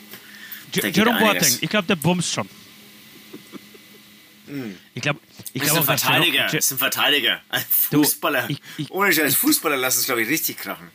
Jerome. 0.72 1.18
Boateng, 1.18 1.58
ich 1.60 1.68
glaube, 1.70 1.86
der 1.86 1.96
bumst 1.96 2.32
schon. 2.32 2.48
Ich 4.94 5.02
glaube, 5.02 5.20
ich 5.52 5.62
glaube 5.62 5.78
ein 5.80 5.84
Verteidiger. 5.84 6.34
Jerome- 6.38 6.52
Das 6.56 6.64
ist 6.66 6.72
ein 6.72 6.78
Verteidiger. 6.78 7.40
Ein 7.48 7.64
Du, 7.90 7.98
Fußballer. 8.04 8.50
ich- 8.50 8.60
ich- 8.78 8.90
Ohne 8.90 9.12
Scheiß, 9.12 9.34
Fußballer 9.36 9.76
lassen 9.76 10.00
es, 10.00 10.06
glaube 10.06 10.22
ich, 10.22 10.28
richtig 10.28 10.58
krachen. 10.58 10.90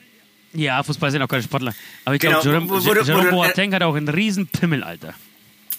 Ja, 0.54 0.82
Fußball 0.84 1.12
sind 1.12 1.22
auch 1.22 1.28
keine 1.28 1.44
Sportler. 1.44 1.76
Aber 2.06 2.16
ich 2.16 2.22
Genau, 2.22 2.42
glaube, 2.42 2.66
Jerome, 2.66 2.70
wo- 2.86 2.94
Jerome 2.94 3.32
wo- 3.32 3.36
Boateng 3.44 3.74
hat 3.74 3.84
auch 3.84 3.96
einen 3.96 4.08
riesen 4.08 4.48
Pimmel, 4.48 4.84
Alter. 4.84 5.14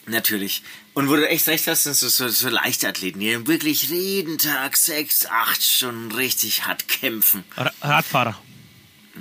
Natürlich. 0.09 0.62
Und 0.95 1.09
wo 1.09 1.17
du 1.17 1.29
echt 1.29 1.49
recht 1.49 1.67
hast, 1.67 1.85
sind 1.85 1.97
so, 1.97 2.09
so, 2.09 2.29
so 2.29 2.49
Leichtathleten, 2.49 3.21
die 3.21 3.47
wirklich 3.47 3.85
jeden 3.89 4.39
Tag 4.39 4.77
sechs, 4.77 5.27
acht 5.27 5.62
Stunden 5.62 6.12
richtig 6.12 6.67
hart 6.67 6.87
kämpfen. 6.89 7.43
Ra- 7.57 7.73
Radfahrer. 7.83 8.41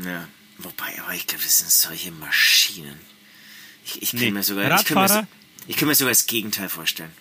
Ja. 0.04 0.28
Wobei, 0.58 1.02
aber 1.04 1.14
ich 1.16 1.26
glaube, 1.28 1.44
das 1.44 1.60
sind 1.60 1.72
solche 1.72 2.12
Maschinen. 2.12 3.00
Ich, 3.86 4.02
ich 4.02 4.12
kann 4.12 4.20
Nee, 4.20 4.32
mir 4.32 4.44
sogar, 4.44 4.80
ich 4.80 4.86
kann 4.86 4.98
mir, 5.08 5.28
ich 5.68 5.76
kann 5.78 5.88
mir 5.88 5.96
sogar 5.96 6.12
das 6.12 6.28
Gegenteil 6.28 6.70
vorstellen. 6.70 7.12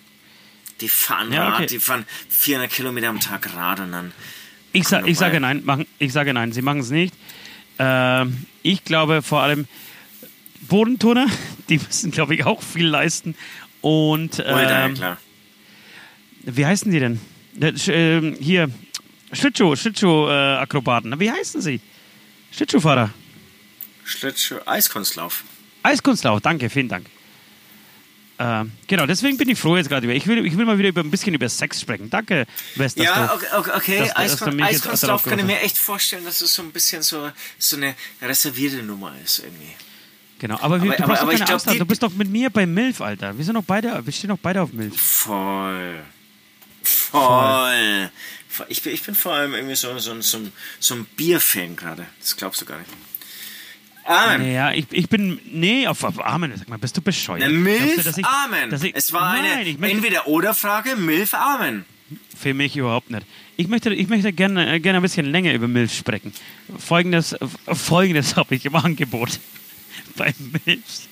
Die 0.81 0.89
fahren 0.89 1.31
Ja, 1.31 1.49
okay. 1.53 1.61
Rad, 1.63 1.69
die 1.71 1.79
fahren 1.79 2.05
400 2.29 2.71
Kilometer 2.71 3.09
am 3.09 3.19
Tag 3.19 3.53
Rad 3.55 3.79
und 3.79 3.91
dann. 3.91 4.11
Ich, 4.73 4.87
sa 4.87 5.01
ich 5.05 5.17
sage 5.17 5.39
nein, 5.39 5.63
machen, 5.63 5.85
ich 5.99 6.11
sage 6.11 6.33
nein, 6.33 6.51
sie 6.51 6.61
machen 6.61 6.79
es 6.81 6.89
nicht. 6.89 7.13
Ähm, 7.79 8.45
ich 8.61 8.83
glaube 8.83 9.21
vor 9.21 9.41
allem 9.41 9.67
Bodenturner, 10.61 11.27
die 11.69 11.77
müssen, 11.79 12.11
glaube 12.11 12.35
ich, 12.35 12.45
auch 12.45 12.61
viel 12.61 12.87
leisten. 12.87 13.35
Und 13.81 14.39
Ähm, 14.45 14.67
ähm, 14.69 14.93
klar. 14.95 15.17
wie 16.43 16.65
heißen 16.65 16.91
die 16.91 16.99
denn? 16.99 17.19
Sch- 17.57 17.91
ähm, 17.93 18.35
hier, 18.39 18.69
Schlittschuh, 19.31 19.75
Schlittschuh-Akrobaten. 19.75 21.17
wie 21.19 21.31
heißen 21.31 21.61
sie? 21.61 21.79
Schlittschuhfahrer. 22.51 23.11
Schlittschuh, 24.03 24.57
Eiskunstlauf. 24.65 25.43
Eiskunstlauf, 25.83 26.41
danke, 26.41 26.69
vielen 26.69 26.89
Dank. 26.89 27.05
Ähm, 28.37 28.71
genau, 28.87 29.05
deswegen 29.05 29.37
bin 29.37 29.47
ich 29.49 29.57
froh 29.57 29.77
jetzt 29.77 29.87
gerade 29.87 30.05
über. 30.05 30.13
Ich 30.13 30.27
will, 30.27 30.45
ich 30.45 30.57
will 30.57 30.65
mal 30.65 30.77
wieder 30.77 30.89
über, 30.89 31.01
ein 31.01 31.09
bisschen 31.09 31.33
über 31.33 31.47
Sex 31.47 31.79
sprechen. 31.79 32.09
Danke, 32.09 32.45
West. 32.75 32.97
Ja, 32.97 33.27
du- 33.27 33.33
okay, 33.57 33.71
okay, 33.75 33.99
dass 33.99 34.35
dass 34.37 34.55
Eiskunstlauf 34.61 35.23
kann 35.23 35.39
ich 35.39 35.45
mir 35.45 35.61
echt 35.61 35.77
vorstellen, 35.77 36.25
dass 36.25 36.41
es 36.41 36.53
so 36.53 36.61
ein 36.61 36.71
bisschen 36.71 37.01
so, 37.01 37.31
so 37.57 37.75
eine 37.77 37.95
reservierte 38.21 38.83
Nummer 38.83 39.13
ist 39.23 39.39
irgendwie. 39.39 39.71
Genau, 40.39 40.59
aber, 40.59 40.83
wir, 40.83 40.89
Aber- 40.91 40.97
du 40.97 41.03
aber- 41.05 41.19
aber 41.21 41.31
keine 41.31 41.37
glaub, 41.45 41.51
Angst 41.51 41.67
haben. 41.67 41.79
Du 41.79 41.85
bist 41.85 42.03
doch 42.03 42.11
mit 42.11 42.29
mir 42.29 42.49
bei 42.49 42.65
MILF, 42.65 42.99
Alter. 42.99 43.37
Wir 43.37 43.45
sind 43.45 43.55
doch 43.55 43.63
beide, 43.63 44.05
wir 44.05 44.11
stehen 44.11 44.29
doch 44.29 44.37
beide 44.41 44.61
auf 44.61 44.73
MILF. 44.73 44.99
Voll. 44.99 46.01
Voll. 46.83 48.09
Ich 48.69 48.81
bin, 48.81 48.93
ich 48.93 49.03
bin 49.03 49.15
vor 49.15 49.33
allem 49.33 49.53
irgendwie 49.53 49.75
so, 49.75 49.97
so, 49.99 50.19
so, 50.21 50.37
ein- 50.37 50.51
so 50.79 50.95
ein 50.95 51.05
Bierfan 51.17 51.75
gerade. 51.75 52.05
Das 52.19 52.35
glaubst 52.35 52.61
du 52.61 52.65
gar 52.65 52.79
nicht. 52.79 52.89
Amen. 54.05 54.41
Naja, 54.47 54.71
ich, 54.73 54.85
ich 54.91 55.09
bin. 55.09 55.39
Nee, 55.51 55.87
auf, 55.87 56.03
auf 56.03 56.23
Amen. 56.23 56.51
Sag 56.55 56.69
mal, 56.69 56.77
bist 56.77 56.95
du 56.95 57.01
bescheuert? 57.01 57.43
Eine 57.43 57.53
du, 57.53 57.59
Milf 57.59 58.03
dass 58.03 58.17
ich- 58.17 58.25
Amen. 58.25 58.71
ich- 58.83 58.95
es 58.95 59.11
war 59.13 59.33
Nein, 59.35 59.43
eine 59.59 59.63
ich 59.69 59.79
möchte, 59.79 59.97
Entweder-Oder-Frage, 59.97 60.95
Milf 60.95 61.33
Amen. 61.33 61.85
Für 62.37 62.53
mich 62.53 62.77
überhaupt 62.77 63.09
nicht. 63.09 63.25
Ich 63.57 63.67
möchte, 63.67 63.91
ich 63.93 64.07
möchte 64.09 64.31
gerne, 64.31 64.73
äh, 64.75 64.79
gerne 64.79 64.99
ein 64.99 65.01
bisschen 65.01 65.25
länger 65.25 65.53
über 65.53 65.67
MILF 65.67 65.91
sprechen. 65.93 66.33
Folgendes, 66.77 67.33
äh, 67.33 67.37
Folgendes 67.73 68.35
habe 68.35 68.53
ich 68.55 68.65
im 68.65 68.75
Angebot 68.75 69.39
bei 70.15 70.33
MILFs. 70.65 71.07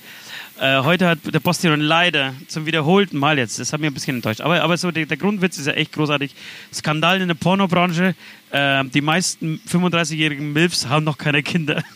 Äh, 0.59 0.83
heute 0.83 1.07
hat 1.07 1.19
der 1.25 1.39
Postillion 1.39 1.79
leider 1.81 2.35
zum 2.47 2.67
wiederholten 2.67 3.17
Mal 3.17 3.39
jetzt, 3.39 3.57
das 3.57 3.73
hat 3.73 3.79
mich 3.79 3.89
ein 3.89 3.93
bisschen 3.95 4.17
enttäuscht, 4.17 4.41
aber, 4.41 4.61
aber 4.61 4.77
so 4.77 4.91
der, 4.91 5.07
der 5.07 5.17
Grundwitz 5.17 5.57
ist 5.57 5.65
ja 5.65 5.73
echt 5.73 5.93
großartig. 5.93 6.35
Skandal 6.71 7.19
in 7.21 7.27
der 7.27 7.33
Pornobranche, 7.35 8.13
äh, 8.51 8.85
die 8.85 9.01
meisten 9.01 9.59
35-jährigen 9.67 10.53
MILFs 10.53 10.85
haben 10.87 11.05
noch 11.05 11.17
keine 11.17 11.41
Kinder. 11.41 11.83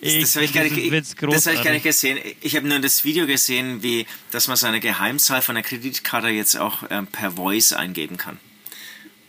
Das 0.00 0.36
habe 0.36 0.44
ich, 0.44 0.52
gar 0.52 0.62
nicht- 0.64 0.92
das 1.20 1.46
hab 1.46 1.54
ich 1.54 1.62
gar 1.62 1.72
nicht 1.72 1.82
gesehen. 1.84 2.18
Ich 2.42 2.54
habe 2.56 2.68
nur 2.68 2.78
das 2.80 3.04
Video 3.04 3.26
gesehen, 3.26 3.82
wie 3.82 4.06
dass 4.30 4.46
man 4.46 4.56
seine 4.56 4.78
Geheimzahl 4.80 5.40
von 5.42 5.54
der 5.54 5.64
Kreditkarte 5.64 6.28
jetzt 6.28 6.56
auch 6.56 6.84
ähm, 6.90 7.06
per 7.06 7.32
Voice 7.32 7.72
eingeben 7.72 8.16
kann. 8.16 8.38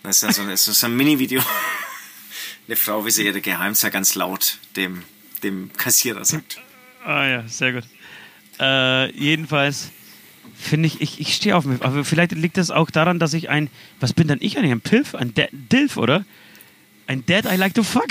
Das 0.04 0.18
ist 0.18 0.24
dann 0.24 0.34
so, 0.34 0.42
ein- 0.42 0.50
das 0.50 0.68
ist 0.68 0.80
so 0.80 0.88
ein 0.88 0.96
Mini-Video. 0.96 1.42
Eine 2.68 2.76
Frau, 2.76 3.06
wie 3.06 3.12
sie 3.12 3.26
ihre 3.26 3.40
Geheimzahl 3.40 3.92
ganz 3.92 4.16
laut 4.16 4.58
dem, 4.76 5.04
dem 5.42 5.72
Kassierer 5.78 6.26
sagt. 6.26 6.60
Ah 7.06 7.26
ja, 7.26 7.48
sehr 7.48 7.72
gut. 7.72 7.84
Äh, 8.60 9.10
jedenfalls 9.18 9.90
finde 10.60 10.88
ich, 10.88 11.00
ich, 11.00 11.22
ich 11.22 11.34
stehe 11.36 11.56
auf 11.56 11.64
mich. 11.64 11.82
Aber 11.82 12.04
vielleicht 12.04 12.34
liegt 12.34 12.58
das 12.58 12.70
auch 12.72 12.90
daran, 12.92 13.20
dass 13.20 13.34
ich 13.34 13.50
ein, 13.50 13.70
was 14.02 14.12
bin 14.12 14.28
denn 14.28 14.40
ich 14.42 14.58
eigentlich? 14.58 14.72
Ein 14.74 14.82
Pilf? 14.82 15.16
Ein 15.16 15.34
Da- 15.34 15.48
Dilf, 15.54 15.96
oder? 15.96 16.26
Ein 17.06 17.26
Dad 17.26 17.46
I 17.46 17.56
like 17.56 17.74
to 17.74 17.84
fuck? 17.84 18.08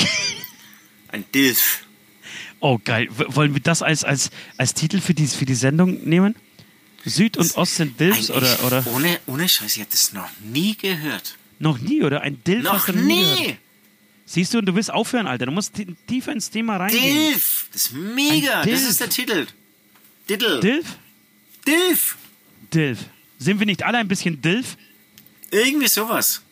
Ein 1.09 1.25
Dilf. 1.35 1.83
Oh, 2.61 2.79
geil. 2.83 3.09
Wollen 3.11 3.55
wir 3.55 3.61
das 3.62 3.83
als, 3.83 4.03
als, 4.05 4.31
als 4.57 4.75
Titel 4.75 5.01
für 5.01 5.14
die, 5.14 5.27
für 5.27 5.45
die 5.45 5.55
Sendung 5.55 6.05
nehmen? 6.05 6.35
Süd 7.05 7.37
und 7.37 7.57
Ost 7.57 7.77
sind 7.77 8.01
Dilfs 8.01 8.31
Ein- 8.31 8.37
oder, 8.37 8.64
oder? 8.64 8.87
Ohne, 8.95 9.19
ohne 9.27 9.49
Scheiß, 9.49 9.75
ich 9.77 9.81
habe 9.81 9.90
das 9.90 10.12
noch 10.12 10.29
nie 10.42 10.77
gehört. 10.77 11.37
Noch 11.59 11.79
nie, 11.79 12.03
oder? 12.03 12.23
Ein 12.23 12.42
Dilf 12.45 12.64
Noch 12.64 12.73
hast 12.75 12.88
du 12.88 12.92
nie. 12.95 13.23
nie! 13.23 13.37
gehört. 13.37 13.59
Siehst 14.29 14.53
du, 14.55 14.59
und 14.59 14.66
du 14.66 14.75
willst 14.75 14.90
aufhören, 14.90 15.29
Alter. 15.29 15.47
Du 15.47 15.53
musst 15.53 15.75
ti- 15.75 15.95
tiefer 16.09 16.33
ins 16.33 16.51
Thema 16.51 16.79
reingehen. 16.79 17.03
Dilf! 17.29 17.69
Das 17.73 17.83
ist 17.87 17.92
mega! 17.92 18.64
Das 18.64 18.83
ist 18.83 19.01
der 19.01 19.09
Titel. 19.09 19.47
Diddle. 20.29 20.59
Dilf? 20.61 20.97
Dilf! 21.66 22.16
Dilf. 22.75 22.99
Sind 23.38 23.61
wir 23.61 23.66
nicht 23.66 23.85
alle 23.85 23.99
ein 23.99 24.09
bisschen 24.09 24.42
Dilf? 24.42 24.77
Irgendwie 25.53 25.87
sowas. 25.87 26.42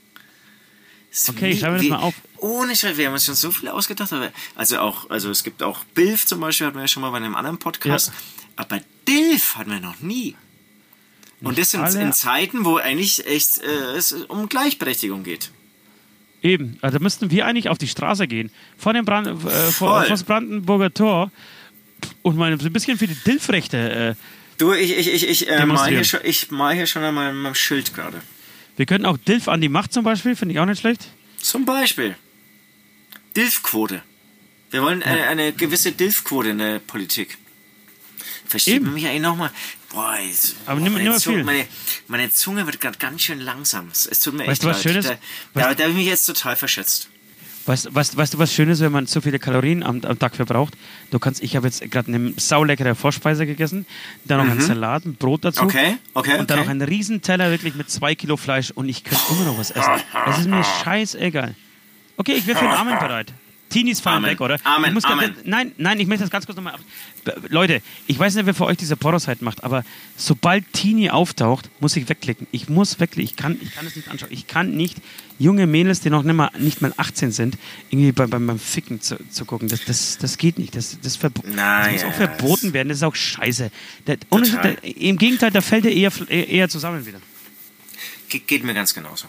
Das 1.11 1.29
Okay, 1.31 1.51
ich 1.51 1.61
schreibe 1.61 1.79
das 1.79 1.87
mal 1.87 1.97
auf. 1.99 2.15
Ohne 2.45 2.77
Scheiß, 2.77 2.97
wir 2.99 3.07
haben 3.07 3.15
uns 3.15 3.25
schon 3.25 3.35
so 3.35 3.51
viel 3.51 3.69
ausgedacht. 3.69 4.13
Aber 4.13 4.31
also 4.55 4.79
auch, 4.79 5.09
also 5.09 5.31
es 5.31 5.43
gibt 5.45 5.63
auch 5.63 5.83
Bilf 5.95 6.27
zum 6.27 6.41
Beispiel, 6.41 6.67
hatten 6.67 6.77
wir 6.77 6.83
ja 6.83 6.89
schon 6.89 7.01
mal 7.01 7.11
bei 7.11 7.17
einem 7.17 7.35
anderen 7.35 7.59
Podcast. 7.59 8.09
Ja. 8.09 8.13
Aber 8.57 8.81
Dilf 9.09 9.57
hatten 9.57 9.71
wir 9.71 9.81
noch 9.81 10.01
nie. 10.01 10.37
Und 11.41 11.59
das 11.59 11.71
sind 11.71 11.81
alle- 11.83 12.01
in 12.03 12.13
Zeiten, 12.13 12.65
wo 12.65 12.77
eigentlich 12.77 13.27
echt 13.27 13.59
äh, 13.59 13.97
es 13.97 14.13
um 14.13 14.49
Gleichberechtigung 14.49 15.23
geht. 15.25 15.51
Eben, 16.43 16.77
also 16.83 16.99
müssten 16.99 17.31
wir 17.31 17.47
eigentlich 17.47 17.71
auf 17.71 17.79
die 17.79 17.89
Straße 17.89 18.27
gehen, 18.27 18.51
vor 18.77 18.93
dem 18.93 19.07
Brand, 19.07 19.27
äh, 19.27 19.71
vor, 19.73 20.05
das 20.07 20.25
Brandenburger 20.25 20.93
Tor 20.93 21.33
und 22.23 22.37
mal 22.37 22.59
so 22.61 22.67
ein 22.67 22.73
bisschen 22.73 22.99
für 22.99 23.07
die 23.07 23.15
Dilfrechte. 23.15 23.77
Äh, 23.79 24.15
Du, 24.59 24.73
ich, 24.73 24.97
ich, 24.97 25.09
ich, 25.13 25.29
ich, 25.29 25.49
äh, 25.49 25.67
mal 25.67 25.89
hier 25.89 26.05
schon, 26.05 26.21
ich 26.23 26.51
mal 26.53 26.75
hier 26.75 26.87
schon 26.87 27.03
an 27.03 27.15
meinem, 27.15 27.41
meinem 27.43 27.55
Schild 27.57 27.93
gerade. 27.95 28.21
wir 28.77 28.87
könnten 28.87 29.05
auch 29.07 29.17
Dilf 29.17 29.49
an 29.49 29.61
die 29.61 29.69
Macht 29.69 29.93
zum 29.93 30.05
Beispiel, 30.05 30.37
finde 30.37 30.53
ich 30.55 30.61
auch 30.61 30.67
nicht 30.67 30.79
schlecht. 30.81 31.09
Zum 31.39 31.65
Beispiel 31.65 32.15
Dilfquote. 33.37 34.03
Wir 34.71 34.83
wollen 34.83 35.03
eine, 35.03 35.25
eine 35.29 35.53
gewisse 35.53 35.93
Dilfquote 35.93 36.51
in 36.51 36.59
der 36.59 36.79
Politik. 36.81 37.39
Versteht 38.47 38.83
man 38.83 38.95
mich 38.95 39.07
eigentlich 39.07 39.23
nochmal? 39.23 39.51
Boah, 39.91 40.17
jetzt, 40.19 40.57
Aber 40.67 40.81
nimm- 40.81 40.93
meine, 40.95 41.11
nimm 41.11 41.19
Zunge, 41.19 41.37
viel. 41.39 41.45
meine, 41.45 41.67
meine 42.09 42.31
Zunge 42.31 42.67
wird 42.67 42.81
gerade 42.81 42.99
ganz 42.99 43.23
schön 43.23 43.41
langsam. 43.41 43.89
Es, 43.93 44.09
tut 44.21 44.35
mir 44.35 44.41
Weißt 44.41 44.51
echt 44.51 44.63
du, 44.65 44.69
was 44.69 44.85
leid. 44.85 44.93
Schönes? 44.93 45.07
Da, 45.07 45.17
da, 45.55 45.75
da 45.75 45.83
habe 45.85 45.91
ich 45.93 45.97
mich 45.97 46.07
jetzt 46.07 46.27
total 46.27 46.57
verschätzt. 46.57 47.09
Weißt, 47.67 47.95
weißt, 47.95 48.17
weißt 48.17 48.35
du, 48.35 48.39
was 48.39 48.53
schön 48.53 48.69
ist, 48.69 48.81
wenn 48.81 48.93
man 48.93 49.07
so 49.07 49.23
viele 49.23 49.39
Kalorien 49.39 49.83
am, 49.83 50.03
am 50.05 50.19
Tag 50.19 50.37
verbraucht? 50.37 50.75
Du 51.11 51.19
kannst, 51.19 51.43
ich 51.43 51.57
habe 51.57 51.67
jetzt 51.67 51.81
gerade 51.91 52.13
eine 52.13 52.35
sauleckere 52.37 52.95
Vorspeise 52.95 53.47
gegessen, 53.47 53.87
dann 54.25 54.45
noch 54.45 54.53
einen 54.53 54.61
Salat, 54.61 55.07
ein 55.07 55.15
Brot 55.15 55.45
dazu. 55.47 55.63
Mhm. 55.63 55.69
Okay, 55.71 55.97
okay, 56.13 56.39
Und 56.39 56.51
dann 56.51 56.59
okay. 56.59 56.67
noch 56.67 56.71
einen 56.71 56.83
Riesenteller 56.83 57.51
wirklich 57.51 57.75
mit 57.75 57.89
zwei 57.91 58.15
Kilo 58.15 58.37
Fleisch 58.37 58.71
und 58.73 58.89
ich 58.91 59.03
könnte 59.05 59.23
immer 59.31 59.45
noch 59.47 59.59
was 59.59 59.71
essen. 59.71 59.93
Es 60.27 60.39
ist 60.41 60.49
mir 60.49 60.63
scheißegal. 60.63 61.55
Okay, 62.17 62.33
ich 62.33 62.47
wäre 62.47 62.59
für 62.59 62.65
den 62.65 62.75
Armen 62.75 62.99
bereit. 62.99 63.33
Teenies 63.75 63.99
fallen 63.99 64.19
Amen. 64.19 64.31
weg, 64.31 64.41
oder? 64.41 64.57
Amen, 64.63 64.95
muss 64.95 65.03
ganz- 65.03 65.21
Amen. 65.21 65.35
Nein, 65.45 65.73
nein, 65.79 65.99
ich 65.99 66.07
möchte 66.07 66.23
das 66.23 66.31
ganz 66.31 66.47
kurz 66.47 66.55
nochmal 66.55 66.75
ab. 66.75 66.81
Leute, 67.49 67.83
ich 68.07 68.17
weiß 68.17 68.37
nicht, 68.37 68.47
wer 68.47 68.55
für 68.55 68.67
euch 68.67 68.77
diese 68.77 68.95
Pornoseite 68.97 69.43
macht, 69.43 69.65
aber 69.65 69.85
sobald 70.17 70.73
Teenie 70.73 71.11
auftaucht, 71.11 71.69
muss 71.81 71.97
ich 71.97 72.09
wegklicken. 72.09 72.47
Ich 72.53 72.69
muss 72.69 73.01
wegklicken. 73.01 73.29
Ich 73.33 73.37
kann, 73.37 73.59
ich 73.61 73.75
kann 73.75 73.85
es 73.85 73.97
nicht 73.97 74.09
anschauen. 74.09 74.29
Ich 74.31 74.47
kann 74.47 74.77
nicht 74.77 74.99
junge 75.41 75.67
Mädels, 75.67 75.99
die 76.01 76.11
noch 76.11 76.23
nicht 76.23 76.37
mal, 76.37 76.51
nicht 76.57 76.83
mal 76.83 76.95
18 76.97 77.33
sind, 77.33 77.59
irgendwie 77.91 78.13
beim, 78.13 78.31
beim, 78.31 78.47
beim 78.47 78.59
Ficken 78.61 79.01
zu, 79.01 79.17
zu 79.29 79.45
gucken. 79.45 79.67
Das, 79.69 79.85
das, 79.85 80.19
das 80.19 80.39
geht 80.39 80.57
nicht. 80.57 80.77
Das, 80.77 80.97
das, 81.01 81.17
verbo 81.17 81.43
Na 81.45 81.83
das 81.83 81.93
muss 81.95 82.03
ja, 82.03 82.09
auch 82.11 82.15
verboten 82.15 82.73
werden. 82.75 82.91
Das 82.91 82.99
ist 82.99 83.03
auch 83.03 83.17
scheiße. 83.17 83.73
Der, 84.07 84.19
der, 84.19 84.85
Im 84.85 85.19
Gegenteil, 85.19 85.51
da 85.51 85.61
fällt 85.63 85.85
er 85.85 85.93
eher 85.93 86.13
eher 86.29 86.69
zusammen 86.69 87.05
wieder. 87.07 87.19
Ge 88.35 88.43
geht 88.47 88.65
mir 88.65 88.75
ganz 88.75 88.95
genauso. 88.95 89.27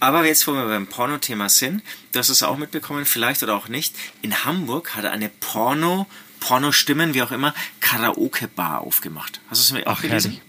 Aber 0.00 0.24
jetzt, 0.24 0.46
wo 0.46 0.52
wir 0.52 0.66
beim 0.66 0.86
Porno-Thema 0.86 1.48
sind, 1.48 1.82
du 2.12 2.18
hast 2.20 2.28
es 2.28 2.42
auch 2.44 2.56
mitbekommen, 2.56 3.04
vielleicht 3.04 3.42
oder 3.42 3.54
auch 3.56 3.68
nicht, 3.68 3.94
in 4.22 4.44
Hamburg 4.44 4.94
hat 4.94 5.04
eine 5.06 5.28
Porno, 5.28 6.06
Porno-Stimmen, 6.40 7.14
wie 7.14 7.22
auch 7.22 7.32
immer, 7.32 7.52
Karaoke-Bar 7.80 8.80
aufgemacht. 8.82 9.40
Hast 9.50 9.60
du 9.60 9.62
es 9.64 9.72
mir 9.72 9.86
auch 9.88 9.96
Ach, 9.98 10.02
gelesen? 10.02 10.32
herrlich. 10.32 10.42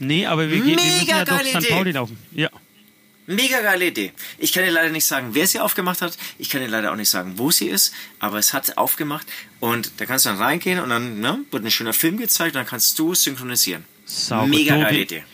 Nee, 0.00 0.26
aber 0.26 0.48
wir, 0.50 0.56
gehen- 0.56 0.66
wir 0.66 0.74
müssen 0.76 0.98
Mega 1.00 1.18
ja 1.18 1.24
durch 1.24 1.48
St. 1.64 1.68
Pauli 1.68 1.90
laufen. 1.92 2.16
Ja. 2.32 2.50
Mega 3.26 3.60
geile 3.62 3.86
Idee. 3.86 4.12
Ich 4.38 4.52
kann 4.52 4.64
dir 4.64 4.70
leider 4.70 4.90
nicht 4.90 5.06
sagen, 5.06 5.30
wer 5.32 5.46
sie 5.46 5.58
aufgemacht 5.60 6.02
hat. 6.02 6.18
Ich 6.38 6.50
kann 6.50 6.60
dir 6.60 6.68
leider 6.68 6.92
auch 6.92 6.96
nicht 6.96 7.08
sagen, 7.08 7.34
wo 7.38 7.50
sie 7.50 7.68
ist. 7.68 7.94
Aber 8.18 8.38
es 8.38 8.52
hat 8.52 8.76
aufgemacht. 8.76 9.26
Und 9.60 9.92
da 9.98 10.04
kannst 10.04 10.26
du 10.26 10.30
dann 10.30 10.38
reingehen 10.38 10.78
und 10.80 10.90
dann 10.90 11.20
ne, 11.20 11.38
wird 11.50 11.64
ein 11.64 11.70
schöner 11.70 11.94
Film 11.94 12.18
gezeigt 12.18 12.54
und 12.54 12.60
dann 12.60 12.66
kannst 12.66 12.98
du 12.98 13.14
synchronisieren. 13.14 13.84
Sauber. 14.04 14.46
Mega 14.46 14.76
geile 14.76 14.98
Idee. 15.00 15.24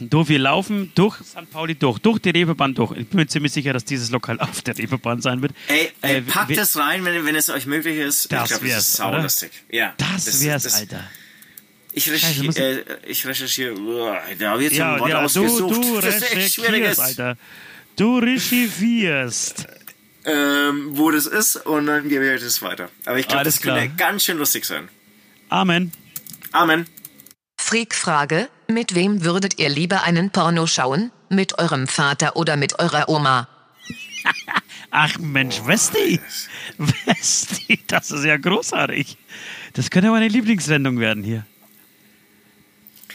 Du, 0.00 0.28
wir 0.28 0.38
laufen 0.38 0.92
durch 0.94 1.16
St. 1.16 1.50
Pauli 1.50 1.74
durch, 1.74 1.98
durch 1.98 2.18
die 2.20 2.30
Reeperbahn 2.30 2.74
durch. 2.74 2.92
Ich 2.96 3.08
bin 3.08 3.18
mir 3.20 3.26
ziemlich 3.26 3.52
sicher, 3.52 3.72
dass 3.72 3.84
dieses 3.84 4.10
Lokal 4.10 4.38
auf 4.40 4.62
der 4.62 4.76
Reeperbahn 4.78 5.20
sein 5.20 5.42
wird. 5.42 5.52
Ey, 5.68 5.90
ey 6.02 6.16
Äh, 6.18 6.22
packt 6.22 6.56
es 6.56 6.76
rein, 6.76 7.04
wenn, 7.04 7.24
wenn 7.26 7.34
es 7.34 7.48
euch 7.50 7.66
möglich 7.66 7.98
ist. 7.98 8.30
Das 8.32 8.44
ich 8.44 8.48
glaube, 8.50 8.64
wär's, 8.66 8.76
das 8.76 8.88
ist 8.94 9.00
oder? 9.00 9.12
saulustig. 9.12 9.50
Ja, 9.70 9.94
Das 9.98 10.42
wär's, 10.42 10.62
das- 10.64 10.74
Alter. 10.74 11.02
Ich, 11.92 12.06
ich- 12.08 12.56
äh, 12.56 12.84
ich 13.06 13.26
recherchiere. 13.26 13.74
Da 14.38 14.50
habe 14.50 14.62
ich 14.62 14.70
jetzt 14.70 14.78
Ja, 14.78 14.94
ein 14.94 15.00
Wort 15.00 15.10
ja, 15.10 15.18
du, 15.18 15.24
ausgesucht. 15.24 15.74
du 15.84 16.00
das 16.00 16.14
schwierig 16.24 16.58
recherchierst. 16.60 17.00
Alter. 17.00 17.36
Du 17.96 18.18
recherchierst. 18.18 19.66
Ähm, 20.24 20.90
wo 20.92 21.10
das 21.10 21.26
ist 21.26 21.56
und 21.56 21.86
dann 21.86 22.08
gebe 22.08 22.26
ich 22.26 22.32
euch 22.34 22.40
das 22.42 22.60
weiter. 22.62 22.90
Aber 23.06 23.18
ich 23.18 23.26
glaube, 23.26 23.42
das 23.44 23.60
könnte 23.62 23.86
klar. 23.86 23.96
ganz 23.96 24.22
schön 24.24 24.36
lustig 24.38 24.64
sein. 24.66 24.88
Amen. 25.48 25.92
Amen. 26.52 26.86
Freak-Frage, 27.58 28.48
mit 28.70 28.94
wem 28.94 29.24
würdet 29.24 29.58
ihr 29.58 29.68
lieber 29.68 30.02
einen 30.04 30.30
Porno 30.30 30.66
schauen? 30.66 31.10
Mit 31.28 31.58
eurem 31.58 31.86
Vater 31.86 32.36
oder 32.36 32.56
mit 32.56 32.78
eurer 32.78 33.08
Oma? 33.08 33.48
Ach 34.90 35.18
Mensch, 35.18 35.60
Westi. 35.64 36.20
Westi, 36.78 37.80
das 37.86 38.10
ist 38.10 38.24
ja 38.24 38.36
großartig. 38.36 39.16
Das 39.74 39.90
könnte 39.90 40.10
meine 40.10 40.28
Lieblingssendung 40.28 40.98
werden 40.98 41.22
hier. 41.22 41.46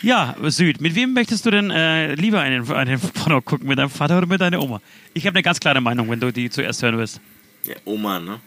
Ja, 0.01 0.35
Süd, 0.43 0.81
mit 0.81 0.95
wem 0.95 1.13
möchtest 1.13 1.45
du 1.45 1.51
denn 1.51 1.71
äh, 1.71 2.15
lieber 2.15 2.41
einen, 2.41 2.69
einen 2.71 2.99
Porno 2.99 3.41
gucken? 3.41 3.67
Mit 3.67 3.79
deinem 3.79 3.89
Vater 3.89 4.17
oder 4.17 4.27
mit 4.27 4.41
deiner 4.41 4.61
Oma? 4.61 4.81
Ich 5.13 5.25
habe 5.25 5.35
eine 5.35 5.43
ganz 5.43 5.59
klare 5.59 5.81
Meinung, 5.81 6.09
wenn 6.09 6.19
du 6.19 6.31
die 6.31 6.49
zuerst 6.49 6.83
hören 6.83 6.97
wirst. 6.97 7.19
Ja, 7.63 7.75
Oma, 7.85 8.19
ne? 8.19 8.39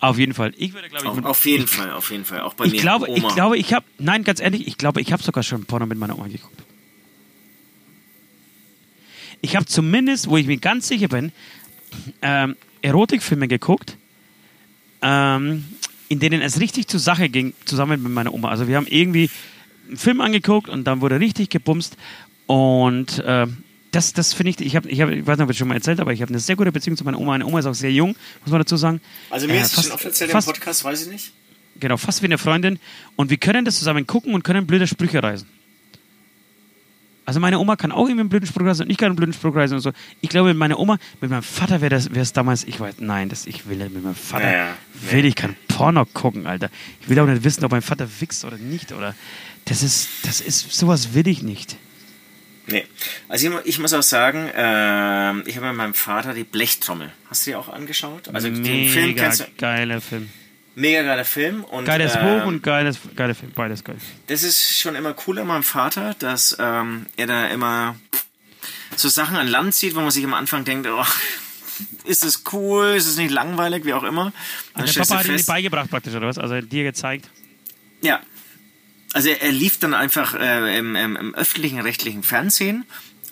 Auf 0.00 0.18
jeden 0.18 0.32
Fall. 0.34 0.52
Ich 0.56 0.72
würde, 0.72 0.88
glaube 0.88 1.04
ich, 1.04 1.10
Auf, 1.10 1.24
auf 1.24 1.44
jeden 1.44 1.66
Fall, 1.66 1.90
auf 1.92 2.10
jeden 2.10 2.24
Fall. 2.24 2.40
Auch 2.40 2.54
bei 2.54 2.64
ich 2.64 2.72
mir. 2.72 2.80
glaube, 2.80 3.06
ich 3.10 3.22
Oma. 3.22 3.34
glaube, 3.34 3.58
ich 3.58 3.74
habe, 3.74 3.84
nein, 3.98 4.24
ganz 4.24 4.40
ehrlich, 4.40 4.66
ich 4.66 4.78
glaube, 4.78 5.00
ich 5.02 5.12
habe 5.12 5.22
sogar 5.22 5.42
schon 5.42 5.64
Porno 5.66 5.84
mit 5.86 5.98
meiner 5.98 6.16
Oma 6.18 6.28
geguckt. 6.28 6.62
Ich 9.42 9.56
habe 9.56 9.66
zumindest, 9.66 10.28
wo 10.28 10.36
ich 10.36 10.46
mir 10.46 10.56
ganz 10.58 10.88
sicher 10.88 11.08
bin, 11.08 11.32
ähm, 12.22 12.56
Erotikfilme 12.82 13.48
geguckt, 13.48 13.96
ähm, 15.02 15.64
in 16.08 16.18
denen 16.18 16.42
es 16.42 16.60
richtig 16.60 16.88
zur 16.88 17.00
Sache 17.00 17.28
ging, 17.28 17.54
zusammen 17.64 18.02
mit 18.02 18.12
meiner 18.12 18.32
Oma. 18.34 18.48
Also 18.48 18.68
wir 18.68 18.76
haben 18.76 18.86
irgendwie 18.86 19.30
einen 19.88 19.96
Film 19.96 20.20
angeguckt 20.20 20.68
und 20.68 20.84
dann 20.84 21.00
wurde 21.00 21.20
richtig 21.20 21.50
gebumst 21.50 21.96
und 22.46 23.22
ähm, 23.26 23.58
das, 23.92 24.12
das 24.12 24.32
finde 24.32 24.50
ich, 24.50 24.60
ich, 24.60 24.76
hab, 24.76 24.86
ich, 24.86 25.00
hab, 25.00 25.10
ich 25.10 25.26
weiß 25.26 25.38
nicht, 25.38 25.44
ob 25.44 25.50
ich 25.50 25.58
schon 25.58 25.68
mal 25.68 25.74
erzählt 25.74 25.98
habe, 25.98 26.08
aber 26.08 26.12
ich 26.12 26.22
habe 26.22 26.30
eine 26.30 26.38
sehr 26.38 26.56
gute 26.56 26.70
Beziehung 26.72 26.96
zu 26.96 27.04
meiner 27.04 27.18
Oma. 27.18 27.32
Meine 27.32 27.46
Oma 27.46 27.58
ist 27.58 27.66
auch 27.66 27.74
sehr 27.74 27.92
jung, 27.92 28.14
muss 28.42 28.50
man 28.50 28.60
dazu 28.60 28.76
sagen. 28.76 29.00
Also 29.30 29.46
mir 29.46 29.54
Äh, 29.54 29.62
ist 29.62 29.76
es 29.76 29.84
schon 29.84 29.92
offiziell 29.92 30.28
im 30.28 30.32
fast, 30.32 30.46
Podcast, 30.46 30.84
weiß 30.84 31.02
ich 31.06 31.12
nicht. 31.12 31.32
Genau, 31.78 31.96
fast 31.96 32.22
wie 32.22 32.26
eine 32.26 32.38
Freundin. 32.38 32.78
Und 33.16 33.30
wir 33.30 33.36
können 33.36 33.64
das 33.64 33.78
zusammen 33.78 34.06
gucken 34.06 34.34
und 34.34 34.44
können 34.44 34.66
blöde 34.66 34.86
Sprüche 34.86 35.22
reisen. 35.22 35.48
Also 37.26 37.38
meine 37.38 37.58
Oma 37.60 37.76
kann 37.76 37.92
auch 37.92 38.06
irgendwie 38.06 38.20
einen 38.20 38.28
blöden 38.28 38.46
Spruch 38.46 38.64
reisen 38.64 38.82
und 38.84 38.90
ich 38.90 38.96
kann 38.96 39.06
einen 39.06 39.16
blöden 39.16 39.32
Spruch 39.32 39.54
reisen 39.54 39.74
und 39.74 39.80
so. 39.82 39.92
Ich 40.20 40.30
glaube, 40.30 40.48
mit 40.48 40.56
meiner 40.56 40.78
Oma, 40.80 40.98
mit 41.20 41.30
meinem 41.30 41.44
Vater 41.44 41.80
wäre 41.80 41.90
das 41.90 42.10
wäre 42.10 42.22
es 42.22 42.32
damals, 42.32 42.64
ich 42.64 42.80
weiß, 42.80 42.96
nein, 42.98 43.28
das, 43.28 43.46
ich 43.46 43.68
will 43.68 43.76
nicht 43.76 43.94
mit 43.94 44.02
meinem 44.02 44.16
Vater, 44.16 44.50
Ja, 44.50 44.66
ja. 44.66 44.76
will 45.10 45.24
ich 45.24 45.36
kein 45.36 45.54
Porno 45.68 46.06
gucken, 46.06 46.46
Alter. 46.48 46.70
Ich 47.00 47.08
will 47.08 47.20
auch 47.20 47.26
nicht 47.26 47.44
wissen, 47.44 47.64
ob 47.64 47.70
mein 47.70 47.82
Vater 47.82 48.08
wichst 48.20 48.44
oder 48.44 48.56
nicht, 48.56 48.90
oder 48.92 49.14
das 49.66 49.84
ist, 49.84 50.08
das 50.24 50.40
ist, 50.40 50.72
sowas 50.72 51.14
will 51.14 51.28
ich 51.28 51.42
nicht. 51.42 51.76
Nee. 52.70 52.86
Also 53.28 53.50
ich, 53.50 53.66
ich 53.66 53.78
muss 53.78 53.92
auch 53.92 54.02
sagen, 54.02 54.50
ähm, 54.54 55.42
ich 55.46 55.56
habe 55.56 55.66
mit 55.66 55.76
meinem 55.76 55.94
Vater 55.94 56.34
die 56.34 56.44
Blechtrommel. 56.44 57.12
Hast 57.28 57.46
du 57.46 57.50
die 57.50 57.56
auch 57.56 57.68
angeschaut? 57.68 58.28
Also 58.32 58.48
den 58.48 58.64
Film 58.64 59.06
Mega 59.08 59.24
kennst 59.24 59.40
du. 59.40 59.46
geiler 59.58 60.00
Film. 60.00 60.30
Mega 60.76 61.02
geiler 61.02 61.24
Film. 61.24 61.64
Und, 61.64 61.84
Geiles 61.84 62.14
ähm, 62.14 62.22
Buch 62.22 62.46
und 62.46 62.62
geiles, 62.62 62.98
geiler 63.16 63.34
Film, 63.34 63.52
beides 63.54 63.82
geil. 63.82 63.96
Das 64.28 64.42
ist 64.42 64.78
schon 64.78 64.94
immer 64.94 65.14
cool 65.26 65.38
an 65.40 65.48
meinem 65.48 65.62
Vater, 65.62 66.14
dass 66.18 66.56
ähm, 66.60 67.06
er 67.16 67.26
da 67.26 67.48
immer 67.48 67.96
so 68.96 69.08
Sachen 69.08 69.36
an 69.36 69.48
Land 69.48 69.74
zieht, 69.74 69.94
wo 69.96 70.00
man 70.00 70.10
sich 70.10 70.24
am 70.24 70.34
Anfang 70.34 70.64
denkt, 70.64 70.88
oh, 70.88 71.04
ist 72.04 72.24
es 72.24 72.44
cool, 72.52 72.94
ist 72.96 73.06
es 73.06 73.16
nicht 73.16 73.30
langweilig, 73.30 73.84
wie 73.84 73.92
auch 73.92 74.04
immer. 74.04 74.32
Dann 74.74 74.84
Also 74.84 74.94
der 74.94 75.00
Papa 75.00 75.18
hat 75.20 75.26
ihn 75.26 75.32
fest, 75.32 75.46
beigebracht 75.46 75.90
praktisch, 75.90 76.14
oder 76.14 76.28
was? 76.28 76.38
Also 76.38 76.60
dir 76.60 76.84
gezeigt. 76.84 77.28
Ja. 78.00 78.20
Also 79.12 79.28
er, 79.28 79.42
er 79.42 79.52
lief 79.52 79.78
dann 79.78 79.94
einfach 79.94 80.34
äh, 80.34 80.78
im, 80.78 80.96
im, 80.96 81.16
im 81.16 81.34
öffentlichen 81.34 81.80
rechtlichen 81.80 82.22
Fernsehen 82.22 82.84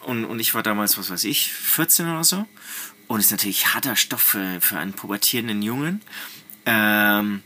und, 0.03 0.25
und 0.25 0.41
ich 0.41 0.55
war 0.55 0.63
damals, 0.63 0.99
was 0.99 1.11
weiß 1.11 1.25
ich, 1.25 1.53
14 1.53 2.09
oder 2.09 2.25
so. 2.25 2.47
Und 3.07 3.21
ist 3.21 3.31
natürlich 3.31 3.75
harter 3.75 3.97
Stoff 3.97 4.21
für, 4.21 4.61
für 4.61 4.79
einen 4.79 4.93
pubertierenden 4.93 5.63
Jungen. 5.63 6.03
Ähm, 6.67 7.43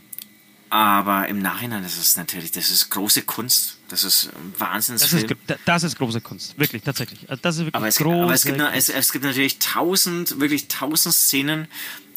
aber 0.69 1.29
im 1.29 1.39
Nachhinein, 1.39 1.83
das 1.83 1.97
ist 1.97 2.17
natürlich, 2.17 2.51
das 2.51 2.71
ist 2.71 2.89
große 2.89 3.21
Kunst. 3.21 3.77
Das 3.89 4.03
ist 4.03 4.31
ein 4.33 4.53
Das 4.57 5.13
ist, 5.13 5.27
das 5.65 5.83
ist 5.83 5.97
große 5.97 6.19
Kunst, 6.19 6.57
wirklich, 6.57 6.81
tatsächlich. 6.81 7.29
Also 7.29 7.41
das 7.43 7.55
ist 7.55 7.61
wirklich 7.61 7.75
Aber 7.75 7.87
es, 7.87 7.97
große 7.97 8.23
aber 8.23 8.33
es, 8.33 8.43
gibt, 8.43 8.59
es, 8.59 8.89
es 8.89 9.11
gibt 9.11 9.23
natürlich 9.23 9.59
tausend, 9.59 10.39
wirklich 10.39 10.67
tausend 10.69 11.13
Szenen, 11.13 11.67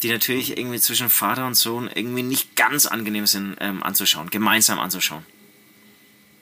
die 0.01 0.09
natürlich 0.09 0.57
irgendwie 0.57 0.79
zwischen 0.79 1.09
Vater 1.09 1.45
und 1.45 1.55
Sohn 1.55 1.87
irgendwie 1.93 2.23
nicht 2.23 2.55
ganz 2.55 2.87
angenehm 2.87 3.27
sind 3.27 3.57
ähm, 3.59 3.83
anzuschauen, 3.83 4.29
gemeinsam 4.31 4.79
anzuschauen. 4.79 5.23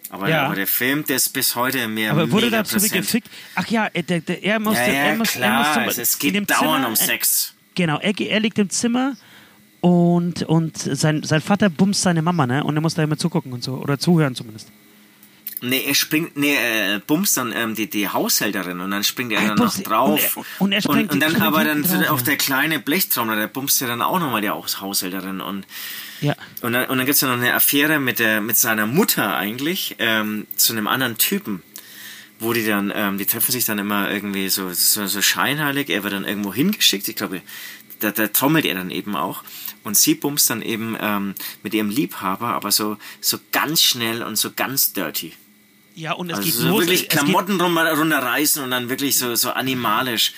Aber, 0.09 0.29
Ja. 0.29 0.45
aber 0.45 0.55
der 0.55 0.67
Film, 0.67 1.03
der 1.05 1.15
ist 1.17 1.29
bis 1.29 1.55
heute 1.55 1.87
mehr 1.87 2.11
Aber 2.11 2.31
wurde 2.31 2.45
mega 2.45 2.59
da 2.63 2.65
so 2.65 2.75
wie 2.77 2.81
präsent. 2.81 3.01
gefickt? 3.05 3.29
Ach 3.55 3.67
ja, 3.67 3.87
er, 3.91 4.03
der, 4.03 4.19
der, 4.21 4.43
er 4.43 4.59
musste, 4.59 4.81
Ja, 4.81 4.87
ja, 4.87 4.93
er 4.93 5.15
muss, 5.15 5.31
klar, 5.31 5.77
er 5.77 5.85
muss 5.85 5.93
zum, 5.95 6.01
es, 6.03 6.19
geht 6.19 6.35
dauernd 6.49 6.59
Zimmer, 6.61 6.87
um 6.87 6.93
äh, 6.93 6.95
Sex. 6.95 7.53
Genau, 7.75 7.99
er, 7.99 8.19
er 8.19 8.39
liegt 8.39 8.57
im 8.59 8.69
Zimmer 8.69 9.17
und, 9.81 10.43
und 10.43 10.77
sein, 10.77 11.23
sein 11.23 11.41
Vater 11.41 11.69
bumst 11.69 12.01
seine 12.01 12.21
Mama, 12.21 12.47
ne? 12.47 12.63
Und 12.63 12.75
er 12.75 12.81
muss 12.81 12.93
da 12.95 13.03
immer 13.03 13.17
zugucken 13.17 13.51
und 13.53 13.63
so, 13.63 13.73
oder 13.75 13.99
zuhören 13.99 14.35
zumindest. 14.35 14.69
Nee, 15.61 15.83
er 15.87 15.95
springt, 15.95 16.35
nee, 16.37 16.53
er 16.53 16.99
bumst 16.99 17.37
dann 17.37 17.51
ähm, 17.55 17.75
die, 17.75 17.89
die 17.89 18.07
Haushälterin 18.09 18.81
und 18.81 18.91
dann 18.91 19.03
springt 19.03 19.31
er 19.31 19.39
Ah, 19.39 19.47
dann 19.47 19.57
noch 19.57 19.77
drauf. 19.79 20.37
und 20.37 20.43
er- 20.45 20.61
und 20.61 20.71
er 20.73 20.81
springt 20.81 21.11
und, 21.13 21.19
dann 21.21 21.33
die- 21.35 21.41
aber 21.41 21.63
dann 21.63 21.81
drauf, 21.83 22.09
auch 22.09 22.21
der 22.21 22.35
kleine 22.37 22.79
Blechtrommler, 22.79 23.35
der 23.35 23.47
bumst 23.47 23.79
ja 23.81 23.87
dann 23.87 24.01
auch 24.01 24.19
nochmal 24.19 24.41
die 24.41 24.49
Haus- 24.49 24.81
Haushälterin 24.81 25.41
und 25.41 25.65
Ja. 26.21 26.35
Und 26.61 26.73
dann, 26.73 26.85
und 26.87 26.97
dann 26.97 27.05
gibt 27.05 27.15
es 27.15 27.21
ja 27.21 27.27
noch 27.27 27.35
eine 27.41 27.53
Affäre 27.53 27.99
mit, 27.99 28.19
der, 28.19 28.41
mit 28.41 28.57
seiner 28.57 28.85
Mutter 28.87 29.35
eigentlich, 29.35 29.95
ähm, 29.99 30.47
zu 30.55 30.73
einem 30.73 30.87
anderen 30.87 31.17
Typen. 31.17 31.61
Wo 32.39 32.51
die 32.51 32.65
dann, 32.65 32.91
ähm, 32.93 33.17
die 33.17 33.25
treffen 33.25 33.51
sich 33.51 33.63
dann 33.65 33.79
immer 33.79 34.11
irgendwie 34.11 34.49
so, 34.49 34.71
so, 34.73 35.07
so 35.07 35.21
scheinheilig. 35.21 35.89
Er 35.89 36.03
wird 36.03 36.13
dann 36.13 36.25
irgendwo 36.25 36.53
hingeschickt. 36.53 37.07
Ich 37.07 37.15
glaube, 37.15 37.41
da, 37.99 38.11
da 38.11 38.27
trommelt 38.27 38.65
er 38.65 38.75
dann 38.75 38.91
eben 38.91 39.15
auch. 39.15 39.43
Und 39.83 39.95
sie 39.95 40.15
bumst 40.15 40.49
dann 40.49 40.61
eben 40.61 40.97
ähm, 40.99 41.35
mit 41.63 41.73
ihrem 41.73 41.89
Liebhaber, 41.89 42.47
aber 42.49 42.71
so, 42.71 42.97
so 43.21 43.37
ganz 43.53 43.81
schnell 43.83 44.21
und 44.21 44.35
so 44.35 44.51
ganz 44.53 44.91
dirty. 44.93 45.31
Ja, 45.95 46.11
und 46.11 46.29
es 46.29 46.37
Also 46.39 46.45
geht 46.45 46.55
so 46.55 46.67
los. 46.67 46.79
wirklich 46.81 47.07
Klamotten 47.07 47.61
runterreißen 47.61 48.61
und 48.63 48.71
dann 48.71 48.89
wirklich 48.89 49.17
so, 49.17 49.35
so 49.35 49.51
animalisch. 49.51 50.33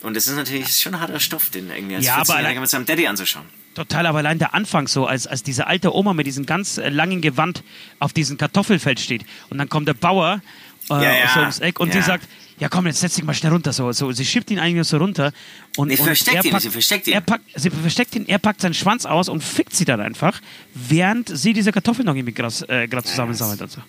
Und 0.00 0.16
das 0.16 0.26
ist 0.28 0.36
natürlich 0.36 0.74
schon 0.78 0.98
harter 1.00 1.20
Stoff, 1.20 1.50
den 1.50 1.68
irgendwie 1.70 1.96
als 1.96 2.06
Ja, 2.06 2.14
aber 2.16 2.22
14-Jähriger 2.34 2.36
allein- 2.38 2.60
mit 2.60 2.70
seinem 2.70 2.86
Daddy 2.86 3.06
anzuschauen. 3.06 3.44
Total, 3.74 4.06
aber 4.06 4.18
allein 4.18 4.38
der 4.38 4.54
Anfang 4.54 4.86
so, 4.86 5.06
als, 5.06 5.26
als 5.26 5.42
diese 5.42 5.66
alte 5.66 5.94
Oma 5.94 6.12
mit 6.12 6.26
diesem 6.26 6.44
ganz 6.44 6.78
äh, 6.78 6.90
langen 6.90 7.20
Gewand 7.22 7.62
auf 8.00 8.12
diesem 8.12 8.36
Kartoffelfeld 8.36 9.00
steht 9.00 9.24
und 9.48 9.58
dann 9.58 9.68
kommt 9.68 9.88
der 9.88 9.94
Bauer 9.94 10.42
äh, 10.90 10.94
Ja, 10.94 11.02
ja, 11.02 11.28
so 11.32 11.40
ums 11.40 11.58
Eck 11.60 11.80
und 11.80 11.88
ja. 11.88 11.94
sie 11.94 12.06
sagt, 12.06 12.28
ja 12.58 12.68
komm, 12.68 12.86
jetzt 12.86 13.00
setz 13.00 13.14
dich 13.14 13.24
mal 13.24 13.34
schnell 13.34 13.52
runter. 13.52 13.72
So, 13.72 13.90
so, 13.92 14.12
sie 14.12 14.24
schiebt 14.24 14.50
ihn 14.50 14.58
eigentlich 14.58 14.86
so 14.86 14.98
runter 14.98 15.32
und, 15.76 15.88
Nee, 15.88 15.96
und 15.96 16.04
versteckt 16.04 16.36
er 16.36 16.44
ihn, 16.44 16.50
packt, 16.50 16.62
sie 16.62 16.70
versteckt 16.70 17.06
ihn. 17.06 17.14
Er 17.14 17.20
packt, 17.22 17.44
sie 17.54 17.70
versteckt 17.70 18.14
ihn, 18.14 18.28
er 18.28 18.38
packt 18.38 18.60
seinen 18.60 18.74
Schwanz 18.74 19.06
aus 19.06 19.28
und 19.28 19.42
fickt 19.42 19.74
sie 19.74 19.84
dann 19.84 20.00
einfach, 20.00 20.40
während 20.74 21.28
sie 21.34 21.54
diese 21.54 21.72
Kartoffeln 21.72 22.06
noch 22.06 22.14
irgendwie 22.14 22.34
gerade 22.34 22.54
äh, 22.68 22.86
grad 22.88 23.06
zusammensammelt 23.06 23.62
und 23.62 23.70
so. 23.70 23.80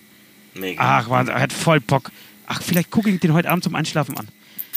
Mega. 0.54 0.80
Ach, 0.82 1.08
man, 1.08 1.28
er 1.28 1.40
hat 1.40 1.52
voll 1.52 1.80
Bock. 1.80 2.10
Ach, 2.46 2.62
vielleicht 2.62 2.90
gucke 2.90 3.10
ich 3.10 3.20
den 3.20 3.32
heute 3.32 3.50
Abend 3.50 3.64
zum 3.64 3.74
Einschlafen 3.74 4.16
an. 4.16 4.28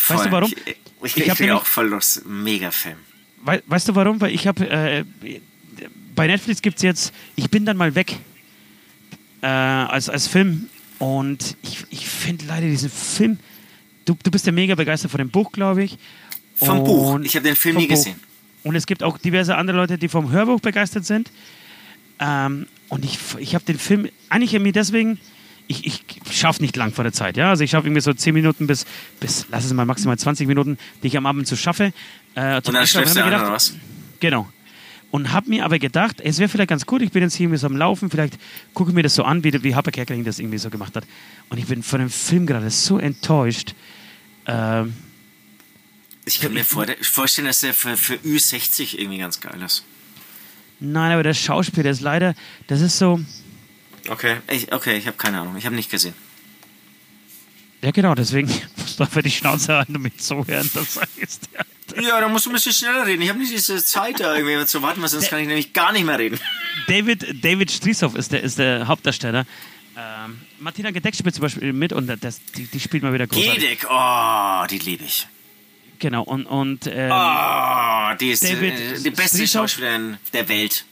Weißt 0.07 0.25
du 0.25 0.31
warum? 0.31 0.51
Ich, 0.51 0.57
ich, 0.65 1.17
Ich 1.17 1.27
ich, 1.27 1.37
bin 1.37 1.51
auch 1.51 1.65
voll 1.65 1.87
los. 1.87 2.21
Mega 2.25 2.71
Film. 2.71 2.97
Wei 3.47 3.63
weißt 3.65 3.87
du 3.87 3.95
warum? 3.95 4.19
Weil 4.19 4.33
ich 4.35 4.45
habe, 4.45 4.69
äh, 4.69 5.05
bei 6.13 6.27
Netflix 6.27 6.61
gibt 6.61 6.77
es 6.77 6.83
jetzt 6.83 7.13
Ich 7.37 7.49
bin 7.49 7.65
dann 7.65 7.77
mal 7.77 7.95
weg 7.95 8.17
äh, 9.41 9.47
als, 9.47 10.09
als 10.09 10.27
Film. 10.27 10.67
Und 10.99 11.55
ich, 11.63 11.85
ich 11.89 12.09
finde 12.09 12.45
leider 12.45 12.67
diesen 12.67 12.89
Film. 12.89 13.39
Du, 14.03 14.17
du 14.21 14.31
bist 14.31 14.45
ja 14.45 14.51
mega 14.51 14.75
begeistert 14.75 15.11
von 15.11 15.19
dem 15.19 15.29
Buch, 15.29 15.51
glaube 15.51 15.83
ich. 15.83 15.97
Vom 16.55 16.83
Buch. 16.83 17.13
Und 17.13 17.25
Ich 17.25 17.35
habe 17.35 17.45
den 17.47 17.55
Film 17.55 17.77
nie 17.77 17.87
Buch. 17.87 17.95
gesehen. 17.95 18.19
Und 18.63 18.75
es 18.75 18.85
gibt 18.85 19.01
auch 19.01 19.17
diverse 19.17 19.55
andere 19.55 19.77
Leute, 19.77 19.97
die 19.97 20.09
vom 20.09 20.29
Hörbuch 20.31 20.59
begeistert 20.59 21.05
sind. 21.05 21.31
Ähm, 22.19 22.67
und 22.89 23.05
ich, 23.05 23.17
ich 23.39 23.55
habe 23.55 23.63
den 23.63 23.79
Film 23.79 24.09
eigentlich 24.29 24.53
irgendwie 24.53 24.73
deswegen. 24.73 25.19
Ich, 25.69 25.85
ich 25.85 26.05
schaffe 26.31 26.61
nicht 26.61 26.75
lang 26.77 26.93
vor 26.93 27.03
der 27.03 27.11
Zeit, 27.13 27.35
ja. 27.37 27.49
Also 27.49 27.63
ich 27.63 27.71
schaffe 27.71 27.87
irgendwie 27.87 28.01
so 28.01 28.13
10 28.13 28.33
Minuten 28.33 28.67
bis, 28.67 28.85
bis, 29.19 29.47
lass 29.51 29.65
es 29.65 29.73
mal 29.73 29.85
maximal 29.85 30.17
20 30.17 30.47
Minuten, 30.47 30.77
die 31.03 31.07
ich 31.07 31.17
am 31.17 31.25
Abend 31.25 31.45
so 31.47 31.55
schaffe. 31.57 31.91
Äh, 32.35 32.55
Und 32.57 32.73
dann 32.73 32.87
schläfst 32.87 33.15
du 33.15 33.19
an, 33.19 33.25
gedacht, 33.25 33.43
oder 33.43 33.51
was? 33.53 33.73
Genau. 34.21 34.47
Und 35.11 35.31
habe 35.31 35.49
mir 35.49 35.65
aber 35.65 35.79
gedacht, 35.79 36.21
es 36.21 36.37
wäre 36.39 36.49
vielleicht 36.49 36.69
ganz 36.69 36.85
gut, 36.85 37.01
ich 37.01 37.11
bin 37.11 37.21
jetzt 37.23 37.35
hier 37.35 37.45
irgendwie 37.45 37.59
so 37.59 37.67
am 37.67 37.77
Laufen, 37.77 38.09
vielleicht 38.09 38.37
gucke 38.73 38.91
ich 38.91 38.95
mir 38.95 39.03
das 39.03 39.15
so 39.15 39.23
an, 39.23 39.43
wie, 39.43 39.63
wie 39.63 39.73
Harper 39.75 39.91
Kerkeling 39.91 40.23
das 40.25 40.39
irgendwie 40.39 40.57
so 40.57 40.69
gemacht 40.69 40.95
hat. 40.95 41.05
Und 41.49 41.57
ich 41.57 41.65
bin 41.65 41.81
von 41.83 41.99
dem 41.99 42.09
Film 42.09 42.45
gerade 42.45 42.69
so 42.69 42.97
enttäuscht. 42.97 43.73
Ähm, 44.45 44.93
Ich 46.25 46.39
kann 46.41 46.53
mir 46.53 46.63
vor, 46.65 46.85
vorstellen, 47.01 47.47
dass 47.47 47.61
der 47.61 47.73
für, 47.73 47.95
für 47.97 48.15
Ü60 48.15 48.97
irgendwie 48.97 49.17
ganz 49.19 49.39
geil 49.39 49.61
ist. 49.65 49.83
nein, 50.79 51.11
aber 51.13 51.23
der 51.23 51.33
Schauspiel, 51.33 51.83
der 51.83 51.93
ist 51.93 52.01
leider, 52.01 52.35
das 52.67 52.81
ist 52.81 52.97
so, 52.97 53.19
Okay, 54.09 54.37
ich, 54.51 54.71
okay, 54.73 54.97
ich 54.97 55.07
habe 55.07 55.17
keine 55.17 55.41
Ahnung. 55.41 55.57
Ich 55.57 55.65
habe 55.65 55.75
nicht 55.75 55.89
gesehen. 55.91 56.13
ja 57.81 57.91
genau, 57.91 58.15
deswegen 58.15 58.47
musst 58.77 58.99
du 58.99 59.03
einfach 59.03 59.21
die 59.21 59.31
Schnauze 59.31 59.75
halten 59.75 59.95
und 59.95 60.01
mich 60.01 60.17
zuhören, 60.17 60.69
das 60.73 60.93
sagst 60.95 61.49
du. 61.53 62.01
Ja, 62.01 62.19
da 62.19 62.27
musst 62.27 62.45
du 62.45 62.49
ein 62.49 62.53
bisschen 62.53 62.73
schneller 62.73 63.05
reden. 63.05 63.21
Ich 63.21 63.29
habe 63.29 63.39
nicht 63.39 63.51
diese 63.51 63.83
Zeit, 63.83 64.19
da 64.19 64.35
irgendwie 64.35 64.65
zu 64.65 64.81
warten, 64.81 65.01
weil 65.01 65.07
sonst 65.09 65.29
kann 65.29 65.39
ich 65.39 65.47
nämlich 65.47 65.73
gar 65.73 65.91
nicht 65.93 66.05
mehr 66.05 66.19
reden. 66.19 66.39
David, 66.87 67.43
David 67.43 67.71
Strieshoff 67.71 68.15
ist 68.15 68.31
der, 68.33 68.43
ist 68.43 68.59
der 68.59 68.87
Hauptdarsteller. 68.87 69.45
Ähm, 69.97 70.39
Martina 70.59 70.91
Gedeck 70.91 71.15
spielt 71.15 71.33
zum 71.33 71.43
Beispiel 71.43 71.73
mit 71.73 71.93
und 71.93 72.07
das, 72.21 72.41
die, 72.55 72.65
die 72.65 72.79
spielt 72.79 73.03
mal 73.03 73.13
wieder 73.13 73.25
großartig. 73.25 73.55
Gedek, 73.55 73.87
oh, 73.89 74.65
die 74.69 74.79
liebe 74.79 75.05
ich. 75.05 75.27
Genau, 75.99 76.23
und, 76.23 76.45
und 76.45 76.85
ähm, 76.87 77.11
Oh, 77.11 78.13
die 78.19 78.31
ist 78.31 78.43
David 78.43 78.73
äh, 78.79 78.99
die 79.01 79.09
beste 79.09 79.37
Strieshoff. 79.37 79.61
Schauspielerin 79.71 80.17
der 80.33 80.47
Welt. 80.49 80.85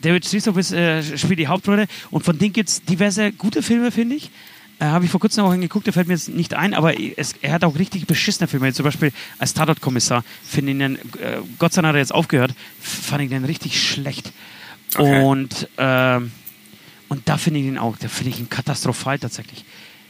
David 0.00 0.32
ist, 0.32 0.72
äh, 0.72 1.18
spielt 1.18 1.38
die 1.38 1.48
Hauptrolle 1.48 1.86
und 2.10 2.24
von 2.24 2.38
denen 2.38 2.52
gibt 2.52 2.68
es 2.68 2.82
diverse 2.84 3.32
gute 3.32 3.62
Filme, 3.62 3.90
finde 3.90 4.16
ich. 4.16 4.30
Äh, 4.78 4.86
Habe 4.86 5.04
ich 5.04 5.10
vor 5.10 5.20
kurzem 5.20 5.44
auch 5.44 5.52
angeguckt, 5.52 5.86
der 5.86 5.92
fällt 5.92 6.08
mir 6.08 6.14
jetzt 6.14 6.28
nicht 6.28 6.54
ein, 6.54 6.74
aber 6.74 6.98
es, 6.98 7.34
er 7.40 7.52
hat 7.52 7.64
auch 7.64 7.78
richtig 7.78 8.06
beschissene 8.06 8.48
Filme. 8.48 8.72
Zum 8.72 8.84
Beispiel 8.84 9.12
als 9.38 9.54
Tatort-Kommissar 9.54 10.24
finde 10.44 10.72
ich 10.72 10.78
ihn, 10.78 10.96
äh, 11.20 11.38
Gott 11.58 11.72
sei 11.72 11.82
Dank 11.82 11.90
hat 11.90 11.96
er 11.96 12.00
jetzt 12.00 12.14
aufgehört, 12.14 12.54
fand 12.80 13.22
ich 13.22 13.30
den 13.30 13.44
richtig 13.44 13.80
schlecht. 13.80 14.32
Okay. 14.96 15.22
Und, 15.22 15.68
ähm, 15.78 16.32
und 17.08 17.28
da 17.28 17.36
finde 17.38 17.60
ich 17.60 17.66
ihn 17.66 17.78
auch, 17.78 17.96
da 17.96 18.08
finde 18.08 18.30
ich 18.30 18.40
ihn 18.40 18.50
katastrophal 18.50 19.18
tatsächlich. 19.18 19.64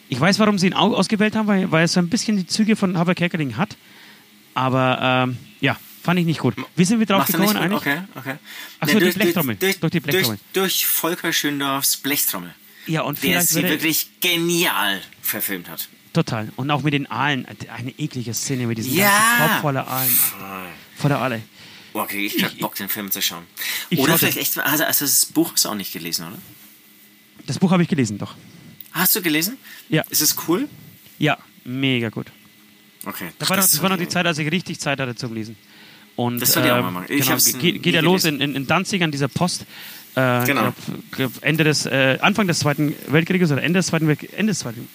Ich 0.09 0.21
weiß, 0.21 0.39
warum 0.39 0.59
sie 0.59 0.67
ihn 0.67 0.75
auch 0.75 0.93
ausgewählt 0.93 1.37
haben, 1.37 1.47
weil, 1.49 1.71
weil 1.71 1.83
er 1.83 1.89
so 1.89 2.01
ein 2.01 2.09
bisschen 2.09 2.37
die 2.37 2.47
Züge 2.47 2.77
von 2.77 2.99
Haber 2.99 3.15
Kerkeling 3.15 3.57
hat. 3.57 3.77
Aber 4.55 4.99
ähm, 5.01 5.37
ja, 5.61 5.77
fand 6.03 6.19
ich 6.21 6.27
nicht 6.27 6.41
gut. 6.41 6.55
Wie 6.77 6.85
sind 6.85 6.99
wir 6.99 7.07
drauf 7.07 7.21
Macht 7.21 7.31
er 7.35 7.41
gekommen 7.41 7.57
eigentlich? 7.57 7.81
Okay, 7.81 8.01
okay. 8.15 8.35
Ach 8.81 8.89
so, 8.89 8.95
Nee, 8.95 8.99
die 8.99 9.05
durch, 9.05 9.15
Blechtrommel. 9.15 9.57
Durch, 9.57 9.81
Durch 9.81 9.91
die 9.93 10.01
durch, 10.01 10.11
Blechtrommel. 10.13 10.39
durch 10.53 10.87
Volker 10.87 11.33
Schöndorfs 11.33 11.97
Blechtrommel. 11.97 12.55
Ja, 12.87 13.03
und 13.03 13.23
Der 13.23 13.31
vielleicht 13.31 13.49
sie 13.49 13.63
wirklich 13.63 14.09
genial 14.21 15.01
verfilmt 15.23 15.69
hat. 15.69 15.89
Total. 16.13 16.53
Und 16.57 16.71
auch 16.71 16.83
mit 16.83 16.93
den 16.93 17.11
Aalen. 17.11 17.47
Eine 17.75 17.91
eklige 17.99 18.35
Szene 18.35 18.67
mit 18.67 18.79
diesem 18.79 18.95
Ja. 18.95 19.09
ganzen 19.09 19.53
Kopf 19.53 19.61
voller 19.63 19.89
Aalen. 19.89 20.19
Voller 20.97 21.19
Aale. 21.21 21.43
Krieg 22.09 22.33
ich 22.35 22.39
grad 22.39 22.59
Bock, 22.59 22.75
den 22.75 22.89
Film 22.89 23.11
zu 23.11 23.21
schauen. 23.23 23.45
Oder 23.97 24.19
vielleicht 24.19 24.39
echt, 24.39 24.59
also, 24.59 24.85
also 24.85 25.05
das 25.05 25.27
Buch 25.27 25.53
hast 25.53 25.65
du 25.65 25.69
auch 25.69 25.75
nicht 25.75 25.93
gelesen, 25.93 26.27
oder? 26.27 26.39
Das 27.47 27.59
Buch 27.59 27.71
habe 27.71 27.83
ich 27.83 27.89
gelesen, 27.89 28.19
doch. 28.19 28.35
Hast 28.93 29.15
du 29.15 29.23
gelesen? 29.23 29.57
Ja. 29.89 30.03
Ist 30.11 30.21
es 30.23 30.37
cool? 30.49 30.69
Ja, 31.19 31.39
mega 31.65 32.09
gut. 32.09 32.27
Okay. 33.05 33.31
Das 33.39 33.51
war, 33.51 33.57
noch, 33.57 33.65
das 33.65 33.83
war 33.83 33.89
noch 33.91 33.99
die 33.99 34.09
Zeit, 34.09 34.27
als 34.27 34.39
ich 34.39 34.51
richtig 34.51 34.79
Zeit 34.81 35.01
hatte 35.01 35.15
zum 35.15 35.35
Lesen. 35.35 35.57
Und, 36.17 36.41
Das 36.41 36.53
soll 36.53 36.65
ich 36.65 36.71
auch 36.71 36.77
ähm, 36.79 36.85
mal 36.85 36.91
machen. 36.91 37.07
Ich 37.09 37.21
Genau, 37.23 37.33
hab's 37.33 37.59
geht, 37.59 37.83
geht 37.83 37.95
ja 37.95 38.01
los 38.03 38.25
in, 38.25 38.41
in, 38.41 38.55
in 38.55 38.67
Danzig 38.67 39.03
an 39.03 39.11
dieser 39.11 39.29
Post. 39.29 39.67
Äh, 40.15 40.45
Genau. 40.45 40.73
Ende 41.41 41.65
des, 41.65 41.87
äh, 41.87 42.19
Anfang 42.21 42.47
des 42.47 42.59
Zweiten 42.59 42.95
Weltkrieges 43.09 43.51
oder 43.51 43.63
Ende 43.63 43.79
des 43.79 43.87
Zweiten 43.87 44.07
Weltkrieges. 44.09 44.37
Ende 44.37 44.51
des 44.51 44.59
Zweiten 44.61 44.89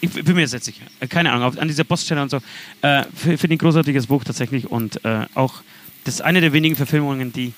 ich 0.00 0.10
bin 0.10 0.34
mir 0.34 0.40
jetzt 0.42 0.52
nicht 0.52 0.64
sicher. 0.64 0.82
Äh, 1.00 1.06
Keine 1.06 1.32
Ahnung, 1.32 1.56
an 1.58 1.68
dieser 1.68 1.84
Poststelle 1.84 2.20
und 2.22 2.30
so. 2.30 2.38
Äh, 2.80 3.04
Finde 3.14 3.36
ich 3.36 3.50
ein 3.50 3.58
großartiges 3.58 4.08
Buch 4.08 4.24
tatsächlich 4.24 4.68
und 4.70 5.04
äh, 5.04 5.26
auch 5.34 5.62
das 6.04 6.14
ist 6.14 6.20
eine 6.22 6.40
der 6.40 6.52
wenigen 6.52 6.74
Verfilmungen, 6.74 7.32
die 7.32 7.52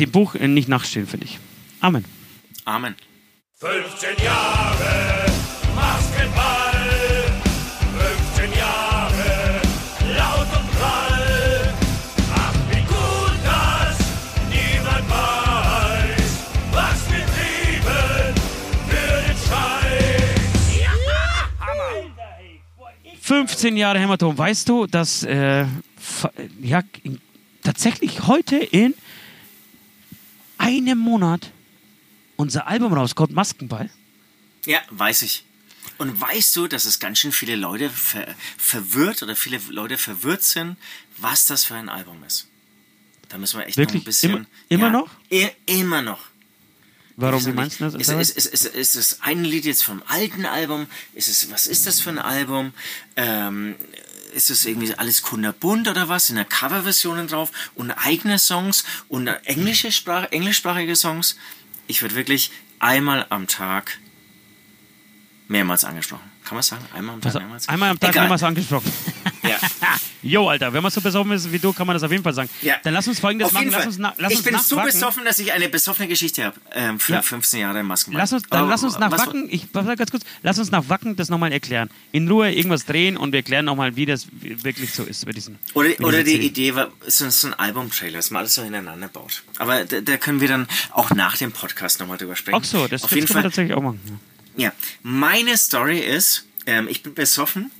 dem 0.00 0.10
Buch 0.10 0.34
äh, 0.34 0.48
nicht 0.48 0.68
nachstehen, 0.68 1.06
finde 1.06 1.26
ich. 1.26 1.38
Amen. 1.80 2.04
Amen. 2.64 2.94
15 3.58 4.24
Jahre 4.24 5.26
Maskenball, 5.76 6.59
15 23.30 23.76
Jahre 23.76 24.00
Hämatom. 24.00 24.36
Weißt 24.36 24.68
du, 24.68 24.88
dass 24.88 25.22
äh, 25.22 25.64
ja, 26.60 26.82
in, 27.04 27.20
tatsächlich 27.62 28.26
heute 28.26 28.56
in 28.56 28.92
einem 30.58 30.98
Monat 30.98 31.52
unser 32.34 32.66
Album 32.66 32.92
rauskommt, 32.92 33.30
Maskenball? 33.30 33.88
Ja, 34.66 34.80
weiß 34.90 35.22
ich. 35.22 35.44
Und 35.98 36.20
weißt 36.20 36.56
du, 36.56 36.66
dass 36.66 36.86
es 36.86 36.98
ganz 36.98 37.20
schön 37.20 37.30
viele 37.30 37.54
Leute 37.54 37.88
ver 37.88 38.34
verwirrt 38.58 39.22
oder 39.22 39.36
viele 39.36 39.60
Leute 39.68 39.96
verwirrt 39.96 40.42
sind, 40.42 40.76
was 41.16 41.46
das 41.46 41.64
für 41.64 41.76
ein 41.76 41.88
Album 41.88 42.24
ist? 42.24 42.48
Da 43.28 43.38
müssen 43.38 43.60
wir 43.60 43.66
echt 43.68 43.76
noch 43.78 43.82
Wirklich? 43.82 44.02
ein 44.02 44.06
bisschen. 44.06 44.30
Immer- 44.32 44.46
immer 44.70 44.86
ja, 44.86 44.92
noch? 44.92 45.10
I 45.30 45.50
immer 45.66 46.02
noch. 46.02 46.29
Warum, 47.20 47.44
wie 47.46 47.52
meinst 47.52 47.80
du 47.80 47.84
das? 47.84 47.94
Ist, 47.94 48.08
ist, 48.08 48.36
ist, 48.36 48.46
ist, 48.46 48.74
ist 48.74 48.94
es 48.96 49.20
ein 49.20 49.44
Lied 49.44 49.64
jetzt 49.64 49.84
vom 49.84 50.02
alten 50.08 50.46
Album? 50.46 50.86
Ist 51.14 51.28
es, 51.28 51.50
was 51.50 51.66
ist 51.66 51.86
das 51.86 52.00
für 52.00 52.10
ein 52.10 52.18
Album? 52.18 52.72
Ähm, 53.16 53.76
ist 54.32 54.50
es 54.50 54.64
irgendwie 54.64 54.94
alles 54.94 55.22
kunderbunt 55.22 55.88
oder 55.88 56.08
was? 56.08 56.28
Sind 56.28 56.36
da 56.36 56.44
Coverversionen 56.44 57.26
drauf 57.26 57.50
und 57.74 57.90
eigene 57.90 58.38
Songs 58.38 58.84
und 59.08 59.26
englische 59.26 59.92
Sprache, 59.92 60.32
englischsprachige 60.32 60.96
Songs? 60.96 61.36
Ich 61.86 62.02
würde 62.02 62.14
wirklich 62.14 62.50
einmal 62.78 63.26
am 63.30 63.46
Tag 63.46 63.98
mehrmals 65.48 65.84
angesprochen. 65.84 66.30
Kann 66.44 66.54
man 66.54 66.62
sagen? 66.62 66.84
Einmal 66.94 67.14
am 67.14 67.20
Tag 67.20 67.34
mehrmals? 67.34 67.68
einmal 67.68 67.90
am 67.90 68.00
Tag 68.00 68.10
Egal. 68.10 68.32
es 68.32 68.42
angesprochen. 68.42 68.92
Ja. 69.42 69.58
Jo, 70.22 70.48
Alter, 70.48 70.72
wenn 70.72 70.82
man 70.82 70.90
so 70.92 71.00
besoffen 71.00 71.32
ist 71.32 71.50
wie 71.50 71.58
du, 71.58 71.72
kann 71.72 71.86
man 71.86 71.94
das 71.94 72.02
auf 72.02 72.10
jeden 72.10 72.22
Fall 72.22 72.34
sagen. 72.34 72.50
Ja. 72.62 72.76
Dann 72.82 72.92
lass 72.94 73.08
uns 73.08 73.20
folgendes 73.20 73.48
Auf 73.48 73.52
machen. 73.54 73.70
Lass 73.70 73.86
uns, 73.86 73.98
na, 73.98 74.14
lass 74.18 74.32
ich 74.32 74.38
uns 74.38 74.46
bin 74.46 74.58
so 74.58 74.76
besoffen, 74.76 75.24
dass 75.24 75.38
ich 75.38 75.52
eine 75.52 75.68
besoffene 75.68 76.08
Geschichte 76.08 76.44
habe 76.44 76.60
ähm, 76.72 77.00
für 77.00 77.14
Ja. 77.14 77.22
15 77.22 77.60
Jahre 77.60 77.82
Maskenball. 77.82 78.20
Lass 78.20 78.32
uns, 78.32 78.42
dann 78.50 78.60
Aber 78.60 78.70
lass 78.70 78.82
uns 78.82 78.98
nach 78.98 79.10
was- 79.10 79.26
Wacken, 79.26 79.48
ich 79.50 79.66
warte 79.72 79.96
ganz 79.96 80.10
kurz, 80.10 80.24
lass 80.42 80.58
uns 80.58 80.70
nach 80.70 80.88
Wacken 80.88 81.16
das 81.16 81.28
nochmal 81.30 81.52
erklären. 81.52 81.88
In 82.12 82.28
Ruhe 82.28 82.52
irgendwas 82.52 82.84
drehen 82.84 83.16
und 83.16 83.32
wir 83.32 83.38
erklären 83.38 83.64
nochmal, 83.64 83.96
wie 83.96 84.06
das 84.06 84.26
wirklich 84.32 84.92
so 84.92 85.04
ist 85.04 85.24
bei 85.26 85.32
diesen. 85.32 85.58
Oder, 85.74 85.90
oder 86.00 86.22
die 86.22 86.32
CD. 86.32 86.46
Idee 86.46 86.74
war, 86.74 86.88
so, 87.06 87.28
so 87.30 87.46
ein 87.48 87.54
Album-Trailer, 87.54 88.18
dass 88.18 88.30
man 88.30 88.40
alles 88.40 88.54
so 88.54 88.62
hintereinander 88.62 89.08
baut. 89.08 89.42
Aber 89.58 89.84
da, 89.84 90.00
da 90.00 90.16
können 90.16 90.40
wir 90.40 90.48
dann 90.48 90.66
auch 90.90 91.10
nach 91.10 91.36
dem 91.38 91.52
Podcast 91.52 92.00
nochmal 92.00 92.18
drüber 92.18 92.36
sprechen. 92.36 92.58
Ach 92.60 92.64
so, 92.64 92.86
das, 92.88 93.04
Auf 93.04 93.12
jeden 93.12 93.26
Fall. 93.26 93.42
tatsächlich 93.42 93.74
auch 93.76 93.82
machen. 93.82 94.00
Ja, 94.56 94.72
meine 95.02 95.56
Story 95.56 95.98
ist, 96.00 96.44
ähm, 96.66 96.88
ich 96.88 97.02
bin 97.02 97.14
besoffen 97.14 97.70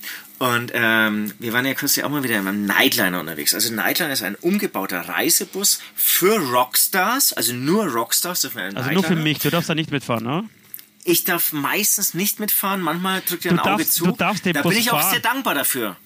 und 0.41 0.72
ähm, 0.74 1.32
wir 1.38 1.53
waren 1.53 1.64
ja 1.66 1.74
kürzlich 1.74 2.03
auch 2.05 2.09
mal 2.09 2.22
wieder 2.24 2.38
im 2.38 2.64
Nightliner 2.66 3.20
unterwegs. 3.20 3.55
Also 3.55 3.72
Nightliner 3.72 4.12
ist 4.12 4.22
ein 4.22 4.34
umgebauter 4.36 5.01
Reisebus 5.03 5.80
für 5.95 6.36
Rockstars, 6.38 7.32
also 7.34 7.53
nur 7.53 7.84
Rockstars 7.86 8.41
dürfen 8.41 8.59
einen 8.59 8.76
Also 8.76 8.91
nur 8.91 9.05
für 9.05 9.16
mich, 9.16 9.38
du 9.38 9.51
darfst 9.51 9.68
da 9.70 9.74
nicht 9.74 9.91
mitfahren, 9.91 10.24
ne? 10.24 10.49
Ich 11.05 11.24
darf 11.24 11.53
meistens 11.53 12.14
nicht 12.14 12.41
mitfahren, 12.41 12.80
manchmal 12.80 13.22
drückt 13.26 13.45
ihr 13.45 13.53
ein 13.53 13.59
Auge 13.61 13.82
darfst- 13.84 13.93
zu. 13.95 14.05
du 14.07 14.12
darfst 14.12 14.45
den 14.47 14.55
da 14.55 14.62
Bus 14.62 14.72
bin 14.72 14.80
ich 14.80 14.91
auch 14.91 15.01
fahren. 15.01 15.11
sehr 15.12 15.20
dankbar 15.20 15.55
dafür. 15.55 15.97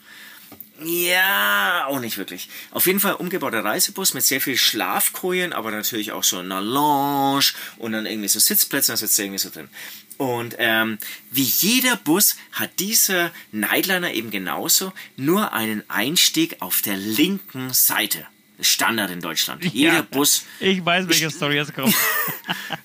Ja, 0.82 1.86
auch 1.86 2.00
nicht 2.00 2.18
wirklich. 2.18 2.48
Auf 2.72 2.86
jeden 2.86 2.98
Fall 2.98 3.14
umgebauter 3.14 3.64
Reisebus 3.64 4.12
mit 4.14 4.24
sehr 4.24 4.40
viel 4.40 4.56
Schlafkojen, 4.56 5.52
aber 5.52 5.70
natürlich 5.70 6.10
auch 6.10 6.24
so 6.24 6.38
eine 6.38 6.60
Lounge 6.60 7.44
und 7.78 7.92
dann 7.92 8.06
irgendwie 8.06 8.26
so 8.28 8.40
Sitzplätze, 8.40 8.90
da 8.92 8.96
sitzt 8.96 9.16
irgendwie 9.18 9.38
so 9.38 9.50
drin. 9.50 9.68
Und 10.16 10.54
ähm, 10.58 10.98
wie 11.30 11.42
jeder 11.42 11.96
Bus 11.96 12.36
hat 12.52 12.78
dieser 12.78 13.32
Nightliner 13.52 14.12
eben 14.14 14.30
genauso 14.30 14.92
nur 15.16 15.52
einen 15.52 15.82
Einstieg 15.90 16.56
auf 16.60 16.82
der 16.82 16.96
linken 16.96 17.72
Seite. 17.72 18.26
Das 18.56 18.68
Standard 18.68 19.10
in 19.10 19.20
Deutschland. 19.20 19.64
Jeder 19.64 19.94
Ja. 19.94 20.02
Bus 20.02 20.44
Ich 20.60 20.84
weiß, 20.84 21.08
welche 21.08 21.28
Story 21.30 21.56
jetzt 21.56 21.74
kommt. 21.74 21.92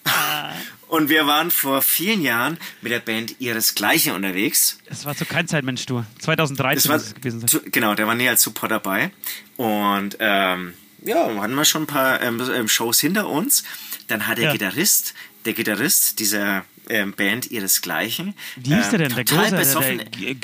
Und 0.88 1.10
wir 1.10 1.28
waren 1.28 1.52
vor 1.52 1.84
vielen 1.84 2.24
Jahren 2.24 2.58
mit 2.82 2.92
der 2.92 3.00
Band 3.00 3.36
ihresgleichen 3.40 4.14
unterwegs. 4.14 4.80
Es 4.88 5.06
war 5.06 5.16
zu 5.16 5.26
kein 5.26 5.48
Zeitmensch, 5.48 5.86
du. 5.86 6.04
2013 6.20 6.76
Das 6.76 6.90
war 6.90 6.96
es 6.96 7.14
gewesen 7.14 7.48
sein. 7.48 7.62
genau, 7.66 7.94
der 7.94 8.08
war 8.08 8.16
nie 8.16 8.28
als 8.28 8.42
Support 8.42 8.72
dabei. 8.72 9.12
Und 9.56 10.18
ähm, 10.20 10.74
ja, 11.06 11.28
hatten 11.40 11.54
wir 11.54 11.66
schon 11.66 11.84
ein 11.84 11.88
paar 11.88 12.22
ähm, 12.24 12.68
Shows 12.68 13.00
hinter 13.00 13.28
uns. 13.30 13.64
Dann 14.08 14.26
hat 14.26 14.40
der 14.40 14.46
Ja. 14.46 14.52
Gitarrist, 14.54 15.14
der 15.46 15.54
Gitarrist 15.54 16.20
dieser 16.20 16.66
ähm, 16.90 17.14
Band 17.14 17.52
ihresgleichen. 17.52 18.34
Wie 18.56 18.74
hieß 18.76 18.90
der 18.90 19.00
denn? 19.00 19.16
Der 19.16 19.24
total 19.26 19.50
große, 19.52 19.56
besoffen. 19.58 20.02
der, 20.20 20.36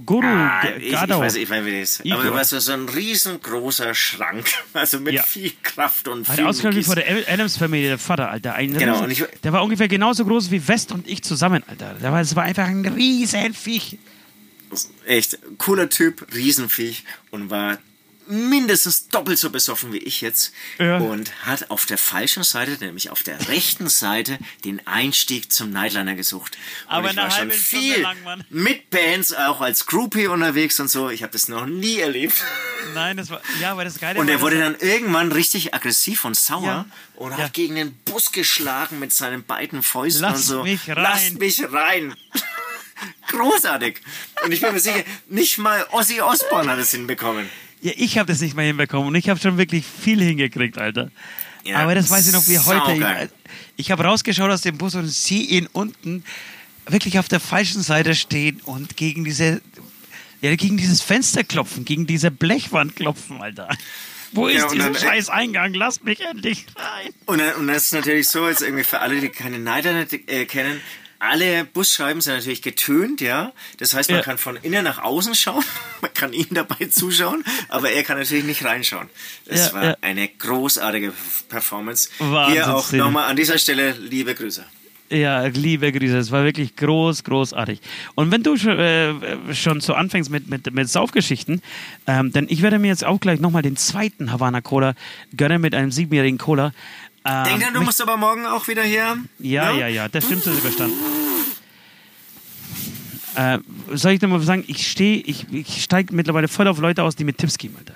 Guru, 0.00 0.22
Ah, 0.24 0.62
G- 0.62 0.86
ich, 0.88 0.92
weiß, 0.94 1.36
ich 1.36 1.50
weiß, 1.50 1.64
wie 1.66 1.80
das 1.80 2.00
ist. 2.00 2.12
Aber 2.12 2.24
du, 2.52 2.60
so 2.60 2.72
ein 2.72 2.88
riesengroßer 2.88 3.94
Schrank. 3.94 4.46
Also 4.72 4.98
mit 4.98 5.14
Ja. 5.14 5.22
viel 5.22 5.52
Kraft 5.62 6.08
und 6.08 6.26
viel 6.26 6.44
ausgeschaut 6.44 6.74
wie 6.76 6.82
vor 6.82 6.96
der 6.96 7.28
Adams 7.30 7.56
Familie, 7.58 7.88
der 7.90 7.98
Vater, 7.98 8.30
Alter. 8.30 8.54
Ein 8.54 8.76
Genau, 8.76 8.92
Riesen- 9.04 9.04
und 9.04 9.10
ich- 9.34 9.40
der 9.42 9.52
war 9.52 9.62
ungefähr 9.62 9.88
genauso 9.88 10.24
groß 10.24 10.50
wie 10.50 10.66
West 10.66 10.90
und 10.90 11.06
ich 11.06 11.22
zusammen, 11.22 11.62
Alter. 11.66 11.94
Der 12.02 12.10
war, 12.10 12.18
das 12.20 12.34
war 12.34 12.44
einfach 12.44 12.66
ein 12.66 12.84
Riesenviech. 12.86 13.98
Echt 15.06 15.38
cooler 15.58 15.88
Typ, 15.90 16.26
Riesenviech 16.34 17.04
und 17.30 17.50
war 17.50 17.78
mindestens 18.26 19.08
doppelt 19.08 19.38
so 19.38 19.50
besoffen 19.50 19.92
wie 19.92 19.98
ich 19.98 20.20
jetzt 20.20 20.52
Ja. 20.78 20.98
und 20.98 21.30
hat 21.46 21.70
auf 21.70 21.86
der 21.86 21.98
falschen 21.98 22.42
Seite, 22.42 22.72
nämlich 22.84 23.10
auf 23.10 23.22
der 23.22 23.48
rechten 23.48 23.88
Seite, 23.88 24.38
den 24.64 24.86
Einstieg 24.86 25.52
zum 25.52 25.70
Nightliner 25.70 26.14
gesucht. 26.14 26.56
Aber 26.86 27.08
und 27.08 27.14
ich 27.14 27.18
eine 27.20 27.30
war 27.30 27.36
schon 27.38 27.50
viel 27.50 28.00
lang, 28.00 28.16
mit 28.50 28.90
Bands 28.90 29.32
auch 29.34 29.60
als 29.60 29.86
Groupie 29.86 30.26
unterwegs 30.26 30.78
und 30.80 30.88
so. 30.88 31.10
Ich 31.10 31.22
habe 31.22 31.32
das 31.32 31.48
noch 31.48 31.66
nie 31.66 31.98
erlebt. 31.98 32.42
Nein, 32.94 33.16
das 33.16 33.30
war, 33.30 33.40
ja, 33.60 33.72
aber 33.72 33.84
das 33.84 33.98
Geile 33.98 34.18
Und 34.20 34.28
er 34.28 34.40
wurde 34.40 34.58
dann 34.58 34.76
irgendwann 34.78 35.32
richtig 35.32 35.74
aggressiv 35.74 36.24
und 36.24 36.36
sauer 36.36 36.64
Ja. 36.64 36.86
und 37.16 37.32
Ja. 37.32 37.38
hat 37.38 37.52
gegen 37.54 37.74
den 37.76 37.94
Bus 38.04 38.32
geschlagen 38.32 38.98
mit 38.98 39.12
seinen 39.12 39.44
beiden 39.44 39.82
Fäusten 39.82 40.22
Lass 40.22 40.36
und 40.36 40.42
so. 40.42 40.62
mich 40.64 40.88
rein. 40.88 40.96
Lasst 41.02 41.38
mich 41.38 41.62
rein. 41.72 42.14
Großartig. 43.28 44.00
Und 44.44 44.52
ich 44.52 44.60
bin 44.60 44.72
mir 44.72 44.80
sicher, 44.80 45.02
nicht 45.28 45.58
mal 45.58 45.84
Ozzy 45.90 46.20
Osbourne 46.20 46.70
hat 46.70 46.78
es 46.78 46.90
hinbekommen. 46.92 47.48
Ja, 47.84 47.92
ich 47.96 48.16
habe 48.18 48.26
das 48.32 48.40
nicht 48.40 48.56
mehr 48.56 48.64
hinbekommen 48.64 49.08
und 49.08 49.14
ich 49.14 49.28
habe 49.28 49.38
schon 49.38 49.58
wirklich 49.58 49.84
viel 49.84 50.18
hingekriegt, 50.22 50.78
Alter. 50.78 51.10
Ja, 51.64 51.76
Aber 51.78 51.94
das 51.94 52.08
weiß 52.10 52.26
ich 52.26 52.32
noch 52.32 52.48
wie 52.48 52.58
heute. 52.58 52.86
saugeil. 52.94 53.30
Ich, 53.76 53.86
ich 53.86 53.90
habe 53.90 54.04
rausgeschaut 54.04 54.50
aus 54.50 54.62
dem 54.62 54.78
Bus 54.78 54.94
und 54.94 55.06
sehe 55.06 55.42
ihn 55.42 55.68
unten 55.72 56.24
wirklich 56.88 57.18
auf 57.18 57.28
der 57.28 57.40
falschen 57.40 57.82
Seite 57.82 58.14
stehen 58.14 58.60
und 58.64 58.96
gegen 58.96 59.22
diese, 59.24 59.60
ja, 60.40 60.56
gegen 60.56 60.78
dieses 60.78 61.02
Fenster 61.02 61.44
klopfen, 61.44 61.84
gegen 61.84 62.06
diese 62.06 62.30
Blechwand 62.30 62.96
klopfen, 62.96 63.42
Alter. 63.42 63.68
Wo 64.32 64.46
ist 64.48 64.62
Ja, 64.62 64.68
dieser 64.68 64.90
dann- 64.90 64.94
scheiß 65.02 65.28
Eingang? 65.28 65.74
Lass 65.74 66.02
mich 66.02 66.20
endlich 66.20 66.64
rein. 66.76 67.12
Und, 67.26 67.38
dann- 67.38 67.54
und 67.56 67.68
das 67.68 67.86
ist 67.86 67.92
natürlich 67.94 68.28
so, 68.28 68.48
jetzt 68.48 68.62
irgendwie 68.62 68.84
für 68.84 69.00
alle, 69.00 69.20
die 69.20 69.28
keine 69.28 69.58
Nightliner 69.58 70.06
äh, 70.26 70.46
kennen, 70.46 70.80
alle 71.30 71.64
Busscheiben 71.64 72.20
sind 72.20 72.34
natürlich 72.34 72.62
getönt, 72.62 73.20
ja. 73.20 73.52
Das 73.78 73.94
heißt, 73.94 74.10
man 74.10 74.18
Ja. 74.20 74.24
kann 74.24 74.38
von 74.38 74.56
innen 74.62 74.84
nach 74.84 74.98
außen 75.02 75.34
schauen, 75.34 75.64
man 76.00 76.12
kann 76.14 76.32
ihm 76.32 76.48
dabei 76.50 76.86
zuschauen, 76.86 77.44
aber 77.68 77.90
er 77.90 78.02
kann 78.02 78.18
natürlich 78.18 78.44
nicht 78.44 78.64
reinschauen. 78.64 79.08
Das 79.46 79.68
Ja, 79.68 79.72
war 79.74 79.84
ja. 79.84 79.96
eine 80.00 80.28
großartige 80.28 81.12
Performance. 81.48 82.08
Hier 82.48 82.74
auch 82.74 82.90
nochmal 82.92 83.30
an 83.30 83.36
dieser 83.36 83.58
Stelle 83.58 83.92
liebe 83.92 84.34
Grüße. 84.34 84.64
Ja, 85.10 85.44
liebe 85.44 85.92
Grüße, 85.92 86.16
es 86.16 86.30
war 86.30 86.44
wirklich 86.44 86.76
groß, 86.76 87.24
großartig. 87.24 87.80
Und 88.14 88.30
wenn 88.32 88.42
du 88.42 88.56
schon, 88.56 88.78
äh, 88.78 89.54
schon 89.54 89.80
so 89.82 89.92
anfängst 89.94 90.30
mit, 90.30 90.48
mit, 90.48 90.72
mit 90.72 90.88
Saufgeschichten, 90.88 91.60
ähm, 92.06 92.32
denn 92.32 92.46
ich 92.48 92.62
werde 92.62 92.78
mir 92.78 92.88
jetzt 92.88 93.04
auch 93.04 93.20
gleich 93.20 93.38
nochmal 93.38 93.62
den 93.62 93.76
zweiten 93.76 94.32
Havana 94.32 94.62
Cola 94.62 94.94
gönnen 95.36 95.60
mit 95.60 95.74
einem 95.74 95.92
siebenjährigen 95.92 96.38
Cola. 96.38 96.72
Ähm, 97.26 97.44
Denk 97.44 97.62
dran, 97.62 97.74
du 97.74 97.80
musst 97.82 98.00
aber 98.02 98.16
morgen 98.16 98.44
auch 98.46 98.66
wieder 98.68 98.82
hier. 98.82 99.18
Ja, 99.38 99.72
ne? 99.72 99.80
ja, 99.80 99.88
ja, 99.88 100.08
das 100.08 100.24
stimmt, 100.24 100.44
das 100.46 100.54
ist 100.54 100.60
überstanden. 100.60 100.96
Äh, 103.36 103.58
soll 103.92 104.12
ich 104.12 104.20
dir 104.20 104.28
mal 104.28 104.40
sagen, 104.40 104.64
ich 104.68 104.88
stehe, 104.90 105.16
ich, 105.18 105.46
ich 105.52 105.82
steige 105.82 106.14
mittlerweile 106.14 106.46
voll 106.48 106.68
auf 106.68 106.78
Leute 106.78 107.02
aus, 107.02 107.16
die 107.16 107.24
mir 107.24 107.34
Tipps 107.34 107.58
geben, 107.58 107.74
Alter. 107.78 107.94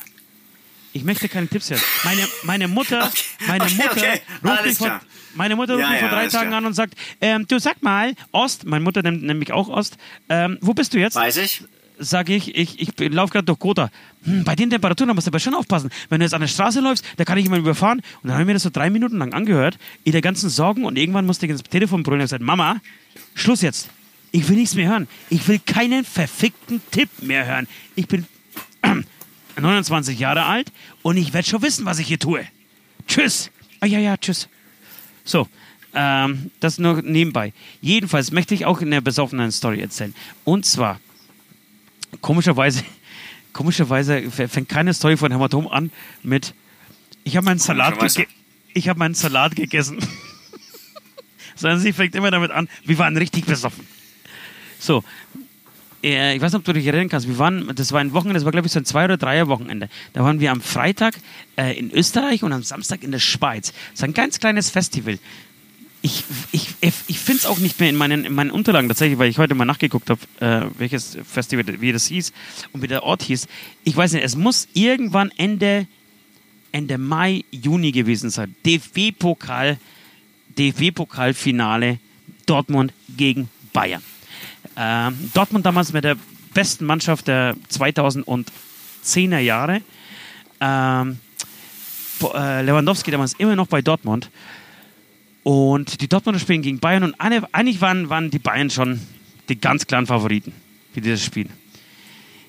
Ich 0.92 1.04
möchte 1.04 1.28
keine 1.28 1.46
Tipps 1.46 1.70
hören. 1.70 1.80
Meine, 2.02 2.26
meine 2.42 2.66
Mutter, 2.68 3.04
Okay, 3.04 3.22
meine 3.46 3.64
okay, 3.64 3.74
Mutter 3.76 3.90
okay, 3.92 4.20
ruft 4.44 4.64
mich 4.66 4.78
vor, 4.78 4.86
klar. 4.88 5.00
meine 5.34 5.54
Mutter 5.54 5.74
ruft 5.74 5.84
Ja, 5.84 5.90
mich 5.90 6.00
vor 6.00 6.08
ja, 6.08 6.14
drei 6.14 6.26
Tagen 6.28 6.48
klar. 6.48 6.58
an 6.58 6.66
und 6.66 6.72
sagt, 6.72 6.94
ähm, 7.20 7.46
du 7.46 7.60
sag 7.60 7.82
mal, 7.82 8.14
Ost, 8.32 8.64
meine 8.66 8.82
Mutter 8.82 9.02
nennt, 9.02 9.22
nennt 9.22 9.38
mich 9.38 9.52
auch 9.52 9.68
Ost, 9.68 9.96
ähm, 10.28 10.58
wo 10.60 10.74
bist 10.74 10.94
du 10.94 10.98
jetzt? 10.98 11.14
Weiß 11.14 11.36
ich. 11.36 11.62
Sage 11.99 12.34
ich, 12.34 12.55
ich, 12.55 12.80
ich 12.80 13.12
laufe 13.12 13.32
gerade 13.32 13.44
durch 13.44 13.59
Gotha. 13.59 13.90
Hm, 14.24 14.44
bei 14.44 14.55
den 14.55 14.70
Temperaturen 14.70 15.14
musst 15.14 15.26
du 15.26 15.30
aber 15.30 15.38
schon 15.38 15.55
aufpassen. 15.55 15.90
Wenn 16.09 16.20
du 16.20 16.24
jetzt 16.24 16.34
an 16.34 16.40
der 16.40 16.49
Straße 16.49 16.80
läufst, 16.80 17.05
da 17.16 17.24
kann 17.24 17.38
ich 17.38 17.44
jemanden 17.44 17.64
überfahren. 17.64 17.99
Und 17.99 18.28
dann 18.28 18.32
habe 18.32 18.42
ich 18.42 18.46
mir 18.46 18.55
das 18.55 18.62
so 18.62 18.70
drei 18.70 18.90
Minuten 18.90 19.18
lang 19.18 19.32
angehört, 19.32 19.78
in 20.05 20.12
der 20.12 20.20
ganzen 20.20 20.51
Sorgen. 20.51 20.84
Und 20.84 20.99
irgendwann 20.99 21.26
musste 21.26 21.46
ich 21.46 21.53
ins 21.53 21.62
Telefon 21.62 22.03
brüllen 22.03 22.20
und 22.20 22.24
gesagt, 22.24 22.42
Mama, 22.42 22.80
Schluss 23.34 23.62
jetzt. 23.62 23.88
Ich 24.30 24.49
will 24.49 24.57
nichts 24.57 24.74
mehr 24.74 24.88
hören. 24.88 25.09
Ich 25.30 25.46
will 25.49 25.59
keinen 25.59 26.05
verfickten 26.05 26.82
Tipp 26.90 27.09
mehr 27.22 27.46
hören. 27.46 27.66
Ich 27.94 28.09
bin 28.09 28.26
29 29.61 30.18
Jahre 30.18 30.44
alt 30.44 30.70
und 31.03 31.16
ich 31.16 31.32
werde 31.32 31.49
schon 31.49 31.62
wissen, 31.62 31.84
was 31.84 31.99
ich 31.99 32.09
hier 32.09 32.18
tue. 32.18 32.44
Tschüss. 33.07 33.51
Ah 33.80 33.86
ja, 33.86 33.99
ja, 33.99 34.16
tschüss. 34.16 34.49
So, 35.24 35.49
ähm, 35.94 36.51
das 36.61 36.78
nur 36.78 37.03
nebenbei. 37.03 37.53
Jedenfalls 37.80 38.32
möchte 38.32 38.55
ich 38.55 38.66
auch 38.66 38.80
eine 38.80 39.01
besoffenen 39.03 39.51
Story 39.51 39.80
erzählen. 39.80 40.14
Und 40.44 40.66
zwar, 40.66 41.01
komischerweise, 42.20 42.84
komischerweise 43.52 44.30
fängt 44.30 44.68
keine 44.68 44.94
Story 44.94 45.16
von 45.16 45.32
Hämatom 45.32 45.68
an 45.68 45.90
mit, 46.22 46.54
ich 47.24 47.36
habe 47.36 47.44
meinen 47.44 47.59
Salat, 47.59 47.94
ich 48.74 48.88
habe 48.88 48.98
meinen 48.98 49.14
Salat 49.14 49.56
gegessen. 49.56 49.98
Sondern 51.56 51.80
sie 51.80 51.92
fängt 51.92 52.14
immer 52.14 52.30
damit 52.30 52.50
an, 52.50 52.68
wir 52.84 52.98
waren 52.98 53.16
richtig 53.16 53.46
besoffen. 53.46 53.86
So, 54.78 55.02
äh, 56.02 56.36
ich 56.36 56.42
weiß 56.42 56.52
nicht, 56.52 56.59
ob 56.61 56.64
du 56.64 56.72
dich 56.72 56.86
erinnern 56.86 57.09
kannst. 57.09 57.26
Wir 57.26 57.38
waren, 57.38 57.72
das 57.74 57.92
war 57.92 58.00
ein 58.00 58.12
Wochenende, 58.12 58.34
das 58.34 58.44
war 58.44 58.52
glaube 58.52 58.66
ich 58.66 58.72
so 58.72 58.78
ein 58.78 58.84
Zwei- 58.84 59.04
oder 59.04 59.16
Dreier-Wochenende. 59.16 59.88
Da 60.12 60.22
waren 60.22 60.40
wir 60.40 60.52
am 60.52 60.61
Freitag 60.61 61.18
äh, 61.56 61.76
in 61.78 61.90
Österreich 61.90 62.42
und 62.42 62.52
am 62.52 62.62
Samstag 62.62 63.02
in 63.02 63.11
der 63.11 63.18
Schweiz. 63.18 63.72
Das 63.72 64.00
ist 64.00 64.04
ein 64.04 64.14
ganz 64.14 64.38
kleines 64.38 64.70
Festival. 64.70 65.18
Ich, 66.01 66.24
ich, 66.53 66.68
ich 66.80 67.18
finde 67.18 67.40
es 67.40 67.46
auch 67.46 67.59
nicht 67.59 67.80
mehr 67.80 67.90
in 67.90 67.96
meinen, 67.96 68.24
in 68.24 68.32
meinen 68.32 68.51
Unterlagen 68.51 68.88
tatsächlich, 68.88 69.18
weil 69.18 69.28
ich 69.28 69.38
heute 69.38 69.55
mal 69.55 69.64
nachgeguckt 69.64 70.11
habe, 70.11 70.20
äh, 70.40 70.66
welches 70.78 71.18
Festival, 71.24 71.80
wie 71.80 71.92
das 71.92 72.07
hieß 72.07 72.32
und 72.72 72.82
wie 72.82 72.86
der 72.86 73.03
Ort 73.03 73.22
hieß. 73.22 73.49
Ich 73.84 73.96
weiß 73.96 74.12
nicht, 74.12 74.24
es 74.24 74.36
muss 74.36 74.68
irgendwann 74.74 75.32
Ende, 75.36 75.88
Ende 76.70 76.99
Mai, 76.99 77.44
Juni 77.51 77.90
gewesen 77.90 78.30
sein. 78.30 78.55
DFB-Pokal, 78.64 79.78
DFB-Pokalfinale 80.57 81.99
Dortmund 82.46 82.92
gegen 83.16 83.49
Bayern. 83.72 84.03
Ähm, 84.76 85.30
Dortmund 85.34 85.66
damals 85.66 85.92
mit 85.92 86.05
der 86.05 86.16
besten 86.55 86.84
Mannschaft 86.84 87.28
der 87.28 87.57
2010er 87.70 89.38
Jahre. 89.38 89.82
Ähm, 90.61 91.18
äh, 92.34 92.62
Lewandowski 92.62 93.11
damals 93.11 93.34
immer 93.34 93.57
noch 93.57 93.66
bei 93.66 93.82
Dortmund. 93.82 94.30
Und 95.49 96.03
die 96.03 96.09
Dortmunder 96.09 96.38
spielen 96.38 96.61
gegen 96.61 96.78
Bayern 96.78 97.05
und 97.05 97.14
eigentlich 97.18 97.80
waren, 97.80 98.11
waren 98.11 98.30
die 98.30 98.38
Bayern 98.38 98.68
schon 98.68 99.01
die 99.49 99.59
ganz 99.59 99.86
klaren 99.86 100.07
Favoriten 100.07 100.53
für 100.92 101.01
dieses 101.01 101.24
Spiel. 101.24 101.49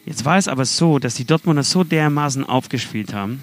Jetzt 0.05 0.25
war 0.25 0.37
es 0.37 0.49
aber 0.49 0.65
so, 0.65 0.99
dass 0.99 1.15
die 1.15 1.23
Dortmunder 1.23 1.63
so 1.63 1.85
dermaßen 1.85 2.43
aufgespielt 2.43 3.13
haben, 3.13 3.41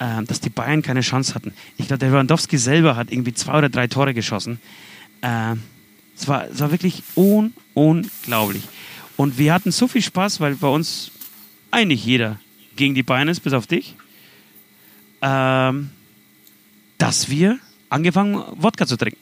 äh, 0.00 0.24
dass 0.24 0.40
die 0.40 0.50
Bayern 0.50 0.82
keine 0.82 1.02
Chance 1.02 1.36
hatten. 1.36 1.52
Ich 1.76 1.86
glaube, 1.86 2.00
der 2.00 2.08
Lewandowski 2.08 2.58
selber 2.58 2.96
hat 2.96 3.12
irgendwie 3.12 3.32
zwei 3.34 3.58
oder 3.58 3.68
drei 3.68 3.86
Tore 3.86 4.14
geschossen. 4.14 4.60
Äh, 5.20 5.54
es, 6.16 6.26
war, 6.26 6.48
es 6.48 6.58
war 6.58 6.72
wirklich 6.72 7.04
un 7.14 7.52
unglaublich. 7.74 8.64
Und 9.16 9.38
wir 9.38 9.54
hatten 9.54 9.70
so 9.70 9.86
viel 9.86 10.02
Spaß, 10.02 10.40
weil 10.40 10.56
bei 10.56 10.66
uns 10.66 11.12
eigentlich 11.70 12.04
jeder 12.04 12.40
gegen 12.74 12.96
die 12.96 13.04
Bayern 13.04 13.28
ist, 13.28 13.44
bis 13.44 13.52
auf 13.52 13.68
dich, 13.68 13.94
ähm, 15.20 15.90
dass 16.98 17.30
wir 17.30 17.60
angefangen 17.92 18.42
Wodka 18.56 18.86
zu 18.86 18.96
trinken. 18.96 19.20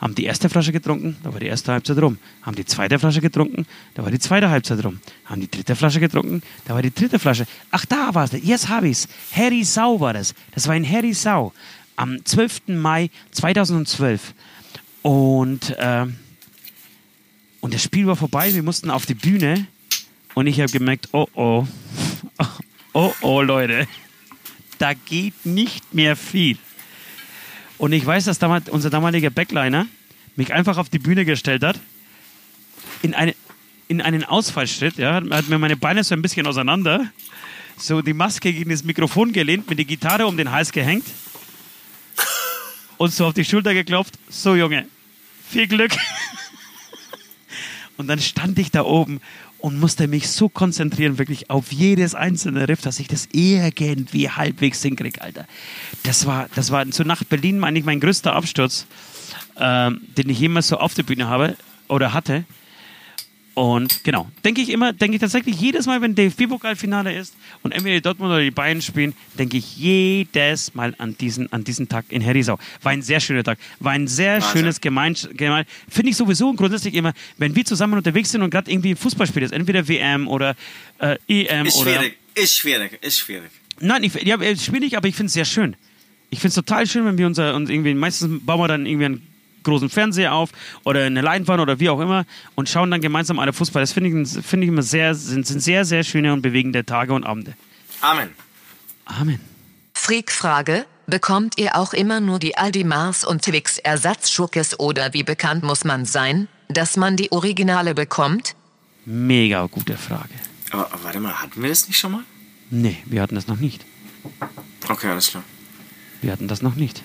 Haben 0.00 0.14
die 0.14 0.24
erste 0.24 0.48
Flasche 0.48 0.72
getrunken, 0.72 1.18
da 1.22 1.32
war 1.32 1.40
die 1.40 1.46
erste 1.46 1.72
Halbzeit 1.72 1.98
rum. 1.98 2.16
Haben 2.40 2.56
die 2.56 2.64
zweite 2.64 2.98
Flasche 2.98 3.20
getrunken, 3.20 3.66
da 3.94 4.02
war 4.02 4.10
die 4.10 4.18
zweite 4.18 4.48
Halbzeit 4.48 4.82
rum. 4.82 4.98
Haben 5.26 5.42
die 5.42 5.50
dritte 5.50 5.76
Flasche 5.76 6.00
getrunken, 6.00 6.42
da 6.64 6.74
war 6.74 6.80
die 6.80 6.94
dritte 6.94 7.18
Flasche. 7.18 7.46
Ach, 7.70 7.84
da 7.84 8.14
war 8.14 8.24
es. 8.24 8.32
Jetzt 8.32 8.68
habe 8.70 8.88
ich 8.88 8.98
es. 8.98 9.08
Harry 9.36 9.62
Sau 9.62 10.00
war 10.00 10.14
das. 10.14 10.34
Das 10.52 10.66
war 10.68 10.74
in 10.74 10.90
Harry 10.90 11.12
Sau 11.12 11.52
am 11.96 12.24
12. 12.24 12.68
Mai 12.68 13.10
2012. 13.32 14.32
Und, 15.02 15.76
äh, 15.78 16.06
und 17.60 17.74
das 17.74 17.82
Spiel 17.82 18.06
war 18.06 18.16
vorbei. 18.16 18.54
Wir 18.54 18.62
mussten 18.62 18.90
auf 18.90 19.04
die 19.04 19.14
Bühne. 19.14 19.66
Und 20.34 20.46
ich 20.46 20.60
habe 20.60 20.72
gemerkt, 20.72 21.08
oh 21.12 21.26
oh, 21.34 21.66
oh 22.94 23.12
oh 23.20 23.42
Leute, 23.42 23.86
da 24.78 24.94
geht 24.94 25.44
nicht 25.44 25.92
mehr 25.92 26.16
viel. 26.16 26.56
Und 27.80 27.94
ich 27.94 28.04
weiß, 28.04 28.26
dass 28.26 28.38
damals 28.38 28.68
unser 28.68 28.90
damaliger 28.90 29.30
Backliner 29.30 29.86
mich 30.36 30.52
einfach 30.52 30.76
auf 30.76 30.90
die 30.90 30.98
Bühne 30.98 31.24
gestellt 31.24 31.64
hat, 31.64 31.80
in, 33.00 33.14
eine, 33.14 33.34
in 33.88 34.02
einen 34.02 34.22
Ausfallschritt, 34.22 34.98
ja, 34.98 35.14
hat 35.14 35.30
hat 35.30 35.48
mir 35.48 35.58
meine 35.58 35.78
Beine 35.78 36.04
so 36.04 36.14
ein 36.14 36.20
bisschen 36.20 36.46
auseinander, 36.46 37.10
so 37.78 38.02
die 38.02 38.12
Maske 38.12 38.52
gegen 38.52 38.68
das 38.68 38.84
Mikrofon 38.84 39.32
gelehnt, 39.32 39.70
mit 39.70 39.78
der 39.78 39.86
Gitarre 39.86 40.26
um 40.26 40.36
den 40.36 40.50
Hals 40.50 40.72
gehängt 40.72 41.06
und 42.98 43.14
so 43.14 43.24
auf 43.24 43.32
die 43.32 43.46
Schulter 43.46 43.72
geklopft. 43.72 44.18
So, 44.28 44.56
Junge, 44.56 44.86
viel 45.48 45.66
Glück. 45.66 45.92
Und 47.96 48.08
dann 48.08 48.20
stand 48.20 48.58
ich 48.58 48.70
da 48.70 48.82
oben 48.82 49.22
und 49.60 49.78
musste 49.78 50.08
mich 50.08 50.30
so 50.30 50.48
konzentrieren, 50.48 51.18
wirklich 51.18 51.50
auf 51.50 51.72
jedes 51.72 52.14
einzelne 52.14 52.68
Riff, 52.68 52.80
dass 52.82 52.98
ich 52.98 53.08
das 53.08 53.28
irgendwie 53.32 54.28
halbwegs 54.28 54.82
hinkriege, 54.82 55.20
Alter. 55.20 55.46
Das 56.02 56.26
war, 56.26 56.48
das 56.54 56.70
war 56.70 56.84
so 56.90 57.04
nach 57.04 57.24
Berlin 57.24 57.62
eigentlich 57.64 57.84
mein 57.84 58.00
größter 58.00 58.34
Absturz, 58.34 58.86
ähm, 59.58 60.00
den 60.16 60.28
ich 60.28 60.40
jemals 60.40 60.68
so 60.68 60.78
auf 60.78 60.94
der 60.94 61.02
Bühne 61.02 61.28
habe 61.28 61.56
oder 61.88 62.12
hatte. 62.12 62.44
Und 63.60 64.04
genau, 64.04 64.26
denke 64.42 64.62
ich 64.62 64.70
immer, 64.70 64.94
denke 64.94 65.16
ich 65.16 65.20
tatsächlich 65.20 65.60
jedes 65.60 65.84
Mal, 65.84 66.00
wenn 66.00 66.14
DFB-Pokalfinale 66.14 67.14
ist 67.14 67.34
und 67.62 67.72
entweder 67.72 68.00
Dortmund 68.00 68.30
oder 68.32 68.40
die 68.40 68.50
Bayern 68.50 68.80
spielen, 68.80 69.12
denke 69.38 69.58
ich 69.58 69.76
jedes 69.76 70.74
Mal 70.74 70.94
an 70.96 71.14
diesen, 71.18 71.52
an 71.52 71.62
diesen 71.62 71.86
Tag 71.86 72.06
in 72.08 72.22
Herisau. 72.22 72.58
War 72.80 72.92
ein 72.92 73.02
sehr 73.02 73.20
schöner 73.20 73.44
Tag, 73.44 73.58
war 73.78 73.92
ein 73.92 74.08
sehr 74.08 74.36
Wahnsinn. 74.40 74.50
schönes 74.50 74.80
Gemeinschaft. 74.80 75.34
Finde 75.90 76.10
ich 76.10 76.16
sowieso 76.16 76.54
grundsätzlich 76.54 76.94
immer, 76.94 77.12
wenn 77.36 77.54
wir 77.54 77.66
zusammen 77.66 77.98
unterwegs 77.98 78.30
sind 78.30 78.40
und 78.40 78.48
gerade 78.48 78.70
irgendwie 78.70 78.92
ein 78.92 78.96
Fußballspiel 78.96 79.42
ist, 79.42 79.52
entweder 79.52 79.86
WM 79.86 80.26
oder 80.26 80.56
äh, 80.98 81.18
EM 81.28 81.66
Ist 81.66 81.76
oder. 81.76 81.90
schwierig, 81.90 82.16
ist 82.34 82.56
schwierig, 82.56 82.98
ist 83.02 83.18
schwierig. 83.18 83.50
Nein, 83.78 84.04
ich, 84.04 84.14
ja, 84.22 84.40
ist 84.40 84.64
schwierig, 84.64 84.96
aber 84.96 85.06
ich 85.06 85.14
finde 85.14 85.26
es 85.26 85.34
sehr 85.34 85.44
schön. 85.44 85.76
Ich 86.30 86.38
finde 86.38 86.48
es 86.48 86.54
total 86.54 86.86
schön, 86.86 87.04
wenn 87.04 87.18
wir 87.18 87.26
unser, 87.26 87.54
uns 87.54 87.68
irgendwie, 87.68 87.92
meistens 87.92 88.40
bauen 88.42 88.58
wir 88.58 88.68
dann 88.68 88.86
irgendwie 88.86 89.04
einen 89.04 89.29
großen 89.62 89.88
Fernseher 89.90 90.32
auf 90.34 90.50
oder 90.84 91.04
eine 91.04 91.20
Leinwand 91.20 91.60
oder 91.60 91.80
wie 91.80 91.88
auch 91.88 92.00
immer 92.00 92.24
und 92.54 92.68
schauen 92.68 92.90
dann 92.90 93.00
gemeinsam 93.00 93.38
alle 93.38 93.52
Fußball. 93.52 93.82
Das 93.82 93.92
finde 93.92 94.10
ich, 94.10 94.44
finde 94.44 94.64
ich 94.64 94.72
immer 94.72 94.82
sehr, 94.82 95.14
sind, 95.14 95.46
sind 95.46 95.60
sehr, 95.60 95.84
sehr 95.84 96.04
schöne 96.04 96.32
und 96.32 96.42
bewegende 96.42 96.84
Tage 96.84 97.12
und 97.12 97.24
Abende. 97.24 97.54
Amen. 98.00 98.30
Amen. 99.04 99.40
Freak-Frage, 99.94 100.86
bekommt 101.06 101.58
ihr 101.58 101.76
auch 101.76 101.92
immer 101.92 102.20
nur 102.20 102.38
die 102.38 102.56
Aldi 102.56 102.84
Mars 102.84 103.24
und 103.24 103.42
Twix 103.42 103.78
Ersatzschurkes 103.78 104.78
oder 104.80 105.12
wie 105.12 105.22
bekannt 105.22 105.62
muss 105.62 105.84
man 105.84 106.04
sein, 106.04 106.48
dass 106.68 106.96
man 106.96 107.16
die 107.16 107.32
Originale 107.32 107.94
bekommt? 107.94 108.54
Mega 109.04 109.66
gute 109.66 109.96
Frage. 109.96 110.30
Aber, 110.70 110.86
aber 110.92 111.04
warte 111.04 111.20
mal, 111.20 111.34
hatten 111.34 111.60
wir 111.62 111.68
das 111.68 111.88
nicht 111.88 111.98
schon 111.98 112.12
mal? 112.12 112.22
Nee, 112.70 112.98
wir 113.06 113.20
hatten 113.22 113.34
das 113.34 113.48
noch 113.48 113.58
nicht. 113.58 113.84
Okay, 114.88 115.08
alles 115.08 115.30
klar. 115.30 115.42
Wir 116.22 116.32
hatten 116.32 116.48
das 116.48 116.62
noch 116.62 116.76
nicht. 116.76 117.02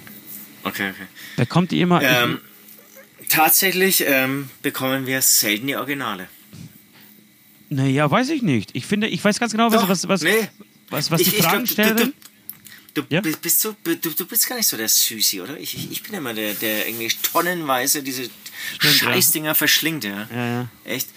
Okay, 0.66 0.89
okay. 0.89 1.05
Bekommt 1.38 1.72
ihr 1.72 1.84
immer. 1.84 2.01
Ähm, 2.01 2.41
tatsächlich 3.30 4.03
ähm, 4.05 4.49
bekommen 4.61 5.05
wir 5.05 5.22
selten 5.22 5.68
die 5.68 5.76
Originale. 5.78 6.28
naja, 7.70 8.09
weiß 8.09 8.30
ich 8.30 8.41
nicht. 8.41 8.72
Ich 8.74 8.86
finde, 8.86 9.07
ich 9.07 9.24
weiß 9.24 9.39
ganz 9.39 9.51
genau, 9.51 9.72
was, 9.72 9.82
Doch, 9.82 9.89
was, 9.89 10.07
was, 10.07 10.22
nee. 10.22 10.47
was, 10.89 11.11
was 11.11 11.22
die 11.22 11.30
Ich- 11.30 11.38
ich 11.39 11.43
Fragen 11.43 11.68
stellen. 11.68 12.13
Du, 12.93 13.01
du, 13.01 13.07
Ja? 13.13 13.22
bist- 13.22 13.59
so, 13.61 13.76
du, 13.84 13.95
du 13.95 14.26
bist 14.26 14.47
gar 14.47 14.55
nicht 14.55 14.68
so 14.68 14.78
der 14.78 14.88
Süßi, 14.89 15.41
oder? 15.41 15.57
Ich, 15.59 15.76
ich, 15.76 15.91
ich 15.91 16.03
bin 16.03 16.13
immer 16.13 16.34
der, 16.34 16.53
der 16.53 16.88
irgendwie 16.88 17.09
tonnenweise 17.32 18.01
diese 18.03 18.24
Stimmt, 18.24 19.01
ja. 19.01 19.13
Scheißdinger 19.13 19.55
verschlingt, 19.55 20.03
ja. 20.03 20.28
Ja, 20.34 20.45
ja. 20.47 20.68
Echt. 20.86 21.09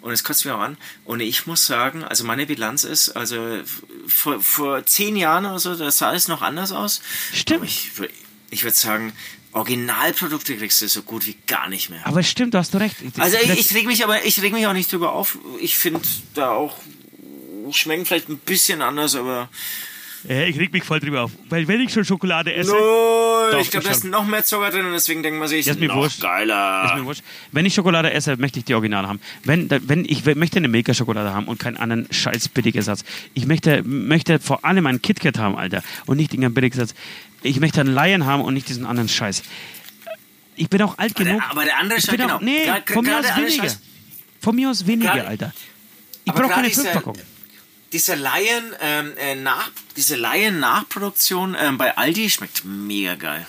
Und 0.00 0.12
es 0.12 0.22
kotzt 0.24 0.44
mich 0.44 0.54
auch 0.54 0.60
an. 0.60 0.76
Und 1.04 1.20
ich 1.20 1.46
muss 1.46 1.66
sagen, 1.66 2.04
also 2.04 2.24
meine 2.24 2.46
Bilanz 2.46 2.84
ist, 2.84 3.10
also 3.10 3.58
vor, 4.06 4.40
vor 4.40 4.86
zehn 4.86 5.16
Jahren 5.16 5.44
oder 5.46 5.58
so, 5.58 5.74
da 5.74 5.90
sah 5.90 6.14
es 6.14 6.28
noch 6.28 6.42
anders 6.42 6.70
aus. 6.72 7.02
Stimmt. 7.34 7.58
Aber 7.60 7.66
ich, 7.66 7.90
ich 8.50 8.62
würde 8.64 8.76
sagen, 8.76 9.12
Originalprodukte 9.52 10.56
kriegst 10.56 10.82
du 10.82 10.88
so 10.88 11.02
gut 11.02 11.26
wie 11.26 11.36
gar 11.46 11.68
nicht 11.68 11.88
mehr. 11.90 12.00
Aber 12.06 12.22
stimmt, 12.22 12.54
du 12.54 12.58
hast 12.58 12.74
du 12.74 12.78
recht. 12.78 12.96
Also 13.18 13.36
ich, 13.42 13.50
ich 13.58 13.74
reg 13.74 13.86
mich 13.86 14.04
aber, 14.04 14.24
ich 14.24 14.40
reg 14.42 14.52
mich 14.52 14.66
auch 14.66 14.72
nicht 14.74 14.92
drüber 14.92 15.12
auf. 15.12 15.38
Ich 15.60 15.76
finde 15.78 16.00
da 16.34 16.50
auch 16.50 16.76
schmecken 17.72 18.04
vielleicht 18.06 18.28
ein 18.28 18.38
bisschen 18.38 18.80
anders, 18.82 19.16
aber 19.16 19.48
ich 20.28 20.58
reg 20.58 20.72
mich 20.72 20.82
voll 20.84 20.98
drüber 21.00 21.22
auf. 21.22 21.30
Weil 21.48 21.68
wenn 21.68 21.80
ich 21.80 21.92
schon 21.92 22.04
Schokolade 22.04 22.52
esse. 22.52 22.70
no, 22.72 23.48
Doch, 23.52 23.60
ich 23.60 23.70
glaube, 23.70 23.86
da 23.86 23.92
ist 23.92 24.04
noch 24.04 24.26
mehr 24.26 24.44
Zucker 24.44 24.70
drin 24.70 24.84
und 24.86 24.92
deswegen 24.92 25.22
denkt 25.22 25.38
man 25.38 25.46
sich, 25.48 25.66
Ist 25.66 25.78
mir 25.78 25.86
noch 25.88 25.96
wurscht. 25.96 26.20
geiler. 26.20 26.84
Ist 26.86 26.94
mir 26.96 27.04
wurscht. 27.04 27.22
Wenn 27.52 27.64
ich 27.64 27.74
Schokolade 27.74 28.12
esse, 28.12 28.36
möchte 28.36 28.58
ich 28.58 28.64
die 28.64 28.74
Original 28.74 29.06
haben. 29.06 29.20
Wenn, 29.44 29.68
da- 29.68 29.78
wenn 29.82 30.04
ich 30.04 30.24
möchte 30.34 30.56
eine 30.56 30.66
Milka-Schokolade 30.68 31.32
haben 31.32 31.46
und 31.46 31.58
keinen 31.60 31.76
anderen 31.76 32.08
scheiß 32.10 32.48
Billigersatz. 32.48 33.04
Ich 33.34 33.46
möchte, 33.46 33.82
möchte 33.84 34.40
vor 34.40 34.64
allem 34.64 34.86
einen 34.86 35.00
KitKat 35.00 35.38
haben, 35.38 35.56
Alter. 35.56 35.82
Und 36.06 36.16
nicht 36.16 36.32
irgendeinen 36.32 36.54
Billigersatz. 36.54 36.94
Ich 37.46 37.60
möchte 37.60 37.80
einen 37.80 37.94
Lion 37.94 38.26
haben 38.26 38.42
und 38.42 38.54
nicht 38.54 38.68
diesen 38.68 38.86
anderen 38.86 39.08
Scheiß. 39.08 39.42
Ich 40.56 40.68
bin 40.70 40.80
auch 40.82 40.98
alt 40.98 41.14
Aber 41.16 41.24
genug. 41.24 41.40
der, 41.40 41.50
aber 41.50 41.64
der 41.64 41.78
andere 41.78 42.00
Scheiß, 42.00 42.10
genau. 42.16 42.36
auch, 42.36 42.40
nee, 42.40 42.64
Gra- 42.68 42.82
gra- 42.84 42.92
von 42.94 43.04
mir 43.04 43.18
aus 43.18 43.36
weniger. 43.36 43.62
Scheiß- 43.64 43.78
Von 44.40 44.56
mir 44.56 44.70
aus 44.70 44.86
weniger, 44.86 45.12
Gerade- 45.14 45.28
Alter. 45.28 45.52
Ich 46.24 46.32
brauche 46.32 46.48
keine 46.48 46.70
Fünfpackung. 46.70 47.16
Diese 47.92 48.14
Laien, 48.14 48.64
ähm, 48.80 49.12
äh, 49.18 49.34
nach, 49.36 49.70
diese 49.96 50.16
Laien-Nachproduktion 50.16 51.56
ähm, 51.58 51.78
bei 51.78 51.96
Aldi 51.96 52.28
schmeckt 52.30 52.64
mega 52.64 53.14
geil. 53.14 53.46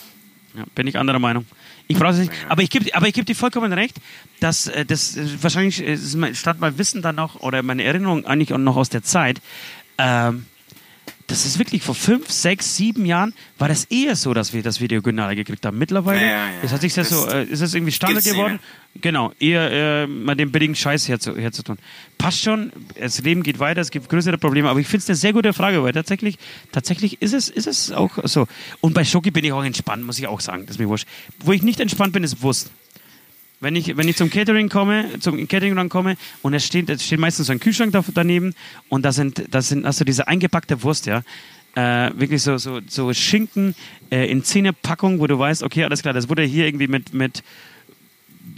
Ja, 0.55 0.63
bin 0.75 0.85
ich 0.87 0.97
anderer 0.97 1.19
Meinung. 1.19 1.45
Ich 1.87 1.97
brauche 1.97 2.11
es 2.13 2.17
nicht. 2.19 2.31
Aber 2.49 2.61
ich 2.61 2.69
gebe 2.69 2.93
aber 2.93 3.07
ich 3.07 3.13
geb 3.13 3.25
dir 3.25 3.35
vollkommen 3.35 3.71
recht, 3.73 3.95
dass 4.39 4.67
äh, 4.67 4.85
das 4.85 5.15
äh, 5.17 5.25
wahrscheinlich 5.41 5.81
äh, 5.81 6.35
statt 6.35 6.57
mein 6.59 6.77
Wissen 6.77 7.01
dann 7.01 7.15
noch 7.15 7.39
oder 7.39 7.63
meine 7.63 7.83
Erinnerung 7.83 8.25
eigentlich 8.25 8.53
auch 8.53 8.57
noch 8.57 8.75
aus 8.75 8.89
der 8.89 9.03
Zeit. 9.03 9.41
Ähm, 9.97 10.45
das 11.27 11.45
ist 11.45 11.59
wirklich 11.59 11.83
vor 11.83 11.93
fünf, 11.93 12.31
sechs, 12.31 12.77
sieben 12.77 13.05
Jahren 13.05 13.33
war 13.57 13.67
das 13.67 13.83
eher 13.85 14.15
so, 14.15 14.33
dass 14.33 14.53
wir 14.53 14.63
das 14.63 14.79
Video 14.79 14.99
Originale 14.99 15.35
gekriegt 15.35 15.65
haben. 15.65 15.77
Mittlerweile 15.77 16.21
Ja, 16.21 16.27
ja, 16.27 16.47
ja. 16.47 16.53
es 16.63 16.71
hat 16.71 16.79
sich 16.79 16.93
das 16.93 17.09
Das 17.09 17.21
so, 17.21 17.27
äh, 17.27 17.43
ist 17.43 17.59
es 17.59 17.73
irgendwie 17.73 17.91
Standard 17.91 18.23
geworden. 18.23 18.59
Genau, 19.01 19.33
eher 19.37 19.69
äh, 20.03 20.07
mal 20.07 20.35
den 20.35 20.51
billigen 20.51 20.73
Scheiß 20.73 21.09
herzu, 21.09 21.35
herzutun. 21.37 21.77
Passt 22.17 22.41
schon, 22.41 22.71
das 22.99 23.21
Leben 23.21 23.43
geht 23.43 23.59
weiter, 23.59 23.81
es 23.81 23.91
gibt 23.91 24.09
größere 24.09 24.37
Probleme, 24.37 24.69
aber 24.69 24.79
ich 24.79 24.87
finde 24.87 25.03
es 25.03 25.09
eine 25.09 25.17
sehr 25.17 25.33
gute 25.33 25.51
Frage, 25.51 25.83
weil 25.83 25.91
tatsächlich, 25.91 26.37
tatsächlich 26.71 27.21
ist 27.21 27.33
es, 27.33 27.49
ist 27.49 27.67
es 27.67 27.91
auch 27.91 28.17
so. 28.23 28.47
Und 28.79 28.93
bei 28.93 29.03
Schoki 29.03 29.29
bin 29.29 29.43
ich 29.43 29.51
auch 29.51 29.63
entspannt, 29.63 30.05
muss 30.05 30.17
ich 30.17 30.27
auch 30.27 30.39
sagen, 30.39 30.65
das 30.65 30.77
ist 30.77 30.79
mir 30.79 30.87
wurscht. 30.87 31.07
Wo 31.39 31.51
ich 31.51 31.61
nicht 31.61 31.81
entspannt 31.81 32.13
bin, 32.13 32.23
ist 32.23 32.41
Wurst. 32.41 32.71
Wenn 33.59 33.75
ich, 33.75 33.97
wenn 33.97 34.07
ich 34.07 34.15
zum 34.17 34.29
Catering 34.29 34.69
komme, 34.69 35.19
zum 35.19 35.47
Catering 35.47 35.89
komme 35.89 36.15
und 36.43 36.53
es 36.53 36.63
steht, 36.65 36.89
es 36.89 37.03
steht 37.03 37.19
meistens 37.19 37.47
so 37.47 37.51
ein 37.53 37.59
Kühlschrank 37.59 37.91
da, 37.91 38.03
daneben 38.13 38.53
und 38.89 39.03
da 39.03 39.11
sind, 39.11 39.43
da 39.49 39.61
sind 39.61 39.85
also 39.85 40.05
diese 40.05 40.27
eingepackte 40.27 40.83
Wurst, 40.83 41.07
ja. 41.07 41.23
Äh, 41.75 42.11
wirklich 42.19 42.41
so, 42.41 42.57
so, 42.57 42.81
so 42.87 43.13
Schinken 43.13 43.75
äh, 44.11 44.29
in 44.31 44.43
Zehnerpackung, 44.43 45.19
wo 45.19 45.27
du 45.27 45.37
weißt, 45.37 45.63
okay, 45.63 45.83
alles 45.83 46.01
klar, 46.01 46.13
das 46.13 46.27
wurde 46.29 46.43
hier 46.43 46.65
irgendwie 46.65 46.87
mit, 46.87 47.13
mit 47.13 47.43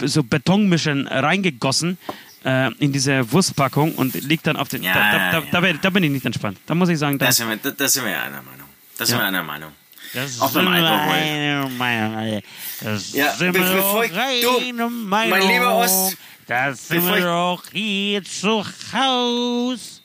so 0.05 0.23
Betonmischen 0.23 1.07
reingegossen 1.07 1.97
äh, 2.45 2.71
in 2.75 2.91
diese 2.93 3.31
Wurstpackung 3.31 3.95
und 3.95 4.13
liegt 4.23 4.47
dann 4.47 4.55
auf 4.55 4.67
den. 4.69 4.83
Ja, 4.83 4.93
da, 4.93 5.01
da, 5.01 5.61
da, 5.61 5.67
ja. 5.67 5.73
da, 5.81 5.89
bin- 5.89 6.03
ich 6.03 6.11
nicht 6.11 6.25
entspannt. 6.25 6.57
Da 6.65 6.75
muss 6.75 6.89
ich 6.89 6.97
sagen, 6.97 7.17
da, 7.19 7.25
Da 7.25 7.31
sind 7.31 7.49
wir, 7.49 7.57
da, 7.57 7.71
da 7.71 7.87
sind 7.87 8.05
wir 8.05 8.11
einer 8.21 8.41
Meinung. 8.41 8.67
Da 8.97 9.05
sind 9.05 9.17
Ja. 9.17 9.23
wir 9.23 9.27
einer 9.27 9.43
Meinung. 9.43 9.71
Das 10.13 10.39
auch 10.41 10.51
beim 10.51 10.65
sind 10.65 10.73
Alkohol. 10.73 11.07
meine 11.07 11.69
Meinung. 11.77 12.41
Das 12.81 13.13
Ja, 13.13 13.33
sind 13.35 13.53
wir 13.53 13.61
bevor 13.61 14.03
ich- 14.05 14.11
du, 14.41 14.57
eine 14.59 14.89
mein 14.89 15.29
Meinung. 15.29 15.49
lieber 15.49 15.75
Ost, 15.75 16.17
das 16.47 16.87
sind 16.87 17.05
wir 17.05 17.17
ich- 17.17 17.23
doch 17.23 17.63
hier 17.71 18.23
zu 18.23 18.65
Haus. 18.93 20.01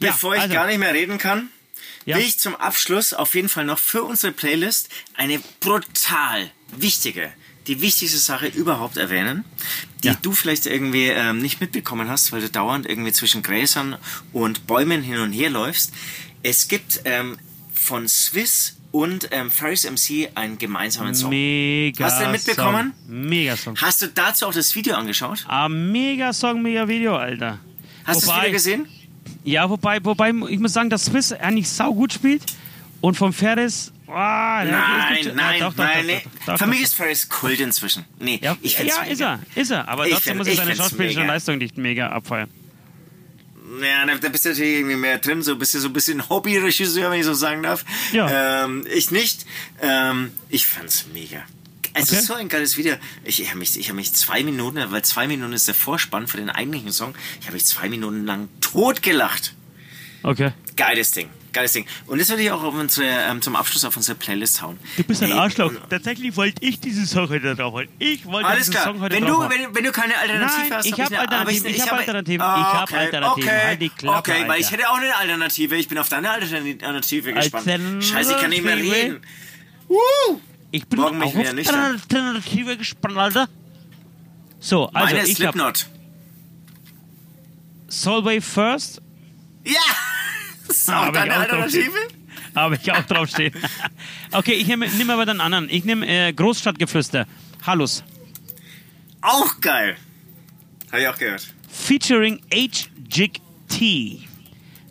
Ja, 0.00 0.12
Bevor 0.12 0.34
ich 0.36 0.42
also, 0.42 0.54
gar 0.54 0.66
nicht 0.66 0.78
mehr 0.78 0.94
reden 0.94 1.18
kann, 1.18 1.48
Ja. 2.04 2.16
will 2.16 2.24
ich 2.24 2.38
zum 2.38 2.54
Abschluss 2.54 3.12
auf 3.12 3.34
jeden 3.34 3.48
Fall 3.48 3.64
noch 3.64 3.78
für 3.78 4.04
unsere 4.04 4.32
Playlist 4.32 4.88
eine 5.16 5.40
brutal 5.60 6.50
wichtige, 6.76 7.32
die 7.66 7.80
wichtigste 7.80 8.18
Sache 8.18 8.46
überhaupt 8.46 8.96
erwähnen, 8.96 9.44
die 10.04 10.08
Ja. 10.08 10.14
du 10.22 10.32
vielleicht 10.32 10.66
irgendwie 10.66 11.06
ähm, 11.08 11.38
nicht 11.38 11.60
mitbekommen 11.60 12.08
hast, 12.08 12.30
weil 12.32 12.40
du 12.42 12.48
dauernd 12.48 12.86
irgendwie 12.86 13.12
zwischen 13.12 13.42
Gräsern 13.42 13.96
und 14.32 14.66
Bäumen 14.68 15.02
hin 15.02 15.18
und 15.18 15.32
her 15.32 15.50
läufst. 15.50 15.92
Es 16.44 16.68
gibt 16.68 17.00
ähm, 17.04 17.38
von 17.74 18.06
Swiss 18.08 18.76
und 18.90 19.28
ähm, 19.32 19.50
Ferris 19.50 19.84
MC 19.88 20.30
einen 20.34 20.58
gemeinsamen 20.58 21.14
Song. 21.14 21.30
Mega 21.30 22.04
Hast 22.06 22.18
du 22.20 22.24
den 22.24 22.32
mitbekommen? 22.32 22.94
Song. 23.06 23.20
Mega 23.28 23.56
Song. 23.56 23.76
Hast 23.80 24.02
du 24.02 24.08
dazu 24.08 24.46
auch 24.46 24.52
das 24.54 24.74
Video 24.74 24.94
angeschaut? 24.94 25.44
Ah, 25.48 25.68
mega 25.68 26.32
Song, 26.32 26.62
mega 26.62 26.86
Video, 26.88 27.16
Alter. 27.16 27.58
Hast 28.04 28.22
du 28.22 28.26
das 28.26 28.36
Video 28.38 28.52
gesehen? 28.52 28.88
Ja, 29.44 29.68
wobei, 29.68 30.02
wobei, 30.04 30.30
ich 30.48 30.58
muss 30.58 30.72
sagen, 30.72 30.90
dass 30.90 31.04
Swiss 31.06 31.32
eigentlich 31.32 31.68
sau 31.68 31.92
gut 31.92 32.12
spielt 32.12 32.42
und 33.00 33.14
vom 33.16 33.32
Ferris. 33.32 33.92
Oh, 34.06 34.12
Nein, 34.14 34.68
nein, 34.70 35.60
doch, 35.60 35.74
doch, 35.74 35.84
nein, 35.84 35.96
doch, 36.00 36.04
nee. 36.06 36.20
doch, 36.24 36.46
doch, 36.46 36.58
Für 36.58 36.66
mich 36.66 36.80
ist 36.80 36.94
Ferris 36.94 37.28
Kult 37.28 37.60
inzwischen. 37.60 38.06
Nee, 38.18 38.40
Ja, 38.42 38.56
ich 38.62 38.78
ja 38.78 38.84
mega. 38.84 39.02
ist 39.04 39.20
er, 39.20 39.38
ist 39.54 39.70
er. 39.70 39.86
Aber 39.86 40.06
Ich 40.06 40.14
trotzdem 40.14 40.30
find- 40.32 40.38
muss 40.38 40.48
ich 40.48 40.56
seine 40.56 40.74
schauspielerische. 40.74 41.26
Leistung 41.26 41.58
nicht 41.58 41.76
mega 41.76 42.08
abfeiern. 42.08 42.48
Ja, 43.82 44.06
da, 44.06 44.14
da 44.16 44.28
bist 44.28 44.44
du 44.44 44.48
natürlich 44.50 44.78
irgendwie 44.78 44.96
mehr 44.96 45.18
drin, 45.18 45.42
so 45.42 45.56
bist 45.56 45.74
du 45.74 45.80
so 45.80 45.88
ein 45.88 45.92
bisschen 45.92 46.28
Hobbyregisseur, 46.28 47.10
wenn 47.10 47.20
ich 47.20 47.26
so 47.26 47.34
sagen 47.34 47.62
darf. 47.62 47.84
Ja. 48.12 48.64
Ähm, 48.64 48.86
ich 48.92 49.10
nicht. 49.10 49.44
Ähm, 49.82 50.32
ich 50.48 50.66
fand's 50.66 51.06
mega. 51.12 51.42
Es 51.94 52.04
Okay. 52.10 52.16
ist 52.20 52.26
so 52.26 52.34
ein 52.34 52.48
geiles 52.48 52.76
Video. 52.76 52.94
Ich, 53.24 53.40
ich 53.40 53.48
habe 53.48 53.58
mich, 53.58 53.78
ich 53.78 53.88
hab 53.88 53.96
mich 53.96 54.12
zwei 54.12 54.42
Minuten, 54.44 54.78
weil 54.90 55.02
zwei 55.02 55.26
Minuten 55.26 55.52
ist 55.52 55.66
der 55.66 55.74
Vorspann 55.74 56.26
für 56.28 56.36
den 56.36 56.50
eigentlichen 56.50 56.92
Song, 56.92 57.14
ich 57.40 57.46
habe 57.46 57.54
mich 57.54 57.64
zwei 57.66 57.88
Minuten 57.88 58.24
lang 58.24 58.48
totgelacht. 58.60 59.54
Okay. 60.22 60.52
Geiles 60.76 61.10
Ding. 61.12 61.28
Geiles 61.58 61.72
Ding. 61.72 61.86
Und 62.06 62.20
das 62.20 62.28
würde 62.28 62.42
ich 62.44 62.50
auch 62.52 62.62
auf 62.62 62.72
unsere, 62.74 63.08
ähm, 63.08 63.42
zum 63.42 63.56
Abschluss 63.56 63.84
auf 63.84 63.96
unsere 63.96 64.16
Playlist 64.16 64.62
hauen. 64.62 64.78
Du 64.96 65.02
bist 65.02 65.22
ein 65.24 65.32
Arschloch. 65.32 65.72
Tatsächlich 65.90 66.36
wollte 66.36 66.64
ich 66.64 66.78
diesen 66.78 67.04
Song 67.04 67.28
heute 67.28 67.56
drauf 67.56 67.72
holen. 67.72 67.88
Ich 67.98 68.24
wollte 68.26 68.46
Alles 68.48 68.66
diesen 68.66 68.74
klar. 68.74 68.84
Song 68.84 69.00
heute 69.00 69.16
Wenn 69.16 69.24
drauf 69.26 69.48
du, 69.48 69.54
wenn, 69.54 69.74
wenn 69.74 69.84
du 69.84 69.90
keine 69.90 70.16
Alternative 70.16 70.60
Nein, 70.60 70.72
hast, 70.72 70.86
ich 70.86 70.92
hab 70.92 71.10
hab 71.12 71.20
Alternativen, 71.20 71.70
ich 71.70 71.80
hab 71.82 71.90
hab- 71.90 71.98
Alternativen, 71.98 72.46
ich 72.46 72.52
hab 72.52 72.82
okay, 72.84 72.96
Alternativen. 72.96 73.48
Okay, 73.48 73.60
Halt 73.66 73.82
die 73.82 73.88
Klappe, 73.88 74.18
okay, 74.18 74.32
weil 74.42 74.50
Alter. 74.50 74.58
ich 74.60 74.70
hätte 74.70 74.88
auch 74.88 74.98
eine 74.98 75.16
Alternative. 75.16 75.76
Ich 75.76 75.88
bin 75.88 75.98
auf 75.98 76.08
deine 76.08 76.30
Alternative 76.30 77.32
gespannt. 77.32 77.66
Alternative. 77.66 78.02
Scheiße, 78.02 78.32
ich 78.34 78.38
kann 78.40 78.50
nicht 78.50 78.62
mehr 78.62 78.76
reden. 78.76 79.20
Woo! 79.88 80.40
Ich 80.70 80.86
bin 80.86 81.00
Morgen 81.00 81.20
auch 81.20 81.26
auf 81.34 81.52
nüchtern. 81.52 81.74
eine 81.74 81.86
Alternative 81.94 82.76
gespannt, 82.76 83.16
Alter. 83.18 83.48
So, 84.60 84.86
also 84.90 84.92
Meine 85.16 85.26
ich 85.26 85.30
hab, 85.30 85.54
Slipknot. 85.54 85.86
Solway 87.88 88.40
First. 88.40 89.02
Ja! 89.64 89.74
Das 90.68 90.76
ist 90.76 90.90
auch 90.92 91.12
deine 91.12 91.34
Alternative? 91.34 91.90
Habe 92.54 92.76
ich 92.76 92.92
auch 92.92 93.02
draufstehen. 93.02 93.54
okay, 94.32 94.52
ich 94.52 94.66
nehme 94.66 94.88
nehm 94.88 95.10
aber 95.10 95.26
den 95.26 95.40
anderen. 95.40 95.68
Ich 95.70 95.84
nehme 95.84 96.06
äh, 96.06 96.32
Großstadtgeflüster. 96.32 97.26
Hallus. 97.66 98.04
Auch 99.20 99.60
geil. 99.60 99.96
Habe 100.90 101.02
ich 101.02 101.08
auch 101.08 101.18
gehört. 101.18 101.46
Featuring 101.68 102.40
H-Jig 102.52 103.40
T. 103.68 104.20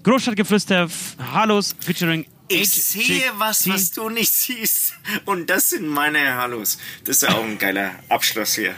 Großstadtgeflüster 0.03 0.87
Hallus 1.33 1.75
featuring 1.79 2.25
Ich 2.47 2.71
sehe 2.71 3.31
was, 3.37 3.67
was 3.67 3.91
du 3.91 4.09
nicht 4.09 4.31
siehst. 4.31 4.93
Und 5.25 5.49
das 5.49 5.71
sind 5.71 5.87
meine 5.87 6.35
Hallos. 6.35 6.77
Das 7.03 7.17
ist 7.17 7.29
auch 7.29 7.43
ein 7.43 7.57
geiler 7.57 7.91
Abschluss 8.09 8.55
hier. 8.55 8.75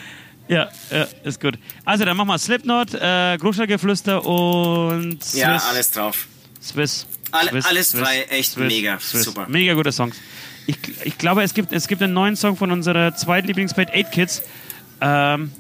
Ja, 0.48 0.72
ja, 0.90 1.08
ist 1.24 1.40
gut. 1.40 1.60
Also, 1.86 2.06
dann 2.06 2.18
machen 2.18 2.30
wir 2.30 2.40
Slipknot, 2.40 2.96
äh, 2.96 3.38
Großstadtgeflüster 3.38 4.26
und. 4.26 5.20
Ja, 5.34 5.58
alles 5.58 5.92
drauf. 5.92 6.28
Swiss. 6.62 7.06
Alle- 7.32 7.52
Swiss, 7.52 7.66
alles 7.66 7.90
Swiss, 7.90 8.02
drei 8.02 8.24
echt 8.24 8.58
mega, 8.58 9.00
super. 9.00 9.46
Mega 9.48 9.74
gute 9.74 9.92
Songs. 9.92 10.16
Ich, 10.68 10.78
ich 11.04 11.18
glaube, 11.18 11.42
es 11.44 11.54
gibt, 11.54 11.72
es 11.74 11.88
gibt 11.88 12.02
einen 12.02 12.14
neuen 12.14 12.36
Song 12.36 12.56
von 12.58 12.72
unserer 12.72 13.16
Zweitlieblingsband 13.16 13.92
8 13.92 14.12
Kids. 14.12 14.42
Ähm, 15.02 15.52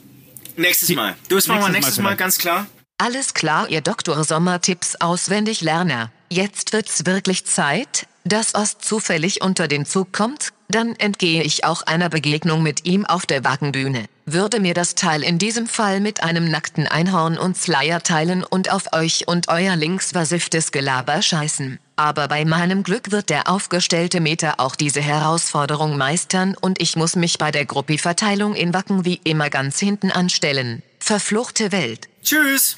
Nächstes 0.56 0.89
Mal. 0.95 1.16
Du, 1.30 1.36
das 1.36 1.47
machen 1.47 1.62
wir 1.62 1.70
Nächstes 1.70 1.72
Mal 1.72 1.72
nächstes 1.72 2.04
Mal, 2.04 2.16
ganz 2.16 2.38
klar. 2.38 2.68
Alles 2.97 3.34
klar, 3.34 3.70
ihr 3.70 3.82
Dr. 3.82 4.24
Sommer-Tipps 4.24 4.97
auswendig 4.97 5.62
Lerner. 5.62 6.12
Jetzt 6.30 6.74
wird's 6.74 7.06
wirklich 7.06 7.45
Zeit, 7.45 8.08
dass 8.26 8.54
Ost 8.56 8.84
zufällig 8.84 9.41
unter 9.41 9.68
den 9.70 9.86
Zug 9.86 10.12
kommt, 10.12 10.50
dann 10.68 10.95
entgehe 10.97 11.41
ich 11.43 11.64
auch 11.64 11.84
einer 11.84 12.10
Begegnung 12.10 12.62
mit 12.62 12.86
ihm 12.86 13.06
auf 13.06 13.26
der 13.26 13.43
Wagenbühne. 13.45 14.06
Würde 14.32 14.59
mir 14.59 14.75
das 14.75 14.93
Teil 14.93 15.23
in 15.23 15.39
diesem 15.39 15.65
Fall 15.65 15.99
mit 15.99 16.21
einem 16.21 16.51
nackten 16.51 16.86
Einhorn 16.86 17.36
und 17.36 17.57
Slayer 17.57 18.03
teilen 18.03 18.43
und 18.43 18.71
auf 18.71 18.93
euch 18.93 19.27
und 19.27 19.47
euer 19.47 19.75
linksversifftes 19.75 20.71
Gelaber 20.71 21.23
scheißen. 21.23 21.80
Aber 21.95 22.27
bei 22.27 22.45
meinem 22.45 22.84
Glück 22.84 23.09
wird 23.09 23.32
der 23.32 23.49
aufgestellte 23.49 24.19
Meter 24.19 24.59
auch 24.59 24.75
diese 24.75 25.01
Herausforderung 25.01 25.97
meistern 25.97 26.55
und 26.61 26.80
ich 26.80 26.95
muss 26.95 27.15
mich 27.15 27.39
bei 27.39 27.49
der 27.49 27.65
Gruppi-Verteilung 27.65 28.53
in 28.53 28.71
Wacken 28.71 29.03
wie 29.03 29.19
immer 29.23 29.49
ganz 29.49 29.80
hinten 29.80 30.11
anstellen. 30.11 30.84
Verfluchte 30.99 31.71
Welt. 31.71 32.07
Tschüss. 32.21 32.77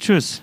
tschüss. 0.00 0.42